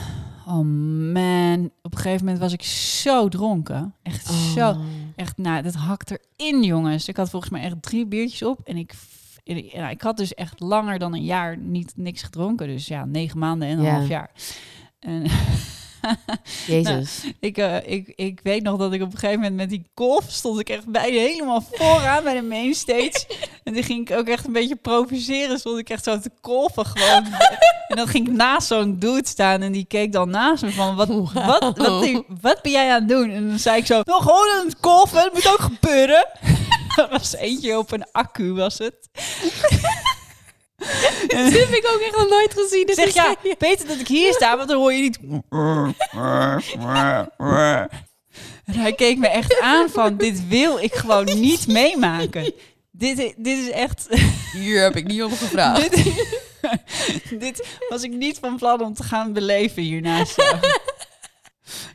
Oh 0.46 0.64
man, 1.12 1.70
op 1.82 1.92
een 1.92 1.98
gegeven 1.98 2.24
moment 2.24 2.42
was 2.42 2.52
ik 2.52 2.62
zo 2.62 3.28
dronken. 3.28 3.94
Echt 4.02 4.26
zo. 4.26 4.68
Oh. 4.70 4.80
Echt, 5.16 5.38
nou, 5.38 5.62
dat 5.62 5.74
hakt 5.74 6.10
erin, 6.36 6.62
jongens. 6.62 7.08
Ik 7.08 7.16
had 7.16 7.30
volgens 7.30 7.50
mij 7.52 7.60
echt 7.62 7.82
drie 7.82 8.06
biertjes 8.06 8.42
op. 8.42 8.60
En 8.64 8.76
ik, 8.76 8.94
ik, 9.44 9.72
ik 9.90 10.00
had 10.02 10.16
dus 10.16 10.34
echt 10.34 10.60
langer 10.60 10.98
dan 10.98 11.14
een 11.14 11.24
jaar 11.24 11.56
niet 11.58 11.92
niks 11.96 12.22
gedronken. 12.22 12.66
Dus 12.66 12.86
ja, 12.86 13.04
negen 13.04 13.38
maanden 13.38 13.68
en 13.68 13.78
een 13.78 13.84
Ja. 13.84 13.94
half 13.94 14.08
jaar. 14.08 14.30
En 15.00 15.26
Jezus. 16.66 17.22
Nou, 17.22 17.34
ik, 17.40 17.58
eh, 17.58 17.76
ik, 17.92 18.12
ik 18.16 18.40
weet 18.42 18.62
nog 18.62 18.78
dat 18.78 18.92
ik 18.92 19.02
op 19.02 19.12
een 19.12 19.18
gegeven 19.18 19.40
moment 19.40 19.56
met 19.56 19.68
die 19.70 19.84
golf 19.94 20.24
stond 20.28 20.60
ik 20.60 20.68
echt 20.68 20.86
bij 20.86 21.10
helemaal 21.10 21.64
vooraan 21.72 22.24
bij 22.24 22.34
de 22.34 22.42
mainstage. 22.42 23.24
En 23.64 23.74
toen 23.74 23.82
ging 23.84 24.10
ik 24.10 24.16
ook 24.16 24.26
echt 24.26 24.46
een 24.46 24.52
beetje 24.52 24.76
provoceren. 24.76 25.58
Stond 25.58 25.78
ik 25.78 25.88
echt 25.90 26.04
zo 26.04 26.18
te 26.18 26.30
kolven 26.40 26.86
gewoon. 26.86 27.24
en 27.88 27.96
dan 27.96 28.06
ging 28.08 28.28
ik 28.28 28.32
naast 28.34 28.66
zo'n 28.66 28.98
dude 28.98 29.28
staan 29.28 29.62
en 29.62 29.72
die 29.72 29.84
keek 29.84 30.12
dan 30.12 30.30
naast 30.30 30.62
me 30.62 30.70
van... 30.70 30.96
Wat, 30.96 31.08
wat, 31.08 31.32
wat, 31.78 32.22
wat 32.40 32.62
ben 32.62 32.72
jij 32.72 32.90
aan 32.92 33.00
het 33.00 33.08
doen? 33.08 33.30
En 33.30 33.48
dan 33.48 33.58
zei 33.58 33.78
ik 33.78 33.86
zo... 33.86 34.00
Nou, 34.04 34.22
gewoon 34.22 34.48
aan 34.58 34.66
het 34.66 34.80
kolven, 34.80 35.22
dat 35.22 35.32
moet 35.32 35.48
ook 35.48 35.60
gebeuren. 35.60 36.26
Dat 36.96 37.10
was 37.18 37.34
eentje 37.34 37.78
op 37.78 37.92
een 37.92 38.04
accu, 38.12 38.52
was 38.52 38.78
het. 38.78 39.08
Dat 41.26 41.52
heb 41.52 41.68
ik 41.68 41.90
ook 41.94 42.00
echt 42.00 42.16
nog 42.16 42.28
nooit 42.28 42.54
gezien. 42.54 42.86
Dus 42.86 42.96
zeg 42.96 43.14
ja, 43.14 43.34
beter 43.58 43.86
dat 43.86 43.98
ik 43.98 44.08
hier 44.08 44.32
sta, 44.32 44.56
want 44.56 44.68
dan 44.68 44.78
hoor 44.78 44.92
je 44.92 45.00
niet... 45.00 45.18
En 48.64 48.74
hij 48.74 48.92
keek 48.92 49.18
me 49.18 49.28
echt 49.28 49.60
aan 49.60 49.90
van, 49.90 50.16
dit 50.16 50.48
wil 50.48 50.78
ik 50.78 50.94
gewoon 50.94 51.24
niet 51.24 51.66
meemaken. 51.66 52.52
Dit, 52.90 53.16
dit 53.16 53.58
is 53.58 53.70
echt... 53.70 54.06
Hier 54.52 54.82
heb 54.82 54.96
ik 54.96 55.06
niet 55.06 55.22
om 55.22 55.32
gevraagd. 55.32 55.90
dit, 55.94 57.40
dit 57.40 57.66
was 57.88 58.02
ik 58.02 58.10
niet 58.10 58.38
van 58.38 58.56
plan 58.56 58.80
om 58.80 58.94
te 58.94 59.02
gaan 59.02 59.32
beleven 59.32 59.82
hiernaast. 59.82 60.36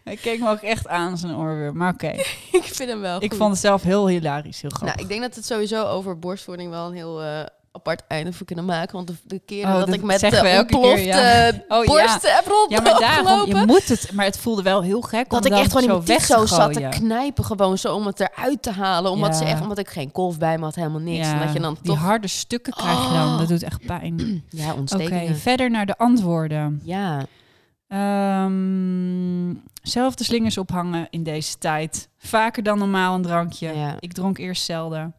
Hij 0.06 0.16
keek 0.16 0.40
me 0.40 0.50
ook 0.50 0.62
echt 0.62 0.88
aan 0.88 1.18
zijn 1.18 1.36
oorworm, 1.36 1.78
maar 1.78 1.94
oké. 1.94 2.08
ik 2.62 2.64
vind 2.64 2.90
hem 2.90 3.00
wel 3.00 3.22
Ik 3.22 3.30
goed. 3.30 3.40
vond 3.40 3.52
het 3.52 3.62
zelf 3.62 3.82
heel 3.84 4.08
hilarisch, 4.08 4.62
heel 4.62 4.70
grappig. 4.70 4.96
Nou, 4.96 5.02
ik 5.02 5.08
denk 5.08 5.22
dat 5.22 5.36
het 5.36 5.46
sowieso 5.46 5.86
over 5.86 6.20
borstvoeding 6.20 6.70
wel 6.70 6.88
een 6.88 6.94
heel 6.94 7.22
eh, 7.24 7.40
apart 7.72 8.02
einde 8.08 8.34
voor 8.34 8.46
kunnen 8.46 8.66
maken. 8.66 8.96
Want 8.96 9.08
de, 9.08 9.14
de 9.24 9.40
keren 9.46 9.70
Oh, 9.72 9.78
dat 9.78 9.86
dat 9.86 9.96
ik 9.96 10.04
met 10.04 10.24
uh, 10.24 10.30
keer, 10.30 10.60
ontplofte 10.60 11.04
ja. 11.04 11.48
Oh, 11.78 11.84
ja. 11.84 11.92
borsten 11.92 12.36
heb 12.36 12.46
rond 12.48 12.72
ja, 12.72 12.82
maar 12.82 13.00
daarom, 13.00 13.46
je 13.46 13.66
moet 13.66 13.88
het... 13.88 14.12
Maar 14.14 14.26
het 14.26 14.38
voelde 14.38 14.62
wel 14.62 14.82
heel 14.84 15.02
gek 15.02 15.30
dat 15.30 15.46
ik 15.46 15.52
echt 15.52 15.72
gewoon 15.72 15.98
in 15.98 16.04
mijn 16.08 16.22
zo 16.22 16.46
zat 16.46 16.74
te 16.74 16.88
knijpen 16.90 17.46
gewoon 17.46 17.78
zo 17.78 17.96
om 17.96 18.06
het 18.06 18.20
eruit 18.20 18.62
te 18.62 18.72
halen. 18.72 19.12
Omdat, 19.12 19.36
ze 19.36 19.44
Ja. 19.44 19.50
echt, 19.50 19.62
omdat 19.62 19.78
ik 19.78 19.90
geen 19.90 20.12
kolf 20.12 20.38
bij 20.38 20.58
me 20.58 20.64
had, 20.64 20.76
helemaal 20.76 21.00
niks. 21.00 21.28
en 21.28 21.40
dat 21.40 21.54
je 21.54 21.60
dan 21.60 21.78
die 21.82 21.92
toch... 21.92 22.02
harde 22.02 22.28
stukken 22.28 22.74
krijg 22.74 23.08
je 23.08 23.14
dan. 23.14 23.32
Oh. 23.34 23.38
Dat 23.38 23.48
doet 23.48 23.64
echt 23.64 23.86
pijn. 23.86 24.16
Ja, 24.50 24.70
Oké, 24.70 24.80
ontstekingen. 24.80 25.36
verder 25.38 25.70
naar 25.70 25.86
de 25.86 25.98
antwoorden. 25.98 26.82
Ja. 26.84 27.26
Ehm, 27.96 29.54
zelf 29.82 30.16
de 30.16 30.24
slingers 30.24 30.58
ophangen 30.58 31.08
in 31.10 31.24
deze 31.24 31.58
tijd. 31.58 32.10
Vaker 32.18 32.64
dan 32.64 32.78
normaal 32.78 33.16
een 33.16 33.22
drankje. 33.22 33.74
Ja. 33.74 33.96
Ik 34.00 34.12
dronk 34.14 34.38
eerst 34.38 34.64
zelden. 34.64 35.16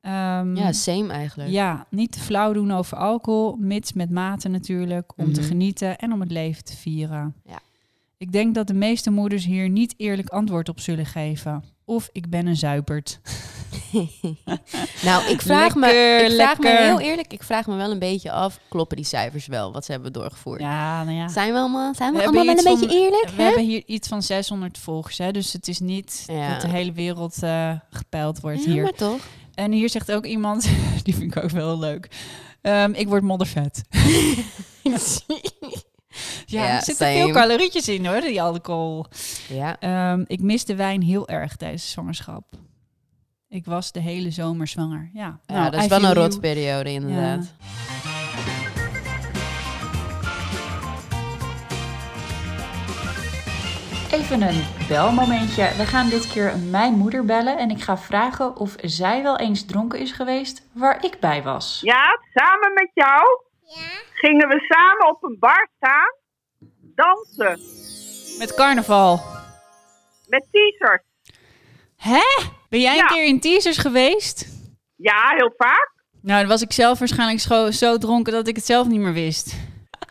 Ehm, 0.00 0.56
ja, 0.56 0.72
same 0.72 1.12
eigenlijk. 1.12 1.50
ja, 1.50 1.86
niet 1.90 2.12
te 2.12 2.20
flauw 2.20 2.52
doen 2.52 2.72
over 2.72 2.96
alcohol, 2.96 3.56
mits 3.56 3.92
met 3.92 4.10
mate 4.10 4.48
natuurlijk, 4.48 5.12
om 5.16 5.32
te 5.32 5.40
Mhm. 5.40 5.48
genieten 5.48 5.98
en 5.98 6.12
om 6.12 6.20
het 6.20 6.30
leven 6.30 6.64
te 6.64 6.76
vieren. 6.76 7.34
Ja. 7.44 7.58
Ik 8.16 8.32
denk 8.32 8.54
dat 8.54 8.66
de 8.66 8.74
meeste 8.74 9.10
moeders 9.10 9.44
hier 9.44 9.68
niet 9.68 9.94
eerlijk 9.96 10.28
antwoord 10.28 10.68
op 10.68 10.80
zullen 10.80 11.06
geven. 11.06 11.64
Of 11.92 12.08
ik 12.12 12.30
ben 12.30 12.46
een 12.46 12.56
zuipert. 12.56 13.20
Nou, 15.02 15.24
ik 15.30 15.42
vraag, 15.42 15.74
me, 15.74 15.86
ik 16.28 16.34
vraag 16.34 16.58
me 16.58 16.68
heel 16.76 17.00
eerlijk, 17.00 17.32
ik 17.32 17.42
vraag 17.42 17.66
me 17.66 17.74
wel 17.76 17.90
een 17.90 17.98
beetje 17.98 18.30
af, 18.30 18.58
kloppen 18.68 18.96
die 18.96 19.06
cijfers 19.06 19.46
wel, 19.46 19.72
wat 19.72 19.84
ze 19.84 19.92
hebben 19.92 20.12
doorgevoerd? 20.12 20.60
Ja, 20.60 21.04
nou 21.04 21.16
ja. 21.16 21.28
Zijn 21.28 21.52
we 21.52 21.58
allemaal, 21.58 21.94
zijn 21.94 22.12
we 22.12 22.18
We 22.18 22.24
allemaal 22.24 22.44
wel 22.44 22.56
een 22.56 22.64
beetje 22.64 22.88
van- 22.88 22.96
eerlijk? 22.96 23.28
We 23.28 23.36
hè? 23.36 23.42
hebben 23.42 23.64
hier 23.64 23.82
iets 23.86 24.08
van 24.08 24.22
600 24.22 24.78
volgers, 24.78 25.18
hè? 25.18 25.30
dus 25.30 25.52
het 25.52 25.68
is 25.68 25.78
niet 25.80 26.24
Ja. 26.26 26.48
dat 26.52 26.60
de 26.60 26.68
hele 26.68 26.92
wereld 26.92 27.42
eh, 27.42 27.72
gepeild 27.90 28.40
wordt 28.40 28.64
Ja, 28.64 28.70
hier. 28.70 28.82
maar 28.82 28.92
toch? 28.92 29.20
En 29.54 29.72
hier 29.72 29.88
zegt 29.88 30.12
ook 30.12 30.26
iemand, 30.26 30.68
die 31.04 31.14
vind 31.16 31.36
ik 31.36 31.42
ook 31.44 31.50
wel 31.50 31.78
leuk. 31.78 32.08
Ehm, 32.62 32.92
ik 32.94 33.08
word 33.08 33.22
moddervet. 33.22 33.82
ja, 36.52 36.64
Ja, 36.64 36.76
er 36.76 36.82
zitten 36.82 37.06
veel 37.06 37.30
calorietjes 37.30 37.88
in 37.88 38.06
hoor, 38.06 38.20
die 38.20 38.42
alcohol. 38.42 39.06
Ja. 39.48 39.76
Ehm, 39.80 40.24
ik 40.26 40.40
mis 40.40 40.64
de 40.64 40.76
wijn 40.76 41.02
heel 41.02 41.28
erg 41.28 41.56
tijdens 41.56 41.82
de 41.82 41.88
zwangerschap. 41.88 42.44
Ik 43.48 43.64
was 43.64 43.92
de 43.92 44.00
hele 44.00 44.30
zomer 44.30 44.66
zwanger. 44.66 45.10
Ja, 45.12 45.40
Ja, 45.46 45.54
Nou, 45.54 45.70
dat 45.70 45.80
is 45.80 45.86
I 45.86 45.88
wel 45.88 46.04
een 46.04 46.14
rotperiode 46.14 46.90
inderdaad. 46.90 47.54
Even 54.10 54.42
een 54.42 54.64
belmomentje. 54.88 55.70
We 55.76 55.84
gaan 55.86 56.08
dit 56.08 56.32
keer 56.32 56.58
mijn 56.58 56.92
moeder 56.94 57.24
bellen 57.24 57.58
en 57.58 57.70
ik 57.70 57.82
ga 57.82 57.98
vragen 57.98 58.56
of 58.56 58.74
zij 58.80 59.22
wel 59.22 59.38
eens 59.38 59.66
dronken 59.66 59.98
is 59.98 60.12
geweest 60.12 60.68
waar 60.72 61.04
ik 61.04 61.20
bij 61.20 61.42
was. 61.42 61.80
Ja, 61.82 62.18
samen 62.34 62.72
met 62.74 62.90
jou 62.94 63.42
gingen 64.12 64.48
we 64.48 64.64
samen 64.68 65.08
op 65.08 65.22
een 65.24 65.36
bar 65.38 65.68
staan, 65.76 66.12
dansen 66.94 67.60
Met 68.38 68.54
carnaval. 68.54 69.20
met 70.26 70.46
teasers. 70.50 71.02
Hè? 71.96 72.22
Ben 72.68 72.80
jij 72.80 72.94
Ja. 72.96 73.00
een 73.02 73.06
keer 73.08 73.24
in 73.26 73.40
teasers 73.40 73.76
geweest? 73.78 74.46
Ja, 74.96 75.32
heel 75.36 75.54
vaak. 75.56 75.90
Nou, 76.22 76.40
dan 76.40 76.48
was 76.48 76.62
ik 76.62 76.72
zelf 76.72 76.98
waarschijnlijk 76.98 77.40
zo, 77.40 77.70
zo 77.70 77.98
dronken 77.98 78.32
dat 78.32 78.48
ik 78.48 78.56
het 78.56 78.64
zelf 78.66 78.86
niet 78.86 79.00
meer 79.00 79.12
wist. 79.12 79.54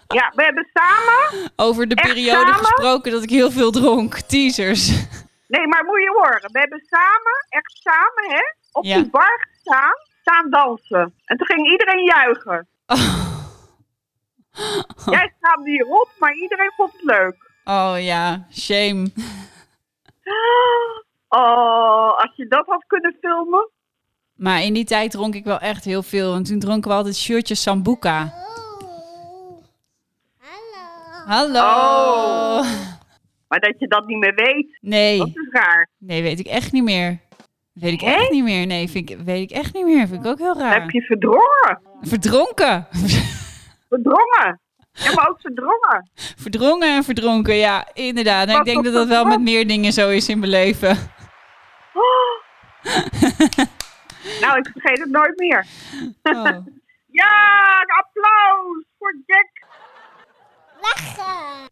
Ja, 0.07 0.31
we 0.35 0.43
hebben 0.43 0.69
samen. 0.73 1.51
Over 1.55 1.87
de 1.87 1.95
periode 1.95 2.31
samen? 2.51 2.53
gesproken 2.65 3.11
dat 3.11 3.23
ik 3.23 3.29
heel 3.29 3.51
veel 3.51 3.71
dronk. 3.71 4.13
Teasers. 4.19 4.87
Nee, 5.47 5.67
maar 5.67 5.85
moet 5.85 5.99
je 6.01 6.11
horen. 6.15 6.49
We 6.51 6.59
hebben 6.59 6.83
samen, 6.89 7.45
echt 7.49 7.79
samen, 7.83 8.35
hè, 8.35 8.41
op 8.71 8.83
Ja. 8.83 8.95
die 8.95 9.09
bar 9.09 9.47
gestaan, 9.53 9.93
staan 10.21 10.49
dansen. 10.49 11.13
En 11.25 11.37
toen 11.37 11.47
ging 11.47 11.71
iedereen 11.71 12.03
juichen. 12.05 12.67
Jij 15.11 15.33
schaamde 15.39 15.71
je 15.71 15.83
rot, 15.83 16.09
maar 16.19 16.33
iedereen 16.35 16.71
vond 16.75 16.91
het 16.91 17.03
leuk. 17.03 17.49
Oh 17.63 17.95
ja, 17.97 18.47
shame. 18.51 19.11
Oh, 21.33 22.17
als 22.17 22.31
je 22.35 22.47
dat 22.47 22.65
had 22.65 22.83
kunnen 22.87 23.17
filmen. 23.21 23.69
Maar 24.35 24.61
in 24.63 24.73
die 24.73 24.83
tijd 24.85 25.11
dronk 25.11 25.35
ik 25.35 25.43
wel 25.43 25.59
echt 25.59 25.85
heel 25.85 26.03
veel. 26.03 26.31
Want 26.31 26.45
toen 26.45 26.59
dronken 26.59 26.89
we 26.89 26.95
altijd 26.95 27.15
shirtjes 27.15 27.61
Sambuca. 27.61 28.33
Hallo. 31.25 31.59
Oh. 31.59 32.65
Maar 33.47 33.59
dat 33.59 33.73
je 33.79 33.87
dat 33.87 34.05
niet 34.07 34.17
meer 34.17 34.33
weet, 34.35 34.77
Nee. 34.81 35.17
dat 35.17 35.27
is 35.27 35.49
raar. 35.51 35.89
Nee, 35.97 36.21
weet 36.21 36.39
ik 36.39 36.47
echt 36.47 36.71
niet 36.71 36.83
meer. 36.83 37.19
Weet 37.73 37.93
ik 37.93 38.01
echt 38.01 38.29
niet 38.29 38.43
meer. 38.43 38.65
Nee, 38.67 38.89
vind 38.89 39.09
ik, 39.09 39.17
weet 39.17 39.51
ik 39.51 39.57
echt 39.57 39.73
niet 39.73 39.85
meer. 39.85 40.07
Vind 40.07 40.25
ik 40.25 40.31
ook 40.31 40.37
heel 40.39 40.57
raar. 40.57 40.81
Heb 40.81 40.89
je 40.89 41.01
verdrongen? 41.01 41.79
Verdronken. 42.01 42.87
Verdrongen. 43.89 44.60
Ja, 44.93 45.13
maar 45.13 45.29
ook 45.29 45.41
verdrongen. 45.41 46.09
Verdrongen 46.37 46.95
en 46.95 47.03
verdronken, 47.03 47.55
ja, 47.55 47.87
inderdaad. 47.93 48.47
En 48.47 48.55
ik 48.55 48.65
denk 48.65 48.83
dat 48.83 48.93
dat 48.93 49.07
wel 49.07 49.25
met 49.25 49.41
meer 49.41 49.67
dingen 49.67 49.93
zo 49.93 50.09
is 50.09 50.29
in 50.29 50.39
mijn 50.39 50.51
leven. 50.51 50.97
Nou, 54.41 54.57
ik 54.57 54.69
vergeet 54.71 54.99
het 54.99 55.09
nooit 55.09 55.39
meer. 55.39 55.65
Oh. 56.23 56.43
ja, 57.21 57.81
een 57.81 57.95
applaus 57.97 58.85
voor 58.97 59.15
Jack. 59.25 59.60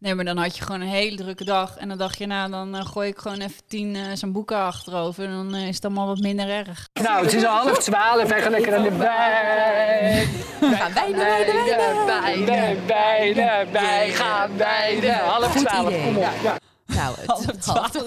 Nee, 0.00 0.14
maar 0.14 0.24
dan 0.24 0.36
had 0.36 0.56
je 0.56 0.64
gewoon 0.64 0.80
een 0.80 0.88
hele 0.88 1.16
drukke 1.16 1.44
dag. 1.44 1.76
En 1.76 1.88
dan 1.88 1.98
dacht 1.98 2.18
je, 2.18 2.26
nou, 2.26 2.50
dan 2.50 2.74
eh, 2.74 2.86
gooi 2.86 3.08
ik 3.08 3.18
gewoon 3.18 3.40
even 3.40 3.62
tien 3.68 3.96
eh 3.96 4.02
zo'n 4.14 4.32
boeken 4.32 4.56
achterover. 4.56 5.24
En 5.24 5.30
dan 5.30 5.54
eh, 5.54 5.68
is 5.68 5.74
het 5.74 5.84
allemaal 5.84 6.06
wat 6.06 6.18
minder 6.18 6.48
erg. 6.48 6.88
Nou, 7.02 7.24
het 7.24 7.34
is 7.34 7.44
al 7.44 7.56
half 7.56 7.78
twaalf. 7.78 8.28
Wij 8.28 8.42
gaan 8.42 8.50
lekker 8.50 8.74
aan 8.74 8.82
de 8.82 8.90
bij. 8.90 10.28
We 10.60 10.76
gaan 10.76 10.92
bij, 10.92 11.12
bij, 11.12 11.44
bij, 11.44 12.44
bij, 12.44 12.78
bij, 12.86 13.34
bij, 13.34 13.66
bij, 13.72 14.10
gaan 14.10 14.56
bij 14.56 14.98
de 15.00 15.12
half 15.12 15.54
twaalf. 15.54 16.02
Kom 16.02 16.16
op. 16.16 16.34
Ja. 16.42 16.58
Nou, 16.86 17.14
het 17.16 17.26
Half 17.26 17.44
half 17.66 17.90
twaalf. 17.90 18.06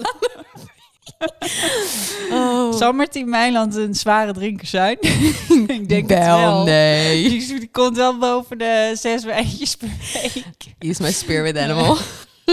Zal 2.78 2.92
Martien 2.92 3.28
Meiland 3.28 3.76
een 3.76 3.94
zware 3.94 4.32
drinker 4.32 4.66
zijn? 4.66 4.96
ik 5.66 5.88
denk 5.88 6.08
het 6.08 6.18
Wel, 6.18 6.38
wel. 6.38 6.64
nee. 6.64 7.28
Die, 7.28 7.58
die 7.58 7.68
komt 7.72 7.96
wel 7.96 8.18
boven 8.18 8.58
de 8.58 8.92
zes 8.94 9.24
wijntjes 9.24 9.74
per 9.76 9.88
week. 10.12 10.44
He 10.78 10.88
is 10.88 10.98
my 10.98 11.12
spirit 11.12 11.58
animal. 11.58 11.96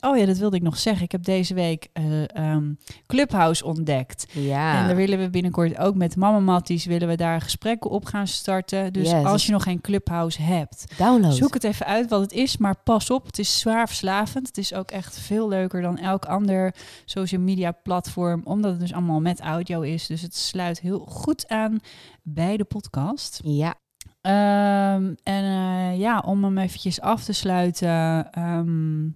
Oh 0.00 0.16
ja, 0.16 0.26
dat 0.26 0.36
wilde 0.36 0.56
ik 0.56 0.62
nog 0.62 0.78
zeggen. 0.78 1.04
Ik 1.04 1.12
heb 1.12 1.24
deze 1.24 1.54
week 1.54 1.88
eh, 1.92 2.36
ehm, 2.36 2.72
Clubhouse 3.06 3.64
ontdekt. 3.64 4.26
Ja. 4.32 4.80
En 4.80 4.86
daar 4.86 4.96
willen 4.96 5.18
we 5.18 5.30
binnenkort 5.30 5.78
ook 5.78 5.94
met 5.94 6.16
Mama 6.16 6.38
Matties 6.38 6.84
willen 6.84 7.08
we 7.08 7.16
daar 7.16 7.40
gesprekken 7.40 7.90
op 7.90 8.04
gaan 8.04 8.26
starten. 8.26 8.92
Dus 8.92 9.10
Yes, 9.10 9.24
als 9.24 9.46
je 9.46 9.52
nog 9.52 9.62
geen 9.62 9.80
Clubhouse 9.80 10.42
hebt, 10.42 10.94
Download. 10.98 11.34
zoek 11.34 11.54
het 11.54 11.64
even 11.64 11.86
uit 11.86 12.10
wat 12.10 12.20
het 12.20 12.32
is. 12.32 12.56
Maar 12.56 12.76
pas 12.84 13.10
op, 13.10 13.26
het 13.26 13.38
is 13.38 13.58
zwaar 13.58 13.86
verslavend. 13.86 14.46
Het 14.46 14.58
is 14.58 14.74
ook 14.74 14.90
echt 14.90 15.18
veel 15.18 15.48
leuker 15.48 15.82
dan 15.82 15.98
elk 15.98 16.24
ander 16.24 16.74
social 17.04 17.40
media 17.40 17.72
platform, 17.72 18.40
omdat 18.44 18.70
het 18.70 18.80
dus 18.80 18.92
allemaal 18.92 19.20
met 19.20 19.40
audio 19.40 19.80
is. 19.80 20.06
Dus 20.06 20.22
het 20.22 20.36
sluit 20.36 20.80
heel 20.80 20.98
goed 20.98 21.48
aan 21.48 21.80
bij 22.22 22.56
de 22.56 22.64
podcast. 22.64 23.40
Ja. 23.44 23.74
Ehm, 24.22 25.04
en 25.22 25.44
eh, 25.44 25.98
ja, 26.00 26.22
om 26.26 26.44
hem 26.44 26.58
eventjes 26.58 27.00
af 27.00 27.24
te 27.24 27.32
sluiten. 27.32 28.28
ehm, 28.32 29.08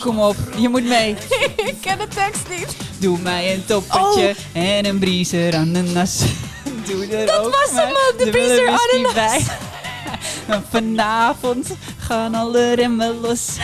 kom 0.00 0.18
op, 0.18 0.36
je 0.56 0.68
moet 0.68 0.84
mee. 0.84 1.10
ik 1.70 1.76
ken 1.80 1.98
de 1.98 2.08
tekst 2.08 2.48
niet. 2.48 2.76
Doe 3.00 3.18
mij 3.18 3.54
een 3.54 3.64
toppertje 3.64 4.34
en 4.52 4.86
een 4.86 4.98
briezer 4.98 5.54
ananas. 5.54 6.18
Doe 6.86 7.06
er 7.06 7.20
Oh. 7.20 7.26
Dat 7.26 7.44
ook 7.46 7.50
was 7.56 7.70
hem 7.84 7.92
de 8.18 8.30
briezer 8.30 8.64
whisky 8.64 8.96
ananas. 8.96 9.14
bij. 9.14 9.40
Vanavond 10.70 11.68
gaan 11.98 12.34
alle 12.34 12.72
remmen 12.72 13.20
los. 13.20 13.56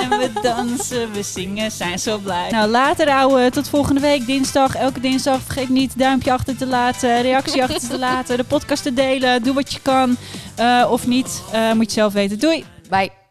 En 0.00 0.08
we 0.18 0.30
dansen, 0.42 1.12
we 1.12 1.22
zingen, 1.22 1.70
zijn 1.70 1.98
zo 1.98 2.18
blij. 2.18 2.50
Nou, 2.50 2.70
later 2.70 3.08
ouwe. 3.08 3.50
Tot 3.50 3.68
volgende 3.68 4.00
week, 4.00 4.26
dinsdag. 4.26 4.74
Elke 4.74 5.00
dinsdag. 5.00 5.40
Vergeet 5.42 5.68
niet 5.68 5.98
duimpje 5.98 6.32
achter 6.32 6.56
te 6.56 6.66
laten, 6.66 7.22
reactie 7.22 7.62
achter 7.62 7.88
te 7.88 7.98
laten, 7.98 8.36
de 8.36 8.44
podcast 8.44 8.82
te 8.82 8.94
delen. 8.94 9.42
Doe 9.42 9.54
wat 9.54 9.72
je 9.72 9.80
kan. 9.82 10.16
Eh, 10.54 10.86
of 10.90 11.06
niet, 11.06 11.42
Eh, 11.52 11.72
moet 11.72 11.84
je 11.84 12.00
zelf 12.00 12.12
weten. 12.12 12.38
Doei! 12.38 12.64
Bye. 12.88 13.21